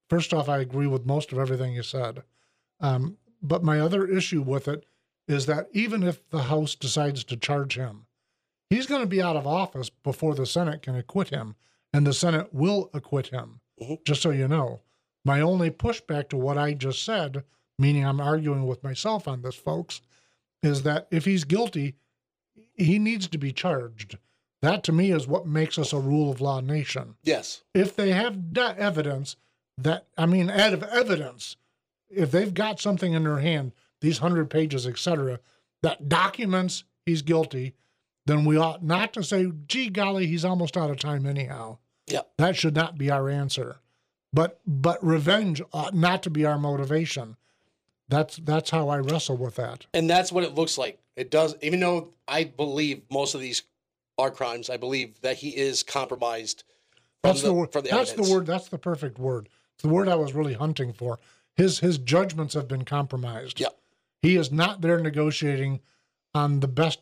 first 0.10 0.34
off 0.34 0.50
i 0.50 0.58
agree 0.60 0.88
with 0.88 1.06
most 1.06 1.32
of 1.32 1.40
everything 1.40 1.74
you 1.74 1.84
said 1.84 2.24
um, 2.82 3.18
but 3.42 3.64
my 3.64 3.80
other 3.80 4.06
issue 4.06 4.42
with 4.42 4.68
it 4.68 4.86
is 5.30 5.46
that 5.46 5.68
even 5.72 6.04
if 6.04 6.30
the 6.30 6.44
house 6.44 6.76
decides 6.76 7.24
to 7.24 7.38
charge 7.38 7.78
him 7.78 8.06
he's 8.70 8.86
going 8.88 9.02
to 9.02 9.08
be 9.08 9.22
out 9.22 9.38
of 9.38 9.48
office 9.48 9.90
before 9.90 10.36
the 10.36 10.46
senate 10.46 10.82
can 10.82 10.96
acquit 10.96 11.30
him 11.30 11.56
and 11.94 12.06
the 12.06 12.14
senate 12.14 12.54
will 12.54 12.90
acquit 12.94 13.28
him 13.28 13.62
Mhm. 13.82 14.04
just 14.06 14.22
so 14.22 14.30
you 14.32 14.48
know 14.50 14.82
my 15.26 15.42
only 15.42 15.70
pushback 15.70 16.30
to 16.30 16.38
what 16.38 16.58
i 16.58 16.74
just 16.74 17.04
said 17.04 17.44
meaning 17.80 18.06
i'm 18.06 18.20
arguing 18.20 18.66
with 18.66 18.84
myself 18.84 19.28
on 19.28 19.42
this 19.42 19.56
folks 19.56 20.02
is 20.62 20.84
that 20.84 21.08
if 21.12 21.26
he's 21.26 21.44
guilty 21.44 21.96
he 22.76 23.00
needs 23.00 23.28
to 23.28 23.38
be 23.38 23.52
charged. 23.52 24.18
That 24.62 24.84
to 24.86 24.92
me 24.92 25.12
is 25.12 25.28
what 25.28 25.46
makes 25.46 25.78
us 25.78 25.94
a 25.94 26.00
rule 26.00 26.32
of 26.32 26.42
law 26.42 26.62
nation. 26.62 27.16
yes. 27.24 27.64
If 27.74 27.96
they 27.96 28.12
have 28.12 28.38
evidence 28.58 29.36
that, 29.78 30.08
I 30.18 30.26
mean, 30.26 30.50
out 30.50 30.74
of 30.74 30.84
evidence, 30.84 31.58
if 32.10 32.32
they've 32.32 32.54
got 32.54 32.80
something 32.80 33.14
in 33.14 33.24
their 33.24 33.40
hand, 33.40 33.74
these 34.02 34.20
hundred 34.20 34.50
pages, 34.50 34.88
etc., 34.88 35.40
that 35.82 36.08
documents 36.08 36.84
he's 37.06 37.22
guilty, 37.22 37.74
then 38.26 38.46
we 38.46 38.56
ought 38.56 38.84
not 38.84 39.12
to 39.14 39.24
say, 39.24 39.52
"Gee 39.68 39.90
golly, 39.90 40.28
he's 40.28 40.46
almost 40.46 40.78
out 40.78 40.90
of 40.90 40.98
time 40.98 41.26
anyhow." 41.26 41.80
Yeah. 42.08 42.22
That 42.38 42.56
should 42.56 42.76
not 42.76 42.98
be 42.98 43.12
our 43.12 43.30
answer. 43.30 43.78
But 44.34 44.60
but 44.66 45.04
revenge 45.06 45.62
ought 45.72 45.94
not 45.94 46.24
to 46.24 46.30
be 46.30 46.46
our 46.46 46.58
motivation. 46.58 47.38
That's 48.10 48.38
that's 48.38 48.72
how 48.72 48.90
I 48.90 48.98
wrestle 48.98 49.38
with 49.38 49.56
that. 49.56 49.86
And 49.94 50.10
that's 50.10 50.32
what 50.32 50.44
it 50.44 50.56
looks 50.56 50.78
like. 50.78 51.00
It 51.16 51.30
does, 51.30 51.56
even 51.62 51.80
though 51.80 52.14
I 52.28 52.46
believe 52.46 53.04
most 53.12 53.36
of 53.36 53.42
these 53.42 53.64
are 54.18 54.32
crimes, 54.32 54.70
I 54.70 54.78
believe 54.78 55.22
that 55.22 55.38
he 55.38 55.50
is 55.50 55.84
compromised. 55.84 56.64
From 57.22 57.30
That's 57.30 57.42
the, 57.42 57.54
word. 57.54 57.72
from 57.72 57.84
the 57.84 57.90
that's 57.90 58.14
the 58.14 58.24
word. 58.24 58.46
That's 58.46 58.68
the 58.68 58.78
perfect 58.78 59.18
word. 59.18 59.48
It's 59.76 59.84
the 59.84 59.90
word 59.90 60.10
I 60.10 60.16
was 60.16 60.34
really 60.34 60.54
hunting 60.54 60.92
for. 60.92 61.20
His 61.56 61.80
his 61.80 61.98
judgments 61.98 62.54
have 62.54 62.68
been 62.68 62.84
compromised. 62.84 63.60
Yep. 63.60 63.78
He 64.22 64.36
is 64.36 64.52
not 64.52 64.82
there 64.82 65.00
negotiating 65.00 65.80
on 66.34 66.60
the 66.60 66.68
best 66.68 67.00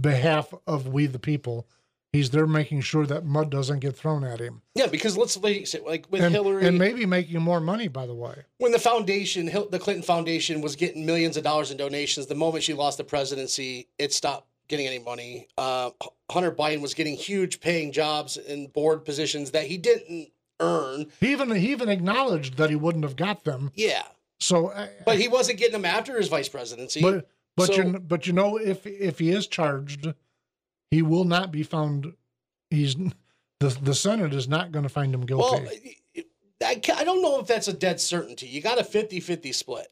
behalf 0.00 0.54
of 0.66 0.86
we 0.86 1.06
the 1.06 1.18
people. 1.18 1.66
He's 2.14 2.30
there 2.30 2.46
making 2.46 2.82
sure 2.82 3.06
that 3.06 3.24
mud 3.26 3.50
doesn't 3.50 3.80
get 3.80 3.96
thrown 3.96 4.22
at 4.22 4.38
him, 4.38 4.62
Yeah, 4.76 4.86
because 4.86 5.16
let's 5.16 5.36
face 5.36 5.74
it, 5.74 5.84
like 5.84 6.06
with 6.12 6.22
and, 6.22 6.32
Hillary, 6.32 6.64
and 6.64 6.78
maybe 6.78 7.06
making 7.06 7.42
more 7.42 7.60
money. 7.60 7.88
By 7.88 8.06
the 8.06 8.14
way, 8.14 8.44
when 8.58 8.70
the 8.70 8.78
foundation, 8.78 9.46
the 9.46 9.80
Clinton 9.80 10.04
Foundation, 10.04 10.60
was 10.60 10.76
getting 10.76 11.04
millions 11.04 11.36
of 11.36 11.42
dollars 11.42 11.72
in 11.72 11.76
donations, 11.76 12.28
the 12.28 12.36
moment 12.36 12.62
she 12.62 12.72
lost 12.72 12.98
the 12.98 13.04
presidency, 13.04 13.88
it 13.98 14.12
stopped 14.12 14.46
getting 14.68 14.86
any 14.86 15.00
money. 15.00 15.48
Uh, 15.58 15.90
Hunter 16.30 16.52
Biden 16.52 16.80
was 16.80 16.94
getting 16.94 17.16
huge 17.16 17.60
paying 17.60 17.90
jobs 17.90 18.36
and 18.36 18.72
board 18.72 19.04
positions 19.04 19.50
that 19.50 19.64
he 19.66 19.76
didn't 19.76 20.28
earn. 20.60 21.06
he 21.18 21.32
even 21.32 21.50
he 21.50 21.72
even 21.72 21.88
acknowledged 21.88 22.58
that 22.58 22.70
he 22.70 22.76
wouldn't 22.76 23.02
have 23.02 23.16
got 23.16 23.42
them. 23.42 23.72
Yeah, 23.74 24.04
So, 24.38 24.68
uh, 24.68 24.86
but 25.04 25.18
he 25.18 25.26
wasn't 25.26 25.58
getting 25.58 25.72
them 25.72 25.84
after 25.84 26.16
his 26.16 26.28
vice 26.28 26.48
presidency. 26.48 27.02
but 27.02 27.28
but 27.56 27.66
So- 27.66 27.74
you 27.74 27.98
but 27.98 28.28
you 28.28 28.32
know 28.34 28.56
if 28.56 28.86
if 28.86 29.18
he 29.18 29.30
is 29.30 29.48
charged, 29.48 30.14
he 30.94 31.02
will 31.02 31.24
not 31.24 31.50
be 31.50 31.62
found. 31.64 32.12
He's 32.70 32.94
the 33.60 33.68
the 33.82 33.94
Senate 33.94 34.32
is 34.32 34.48
not 34.48 34.70
going 34.72 34.84
to 34.84 34.88
find 34.88 35.12
him 35.14 35.22
guilty. 35.26 35.62
Well, 35.64 36.24
I, 36.62 36.80
I 36.96 37.04
don't 37.04 37.20
know 37.20 37.40
if 37.40 37.46
that's 37.46 37.68
a 37.68 37.72
dead 37.72 38.00
certainty. 38.00 38.46
You 38.46 38.60
got 38.60 38.78
a 38.78 38.84
50 38.84 39.20
50 39.20 39.52
split. 39.52 39.88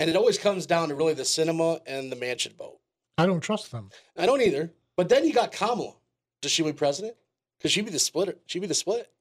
And 0.00 0.10
it 0.10 0.16
always 0.16 0.38
comes 0.38 0.66
down 0.66 0.88
to 0.88 0.94
really 0.96 1.14
the 1.14 1.22
Sinema 1.22 1.80
and 1.86 2.10
the 2.10 2.16
Manchin 2.16 2.56
vote. 2.56 2.78
I 3.18 3.26
don't 3.26 3.40
trust 3.40 3.70
them. 3.70 3.90
I 4.16 4.26
don't 4.26 4.40
either. 4.40 4.72
But 4.96 5.08
then 5.08 5.24
you 5.24 5.32
got 5.32 5.52
Kamala. 5.52 5.92
Does 6.40 6.50
she 6.50 6.62
be 6.64 6.72
president? 6.72 7.14
Because 7.58 7.70
she'd 7.70 7.84
be 7.84 7.90
the 7.92 7.98
splitter. 8.00 8.36
She'd 8.46 8.60
be 8.60 8.66
the 8.66 8.74
split. 8.74 9.12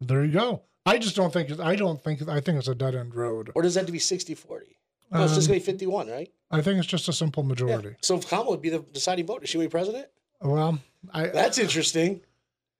There 0.00 0.24
you 0.24 0.32
go. 0.32 0.62
I 0.86 0.98
just 0.98 1.14
don't 1.14 1.32
think. 1.32 1.60
I 1.60 1.76
don't 1.76 2.02
think. 2.02 2.28
I 2.28 2.40
think 2.40 2.58
it's 2.58 2.68
a 2.68 2.74
dead 2.74 2.96
end 2.96 3.14
road. 3.14 3.52
Or 3.54 3.62
does 3.62 3.74
that 3.74 3.80
have 3.80 3.86
to 3.86 3.92
be 3.92 3.98
60 4.00 4.34
40? 4.34 4.76
No, 5.12 5.22
it's 5.22 5.34
just 5.34 5.46
Um, 5.48 5.52
going 5.52 5.60
to 5.60 5.66
be 5.66 5.72
51, 5.72 6.08
right? 6.08 6.32
I 6.50 6.60
think 6.62 6.78
it's 6.78 6.88
just 6.88 7.08
a 7.08 7.12
simple 7.12 7.44
Yeah. 7.44 7.48
majority. 7.50 7.96
So 8.02 8.16
if 8.16 8.26
Kamala 8.28 8.50
would 8.50 8.62
be 8.62 8.70
the 8.70 8.80
deciding 8.80 9.26
vote, 9.26 9.42
does 9.42 9.50
she 9.50 9.58
be 9.58 9.68
president? 9.68 10.08
Well, 10.44 10.78
I 11.12 11.28
That's 11.28 11.58
interesting. 11.58 12.20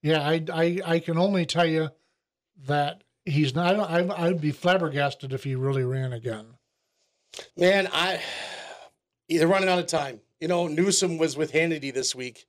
yeah, 0.03 0.21
I, 0.21 0.45
I 0.53 0.81
I 0.85 0.99
can 0.99 1.19
only 1.19 1.47
tell 1.47 1.67
you 1.67 1.89
that 2.67 3.03
he's 3.25 3.55
not. 3.55 3.77
I, 3.79 4.27
I'd 4.27 4.41
be 4.41 4.53
flabbergasted 4.53 5.33
if 5.33 5.45
he 5.45 5.55
really 5.55 5.83
ran 5.83 6.13
again. 6.13 6.47
Man, 7.57 7.89
I 7.93 8.21
they're 9.29 9.49
running 9.49 9.69
out 9.69 9.79
of 9.79 9.87
time. 9.87 10.21
You 10.41 10.49
know, 10.49 10.69
Newsom 10.69 11.17
was 11.17 11.37
with 11.37 11.53
Hannity 11.53 11.93
this 11.93 12.15
week, 12.15 12.47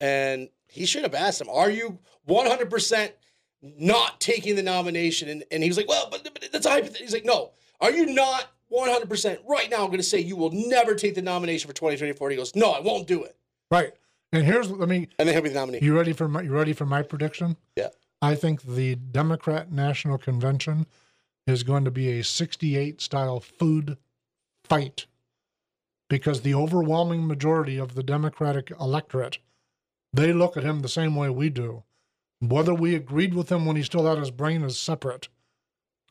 and 0.00 0.50
he 0.66 0.84
should 0.84 1.02
have 1.02 1.14
asked 1.14 1.40
him, 1.40 1.48
"Are 1.48 1.70
you 1.70 1.98
100 2.24 2.68
percent 2.68 3.14
not 3.62 4.20
taking 4.20 4.54
the 4.54 4.62
nomination?" 4.62 5.30
And, 5.30 5.44
and 5.50 5.62
he 5.62 5.70
was 5.70 5.78
like, 5.78 5.88
"Well, 5.88 6.08
but, 6.10 6.24
but 6.24 6.52
that's 6.52 6.66
a 6.66 6.70
hypothetical." 6.70 7.04
He's 7.04 7.14
like, 7.14 7.24
"No, 7.24 7.52
are 7.80 7.90
you 7.90 8.06
not 8.06 8.52
100 8.68 9.08
percent 9.08 9.40
right 9.48 9.70
now? 9.70 9.78
I'm 9.78 9.86
going 9.86 9.96
to 9.96 10.02
say 10.02 10.20
you 10.20 10.36
will 10.36 10.52
never 10.52 10.94
take 10.94 11.14
the 11.14 11.22
nomination 11.22 11.68
for 11.68 11.74
2024." 11.74 12.30
He 12.30 12.36
goes, 12.36 12.54
"No, 12.54 12.70
I 12.72 12.80
won't 12.80 13.06
do 13.06 13.24
it." 13.24 13.34
Right. 13.70 13.94
And 14.32 14.44
here's 14.44 14.70
let 14.70 14.88
me. 14.88 15.08
And 15.18 15.28
then 15.28 15.34
he'll 15.34 15.42
be 15.42 15.48
the 15.48 15.54
nominee. 15.54 15.78
You 15.80 15.96
ready 15.96 16.12
for 16.12 16.28
my? 16.28 16.42
You 16.42 16.52
ready 16.52 16.72
for 16.72 16.86
my 16.86 17.02
prediction? 17.02 17.56
Yeah. 17.76 17.88
I 18.20 18.34
think 18.34 18.62
the 18.62 18.96
Democrat 18.96 19.70
National 19.72 20.18
Convention 20.18 20.86
is 21.46 21.62
going 21.62 21.84
to 21.84 21.90
be 21.90 22.18
a 22.18 22.24
68 22.24 23.00
style 23.00 23.40
food 23.40 23.96
fight 24.64 25.06
because 26.10 26.40
the 26.42 26.54
overwhelming 26.54 27.26
majority 27.26 27.78
of 27.78 27.94
the 27.94 28.02
Democratic 28.02 28.70
electorate 28.80 29.38
they 30.12 30.32
look 30.32 30.56
at 30.56 30.64
him 30.64 30.80
the 30.80 30.88
same 30.88 31.14
way 31.14 31.28
we 31.28 31.50
do. 31.50 31.84
Whether 32.40 32.72
we 32.72 32.94
agreed 32.94 33.34
with 33.34 33.52
him 33.52 33.66
when 33.66 33.76
he 33.76 33.82
still 33.82 34.06
had 34.06 34.16
his 34.18 34.30
brain 34.30 34.62
is 34.62 34.78
separate. 34.78 35.28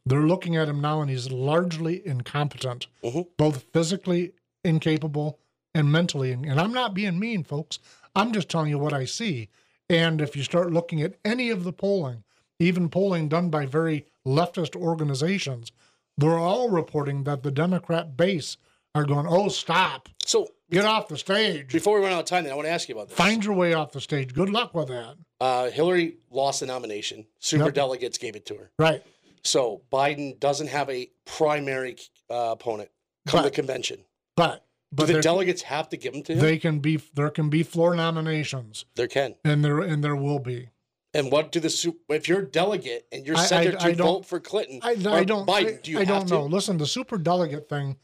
They're 0.06 0.22
looking 0.28 0.56
at 0.56 0.70
him 0.70 0.80
now 0.82 1.02
and 1.02 1.10
he's 1.10 1.32
largely 1.32 2.06
incompetent, 2.06 2.88
Mhm. 3.04 3.28
both 3.38 3.64
physically 3.74 4.34
incapable 4.64 5.40
and 5.74 5.92
mentally. 5.92 6.32
And 6.32 6.60
I'm 6.60 6.74
not 6.74 6.94
being 6.94 7.18
mean, 7.20 7.44
folks. 7.44 7.80
I'm 8.18 8.32
just 8.34 8.50
telling 8.50 8.70
you 8.70 8.80
what 8.80 8.94
I 8.94 9.06
see. 9.06 9.50
And 9.90 10.20
if 10.22 10.36
you 10.36 10.44
start 10.44 10.74
looking 10.74 11.02
at 11.02 11.14
any 11.24 11.50
of 11.50 11.64
the 11.64 11.72
polling, 11.72 12.24
even 12.60 12.90
polling 12.90 13.30
done 13.30 13.50
by 13.50 13.66
very 13.66 14.06
leftist 14.26 14.76
organizations, 14.76 15.72
they're 16.18 16.38
all 16.38 16.70
reporting 16.70 17.24
that 17.26 17.44
the 17.44 17.52
Democrat 17.52 18.18
base 18.18 18.58
are 18.96 19.06
going, 19.06 19.28
oh, 19.30 19.48
stop, 19.50 20.10
So 20.26 20.48
get 20.72 20.84
off 20.84 21.08
the 21.08 21.18
stage, 21.18 21.72
before 21.72 22.00
we 22.00 22.04
run 22.04 22.14
out 22.14 22.22
of 22.22 22.26
time, 22.26 22.44
then 22.44 22.52
I 22.54 22.56
want 22.56 22.66
to 22.66 22.72
ask 22.72 22.90
you 22.90 22.96
about 22.96 23.10
this. 23.10 23.18
find 23.18 23.46
your 23.46 23.54
way 23.54 23.74
off 23.76 23.92
the 23.92 24.02
stage. 24.02 24.34
Good 24.34 24.50
luck 24.50 24.74
with 24.74 24.88
that. 24.88 25.16
Uh, 25.40 25.70
Hillary 25.70 26.18
lost 26.32 26.62
the 26.62 26.66
nomination. 26.66 27.28
Super 27.40 27.66
Yep. 27.66 27.74
delegates 27.76 28.18
gave 28.18 28.36
it 28.36 28.48
to 28.48 28.56
her. 28.56 28.72
Right. 28.80 29.04
So 29.44 29.84
Biden 29.94 30.40
doesn't 30.40 30.68
have 30.68 30.90
a 30.90 31.12
primary 31.26 31.98
uh, 32.32 32.50
opponent 32.54 32.90
come 33.28 33.44
the 33.44 33.52
convention. 33.52 34.00
But 34.36 34.66
but 34.98 35.08
the 35.08 35.22
delegates 35.22 35.62
have 35.62 35.88
to 35.90 35.98
give 35.98 36.14
them 36.14 36.24
to 36.24 36.34
him? 36.34 36.40
they 36.40 36.58
can 36.58 36.80
be 36.80 37.00
there 37.14 37.30
can 37.30 37.50
be 37.50 37.64
floor 37.64 37.96
nominations, 37.96 38.86
there 38.96 39.08
can. 39.08 39.36
and 39.46 39.64
there 39.64 39.80
and 39.80 40.04
there 40.04 40.16
will 40.16 40.40
be. 40.40 40.70
And 41.14 41.32
what 41.32 41.52
do 41.52 41.60
the 41.60 41.96
if 42.10 42.28
you're 42.28 42.42
a 42.42 42.46
delegate 42.46 43.08
and 43.12 43.26
you're 43.26 43.38
I- 43.38 43.46
set 43.46 43.60
I- 43.60 43.64
there 43.72 43.96
to 43.96 44.04
vote 44.04 44.26
for 44.26 44.40
Clinton 44.40 44.80
I, 44.84 44.92
I 45.10 45.24
don't. 45.24 45.48
Biden? 45.48 45.78
I, 45.78 45.80
do 45.82 45.92
you 45.92 46.00
I 46.00 46.06
don't 46.06 46.28
to? 46.28 46.34
know. 46.34 46.46
Listen, 46.46 46.78
the 46.78 46.86
super 46.86 47.18
delegate 47.18 47.70
thing 47.70 47.96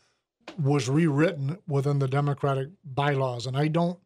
was 0.62 0.90
rewritten 0.90 1.58
within 1.68 2.00
the 2.00 2.08
Democratic 2.08 2.70
bylaws, 2.84 3.46
and 3.46 3.58
I 3.58 3.68
don't. 3.68 4.00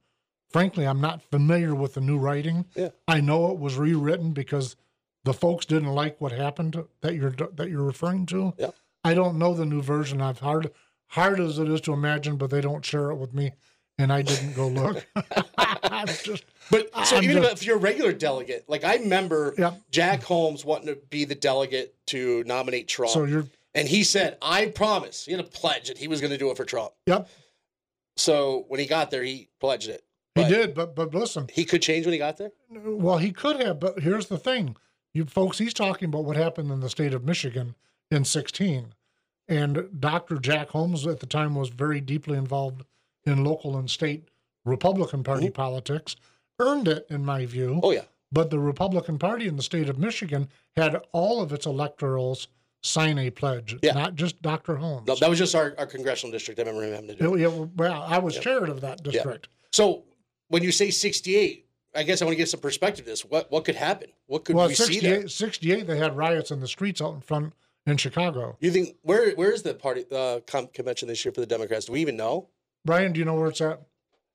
Frankly, 0.50 0.86
I'm 0.88 1.02
not 1.02 1.22
familiar 1.22 1.76
with 1.76 1.94
the 1.94 2.02
new 2.02 2.18
writing. 2.18 2.66
Yeah. 2.74 2.90
I 3.08 3.20
know 3.20 3.52
it 3.52 3.60
was 3.60 3.76
rewritten 3.76 4.32
because 4.32 4.76
the 5.26 5.34
folks 5.34 5.66
didn't 5.66 5.90
like 5.94 6.22
what 6.22 6.32
happened 6.32 6.82
that 7.02 7.16
you're 7.16 7.32
that 7.32 7.70
you're 7.70 7.84
referring 7.84 8.26
to. 8.28 8.54
Yeah. 8.58 8.72
I 9.04 9.14
don't 9.14 9.38
know 9.38 9.54
the 9.54 9.66
new 9.66 9.82
version. 9.82 10.22
I've 10.22 10.40
hard 10.40 10.72
hard 11.08 11.40
as 11.40 11.60
it 11.60 11.70
is 11.70 11.82
to 11.82 11.94
imagine, 11.94 12.38
but 12.38 12.50
they 12.50 12.62
don't 12.62 12.84
share 12.86 13.12
it 13.12 13.16
with 13.16 13.34
me, 13.34 13.54
and 13.98 14.12
I 14.12 14.22
didn't 14.22 14.54
go 14.54 14.68
look. 14.68 15.06
I'm 15.58 16.08
just 16.08 16.44
But 16.70 16.90
so 17.06 17.18
I'm 17.18 17.24
even 17.24 17.44
just- 17.44 17.54
if 17.62 17.66
you're 17.66 17.78
a 17.78 17.80
regular 17.80 18.12
delegate, 18.14 18.66
like 18.68 18.84
I 18.84 18.96
remember 18.98 19.54
Yeah. 19.58 19.74
Jack 19.92 20.24
Holmes 20.24 20.64
wanting 20.66 20.88
to 20.88 20.96
be 21.10 21.26
the 21.26 21.36
delegate 21.36 21.96
to 22.08 22.44
nominate 22.46 22.88
Trump, 22.88 23.12
so 23.12 23.24
you're 23.26 23.48
and 23.76 23.88
he 23.88 24.04
said, 24.04 24.38
"I 24.42 24.68
promise." 24.68 25.26
He 25.26 25.32
had 25.34 25.42
a 25.42 25.44
pledge 25.44 25.88
that 25.90 25.98
he 26.00 26.08
was 26.08 26.20
going 26.20 26.32
to 26.32 26.38
do 26.38 26.50
it 26.50 26.58
for 26.58 26.66
Trump. 26.66 26.94
yep. 27.06 27.30
So 28.16 28.66
when 28.70 28.80
he 28.80 28.88
got 28.88 29.12
there, 29.12 29.24
he 29.24 29.50
pledged 29.60 29.90
it. 29.90 30.04
He 30.36 30.44
did, 30.44 30.76
but 30.76 30.96
but 30.96 31.14
listen, 31.16 31.48
He 31.52 31.66
could 31.66 31.82
change 31.82 32.06
when 32.06 32.14
he 32.14 32.20
got 32.20 32.38
there. 32.38 32.52
Well, 32.70 33.18
he 33.18 33.32
could 33.32 33.60
have, 33.60 33.80
but 33.80 34.00
here's 34.02 34.28
the 34.28 34.38
thing. 34.38 34.76
You 35.14 35.26
folks, 35.26 35.58
he's 35.58 35.74
talking 35.74 36.10
about 36.10 36.26
what 36.26 36.36
happened 36.38 36.72
in 36.72 36.80
the 36.80 36.90
state 36.92 37.14
of 37.16 37.24
Michigan 37.24 37.74
in 38.12 38.24
16. 38.24 38.94
And 39.48 39.88
Dr. 40.00 40.40
Jack 40.40 40.70
Holmes 40.70 41.08
at 41.08 41.20
the 41.20 41.26
time 41.26 41.56
was 41.56 41.70
very 41.70 42.02
deeply 42.02 42.38
involved 42.38 42.84
in 43.26 43.44
local 43.44 43.78
and 43.78 43.90
state 43.90 44.30
Republican 44.66 45.24
Party 45.24 45.46
mm-hmm. 45.46 45.54
politics, 45.54 46.16
earned 46.60 46.88
it, 46.88 47.08
in 47.10 47.24
my 47.24 47.46
view. 47.46 47.80
Oh 47.84 47.92
yeah. 47.92 48.04
But 48.32 48.50
the 48.50 48.60
Republican 48.60 49.18
Party 49.18 49.48
in 49.48 49.56
the 49.56 49.64
state 49.64 49.88
of 49.88 49.98
Michigan 49.98 50.50
had 50.76 51.02
all 51.14 51.42
of 51.42 51.54
its 51.54 51.66
electorals 51.66 52.48
sign 52.82 53.18
a 53.18 53.30
pledge, 53.30 53.78
Yeah. 53.82 53.94
not 53.94 54.16
just 54.16 54.42
Dr. 54.42 54.76
Holmes. 54.76 55.08
No, 55.08 55.16
that 55.16 55.30
was 55.30 55.40
just 55.40 55.56
our, 55.56 55.74
our 55.78 55.86
congressional 55.86 56.32
district. 56.32 56.60
I 56.60 56.64
remember 56.64 56.86
him 56.88 56.94
having 56.94 57.08
to 57.08 57.16
do. 57.16 57.36
it. 57.36 57.42
It- 57.42 57.70
well, 57.78 58.04
I 58.04 58.18
was 58.18 58.38
chair 58.38 58.66
of 58.66 58.82
that 58.82 59.02
district. 59.04 59.48
Yeah. 59.50 59.68
So 59.72 60.04
when 60.50 60.62
you 60.62 60.72
say 60.72 60.92
68, 60.92 61.66
I 61.96 62.04
guess 62.04 62.22
I 62.22 62.26
want 62.26 62.34
to 62.34 62.38
get 62.38 62.50
some 62.50 62.60
perspective. 62.60 63.06
to 63.06 63.12
This 63.12 63.26
what 63.26 63.50
what 63.52 63.66
could 63.66 63.76
happen? 63.76 64.10
What 64.28 64.46
could 64.46 64.56
Well, 64.56 64.68
we 64.68 64.76
see 64.76 65.00
there? 65.00 65.28
68, 65.28 65.32
68, 65.32 65.88
they 65.88 65.98
had 65.98 66.16
riots 66.16 66.52
in 66.52 66.60
the 66.60 66.68
streets 66.68 67.02
out 67.02 67.16
in 67.16 67.22
front 67.22 67.54
in 67.88 67.98
Chicago. 67.98 68.58
You 68.60 68.70
think 68.72 68.98
where 69.02 69.32
where 69.32 69.52
is 69.52 69.64
the 69.64 69.74
party 69.74 70.06
uh, 70.12 70.42
com- 70.46 70.68
convention 70.68 71.08
this 71.08 71.24
year 71.26 71.32
for 71.32 71.42
the 71.42 71.48
Democrats? 71.48 71.86
Do 71.86 71.94
we 71.94 72.02
even 72.02 72.18
know? 72.18 72.50
Brian, 72.86 73.14
do 73.14 73.20
you 73.20 73.26
know 73.26 73.36
where 73.36 73.48
it's 73.48 73.62
at? 73.62 73.82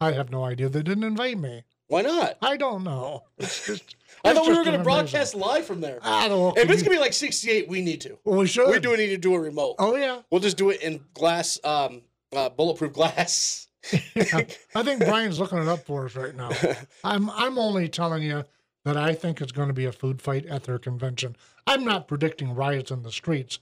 I 0.01 0.13
have 0.13 0.31
no 0.31 0.45
idea. 0.45 0.69
They 0.69 0.83
didn't 0.83 1.05
invite 1.05 1.39
me. 1.39 1.63
Why 1.87 2.03
not? 2.03 2.39
I 2.43 2.57
don't 2.57 2.83
know. 2.83 3.25
Just. 3.41 3.97
I 4.25 4.35
thought 4.35 4.49
we 4.49 4.57
were 4.57 4.65
going 4.65 4.79
to 4.79 4.85
broadcast 4.85 5.35
live 5.35 5.65
from 5.65 5.81
there. 5.81 5.99
I 6.03 6.29
don't 6.29 6.57
know. 6.57 6.63
If 6.63 6.71
it's 6.71 6.83
going 6.83 6.97
to 6.97 6.99
be 6.99 6.99
like 6.99 7.13
68, 7.13 7.69
we 7.69 7.83
need 7.83 8.01
to. 8.03 8.19
well, 8.25 8.39
we 8.39 8.47
should. 8.47 8.69
We 8.71 8.81
do 8.81 8.97
need 8.97 9.09
to 9.09 9.19
do 9.19 9.35
a 9.35 9.41
remote. 9.41 9.77
Oh 9.79 9.97
yeah. 9.97 10.21
We'll 10.31 10.41
just 10.41 10.57
do 10.57 10.71
it 10.71 10.83
in 10.83 11.01
glass, 11.15 11.59
um, 11.65 12.03
uh, 12.35 12.49
bulletproof 12.49 12.93
glass. 12.93 13.69
yeah. 13.93 14.43
I 14.75 14.83
think 14.83 15.01
Brian's 15.05 15.39
looking 15.41 15.59
it 15.59 15.69
up 15.69 15.85
for 15.85 16.07
us 16.07 16.15
right 16.15 16.35
now. 16.35 16.51
I'm 17.05 17.29
I'm 17.31 17.59
only 17.59 17.89
telling 17.89 18.23
you 18.23 18.45
that 18.85 18.97
I 18.97 19.15
think 19.15 19.41
it's 19.41 19.53
going 19.53 19.69
to 19.69 19.75
be 19.75 19.85
a 19.85 19.93
food 19.93 20.21
fight 20.21 20.47
at 20.47 20.65
their 20.65 20.79
convention. 20.79 21.37
I'm 21.67 21.85
not 21.85 22.09
predicting 22.09 22.55
riots 22.55 22.91
in 22.91 23.03
the 23.03 23.13
streets, 23.13 23.59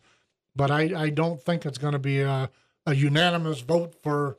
but 0.56 0.70
I, 0.70 0.92
I 0.96 1.10
don't 1.10 1.40
think 1.40 1.66
it's 1.66 1.78
going 1.78 1.92
to 1.92 1.98
be 1.98 2.20
a, 2.20 2.50
a 2.86 2.94
unanimous 2.94 3.60
vote 3.60 3.94
for, 4.02 4.38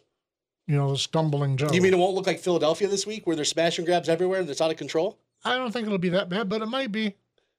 you 0.67 0.75
know, 0.75 0.91
the 0.91 0.97
stumbling 0.97 1.57
Joe. 1.57 1.69
You 1.71 1.81
mean 1.81 1.93
it 1.93 1.99
won't 1.99 2.15
look 2.15 2.27
like 2.27 2.39
Philadelphia 2.39 2.87
this 2.87 3.05
week, 3.05 3.27
where 3.27 3.35
there's 3.35 3.49
smash 3.49 3.77
and 3.77 3.85
grabs 3.85 4.09
everywhere 4.09 4.39
and 4.39 4.49
it's 4.49 4.61
out 4.61 4.71
of 4.71 4.77
control? 4.77 5.19
I 5.43 5.57
don't 5.57 5.71
think 5.71 5.85
it'll 5.85 5.97
be 5.97 6.09
that 6.09 6.29
bad, 6.29 6.49
but 6.49 6.61
it 6.61 6.67
might 6.67 6.91
be. 6.91 7.15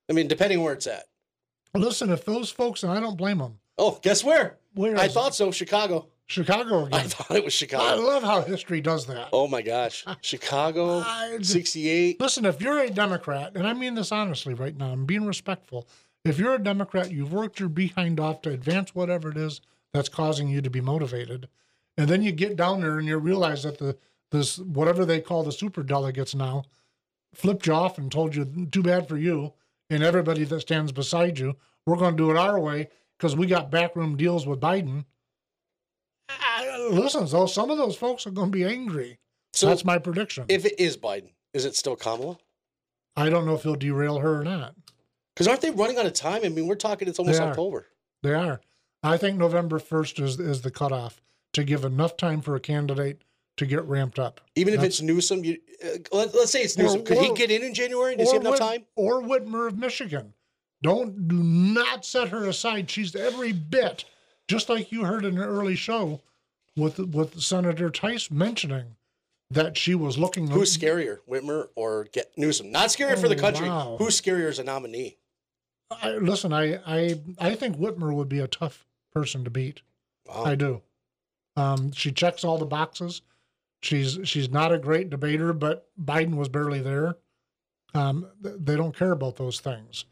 I 0.09 0.13
mean, 0.13 0.29
depending 0.29 0.63
where 0.63 0.75
it's 0.75 0.87
at. 0.87 1.05
Listen, 1.75 2.11
if 2.11 2.25
those 2.25 2.51
folks, 2.51 2.83
and 2.83 2.93
I 2.93 3.01
don't 3.01 3.17
blame 3.17 3.39
them. 3.39 3.59
Oh, 3.79 3.99
guess 4.03 4.23
where? 4.23 4.59
Where 4.75 4.97
I 4.99 5.07
is 5.07 5.13
thought 5.13 5.35
so. 5.35 5.51
Chicago. 5.51 6.07
Chicago 6.33 6.87
again. 6.87 7.01
I 7.01 7.03
thought 7.05 7.37
it 7.37 7.45
was 7.45 7.53
Chicago. 7.53 7.85
I 7.85 7.95
love 7.95 8.23
how 8.23 8.43
history 8.43 8.81
does 8.81 9.07
that. 9.07 9.29
Oh 9.33 9.47
my 9.47 9.63
gosh, 9.63 10.05
Chicago, 10.23 10.99
I- 11.07 11.39
68. 11.41 12.21
Listen, 12.21 12.45
if 12.47 12.61
you're 12.61 12.81
a 12.81 12.91
Democrat, 12.91 13.53
and 13.55 13.67
I 13.67 13.75
mean 13.75 13.95
this 13.95 14.11
honestly 14.13 14.55
right 14.55 14.77
now, 14.77 14.91
I'm 14.93 15.05
being 15.07 15.27
respectful. 15.27 15.87
If 16.25 16.39
you're 16.39 16.55
a 16.55 16.63
Democrat, 16.63 17.11
you've 17.11 17.33
worked 17.33 17.61
your 17.61 17.69
behind 17.69 18.19
off 18.21 18.43
to 18.43 18.51
advance 18.51 18.95
whatever 18.95 19.31
it 19.31 19.37
is 19.37 19.61
that's 19.93 20.09
causing 20.09 20.49
you 20.49 20.63
to 20.63 20.71
be 20.71 20.81
motivated, 20.81 21.49
and 21.99 22.09
then 22.09 22.23
you 22.23 22.33
get 22.33 22.57
down 22.57 22.81
there 22.81 22.99
and 22.99 23.07
you 23.07 23.19
realize 23.19 23.63
that 23.65 23.79
the 23.79 23.97
this 24.31 24.59
whatever 24.59 25.05
they 25.05 25.21
call 25.21 25.43
the 25.43 25.53
super 25.53 25.83
delegates 25.83 26.35
now 26.35 26.65
flipped 27.35 27.67
you 27.67 27.75
off 27.75 27.99
and 27.99 28.11
told 28.11 28.35
you 28.35 28.67
too 28.71 28.83
bad 28.83 29.07
for 29.09 29.19
you 29.19 29.53
and 29.91 30.03
everybody 30.03 30.45
that 30.45 30.61
stands 30.61 30.93
beside 30.93 31.39
you. 31.39 31.55
We're 31.87 31.97
going 31.97 32.17
to 32.17 32.23
do 32.23 32.31
it 32.31 32.37
our 32.37 32.59
way 32.59 32.89
because 33.19 33.37
we 33.37 33.47
got 33.47 33.71
backroom 33.71 34.17
deals 34.17 34.47
with 34.47 34.61
Biden. 34.61 35.05
I, 36.29 36.89
listen, 36.91 37.27
though, 37.27 37.47
some 37.47 37.71
of 37.71 37.79
those 37.79 37.97
folks 37.97 38.27
are 38.27 38.31
going 38.31 38.51
to 38.51 38.57
be 38.57 38.65
angry. 38.65 39.19
So 39.53 39.67
That's 39.69 39.85
my 39.85 39.99
prediction. 39.99 40.47
if 40.49 40.65
it 40.65 40.81
is 40.81 40.97
Biden, 40.97 41.31
is 41.53 41.65
it 41.65 41.77
still 41.77 41.95
Kamala? 41.97 42.39
I 43.17 43.29
don't 43.29 43.45
know 43.45 43.55
if 43.55 43.63
he'll 43.63 43.75
derail 43.75 44.19
her 44.19 44.41
or 44.41 44.45
not. 44.45 44.75
Because 45.35 45.47
aren't 45.47 45.61
they 45.61 45.71
running 45.71 45.99
out 45.99 46.07
of 46.07 46.15
time? 46.15 46.41
I 46.45 46.49
mean, 46.49 46.67
we're 46.67 46.75
talking 46.75 47.09
it's 47.09 47.19
almost 47.19 47.39
They. 47.39 47.45
October. 47.45 47.87
They 48.23 48.35
are. 48.35 48.61
I 49.03 49.17
think 49.19 49.37
November 49.37 49.79
1st 49.79 50.23
is, 50.23 50.41
is 50.41 50.63
the 50.63 50.71
cutoff 50.71 51.21
to 51.53 51.65
give 51.65 51.85
enough 51.85 52.17
time 52.17 52.41
for 52.41 52.55
a 52.55 52.61
candidate 52.61 53.23
to 53.59 53.67
get 53.67 53.85
ramped 53.85 54.19
up. 54.19 54.41
Even 54.55 54.73
if 54.73 54.83
it's 54.83 55.03
Newsom, 55.03 55.45
you, 55.45 55.59
uh, 55.85 55.89
let, 56.13 56.35
us 56.35 56.51
say 56.53 56.63
it's 56.63 56.79
Or- 56.79 56.83
Newsom. 56.85 57.05
Could 57.05 57.19
he 57.19 57.33
get 57.35 57.51
in 57.51 57.63
in 57.63 57.75
January? 57.75 58.17
Does 58.17 58.31
he 58.31 58.37
have 58.37 58.43
enough 58.43 58.53
Whit- 58.53 58.61
time? 58.61 58.87
Or 58.97 59.21
Whitmer 59.23 59.67
of 59.69 59.77
Michigan. 59.79 60.33
Don't 60.83 61.29
do 61.29 61.37
not 61.43 62.05
set 62.07 62.29
her 62.29 62.47
aside. 62.47 62.91
She's 62.91 63.15
every 63.15 63.53
bit, 63.53 64.05
just 64.49 64.69
like 64.69 64.93
you 64.93 65.05
heard 65.05 65.25
in 65.25 65.39
an 65.39 65.45
early 65.45 65.77
show 65.77 66.21
with 66.77 66.99
with 66.99 67.41
Senator 67.41 67.91
Theis 67.91 68.31
mentioning 68.31 68.97
that 69.51 69.77
she 69.77 69.95
was 69.95 70.19
looking. 70.19 70.49
Who's 70.49 70.77
scarier, 70.77 71.19
Whitmer 71.29 71.69
or 71.75 72.05
get 72.13 72.33
Newsom? 72.37 72.71
Not 72.73 72.89
scarier 72.89 73.19
for 73.21 73.29
the 73.29 73.37
Oh, 73.37 73.41
country. 73.41 73.69
wow. 73.69 73.97
Who's 73.99 74.21
scarier 74.21 74.49
as 74.49 74.59
a 74.59 74.65
nominee? 74.65 75.19
I, 75.91 76.13
listen, 76.13 76.53
I, 76.53 76.77
I 76.87 77.21
I 77.39 77.55
think 77.55 77.77
Whitmer 77.77 78.15
would 78.15 78.29
be 78.29 78.39
a 78.41 78.49
tough 78.49 78.87
person 79.13 79.45
to 79.45 79.51
beat. 79.51 79.83
Wow. 80.27 80.45
I 80.45 80.55
do. 80.55 80.83
Um, 81.57 81.93
she 81.93 82.13
checks 82.13 82.45
all 82.45 82.57
the 82.57 82.65
boxes. 82.65 83.21
She's 83.83 84.19
she's 84.25 84.49
not 84.49 84.73
a 84.73 84.79
great 84.79 85.11
debater, 85.11 85.53
but 85.53 85.89
Biden 86.03 86.37
was 86.37 86.49
barely 86.49 86.81
there. 86.81 87.17
Um, 87.95 88.27
th- 88.43 88.55
they 88.59 88.77
don't 88.77 88.97
care 88.97 89.13
about 89.13 89.37
those 89.37 89.61
things. 89.61 90.07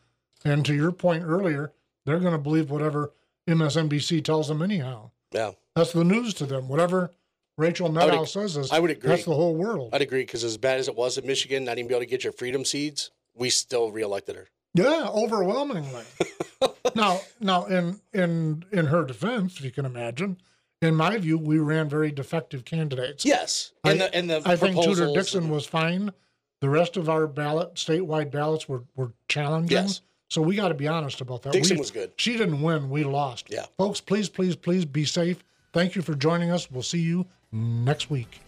And 0.44 0.66
to 0.66 0.74
your 0.74 0.92
point 0.92 1.24
earlier, 1.24 1.72
they're 2.04 2.18
going 2.18 2.32
to 2.32 2.38
believe 2.38 2.70
whatever 2.70 3.12
MSNBC 3.50 4.24
tells 4.24 4.48
them 4.48 4.62
anyhow. 4.62 5.10
Yeah, 5.32 5.52
That's 5.76 5.92
the 5.92 6.04
news 6.04 6.34
to 6.34 6.46
them. 6.46 6.68
Whatever 6.68 7.10
Rachel 7.56 7.88
Maddow 7.90 8.26
says 8.26 8.56
is 8.56 8.72
I 8.72 8.78
would 8.80 8.90
agree. 8.90 9.08
that's 9.10 9.24
the 9.24 9.34
whole 9.34 9.54
world. 9.54 9.90
I'd 9.92 10.02
agree 10.02 10.22
because 10.22 10.42
as 10.44 10.56
bad 10.56 10.78
as 10.78 10.88
it 10.88 10.96
was 10.96 11.18
in 11.18 11.26
Michigan, 11.26 11.64
not 11.64 11.78
even 11.78 11.88
be 11.88 11.94
able 11.94 12.02
to 12.02 12.10
get 12.10 12.24
your 12.24 12.32
freedom 12.32 12.64
seeds, 12.64 13.10
we 13.34 13.50
still 13.50 13.92
reelected 13.92 14.34
her. 14.36 14.48
Yeah, 14.74 15.08
overwhelmingly. 15.12 16.04
now, 16.94 17.20
now, 17.40 17.64
in 17.66 18.00
in 18.12 18.64
in 18.72 18.86
her 18.86 19.04
defense, 19.04 19.58
if 19.58 19.64
you 19.64 19.70
can 19.70 19.84
imagine, 19.84 20.38
in 20.80 20.94
my 20.94 21.18
view, 21.18 21.38
we 21.38 21.58
ran 21.58 21.88
very 21.88 22.10
defective 22.12 22.64
candidates. 22.64 23.24
Yes, 23.24 23.72
I- 23.84 23.90
and 23.92 24.00
the 24.00 24.14
and 24.14 24.30
the 24.30 24.42
I 24.44 24.56
think 24.56 24.82
Tudor 24.82 25.12
Dixon 25.12 25.44
and- 25.44 25.52
was 25.52 25.66
fine. 25.66 26.12
The 26.60 26.68
rest 26.68 26.96
of 26.96 27.08
our 27.08 27.26
ballot, 27.26 27.74
statewide 27.74 28.30
ballots, 28.30 28.68
were 28.68 28.84
were 28.94 29.12
challenging. 29.28 29.76
Yes. 29.78 30.02
So 30.30 30.40
we 30.40 30.54
got 30.54 30.68
to 30.68 30.74
be 30.74 30.86
honest 30.86 31.20
about 31.20 31.42
that. 31.42 31.52
Dixon 31.52 31.76
We- 31.76 31.80
was 31.80 31.90
good. 31.90 32.12
She 32.16 32.36
didn't 32.36 32.62
win. 32.62 32.88
We 32.88 33.02
lost. 33.04 33.48
Yeah. 33.50 33.66
Folks, 33.76 34.00
please, 34.00 34.28
please, 34.28 34.54
please 34.56 34.84
be 34.84 35.04
safe. 35.04 35.44
Thank 35.72 35.96
you 35.96 36.02
for 36.02 36.14
joining 36.14 36.50
us. 36.52 36.70
We'll 36.70 36.82
see 36.84 37.00
you 37.00 37.26
next 37.52 38.10
week. 38.10 38.40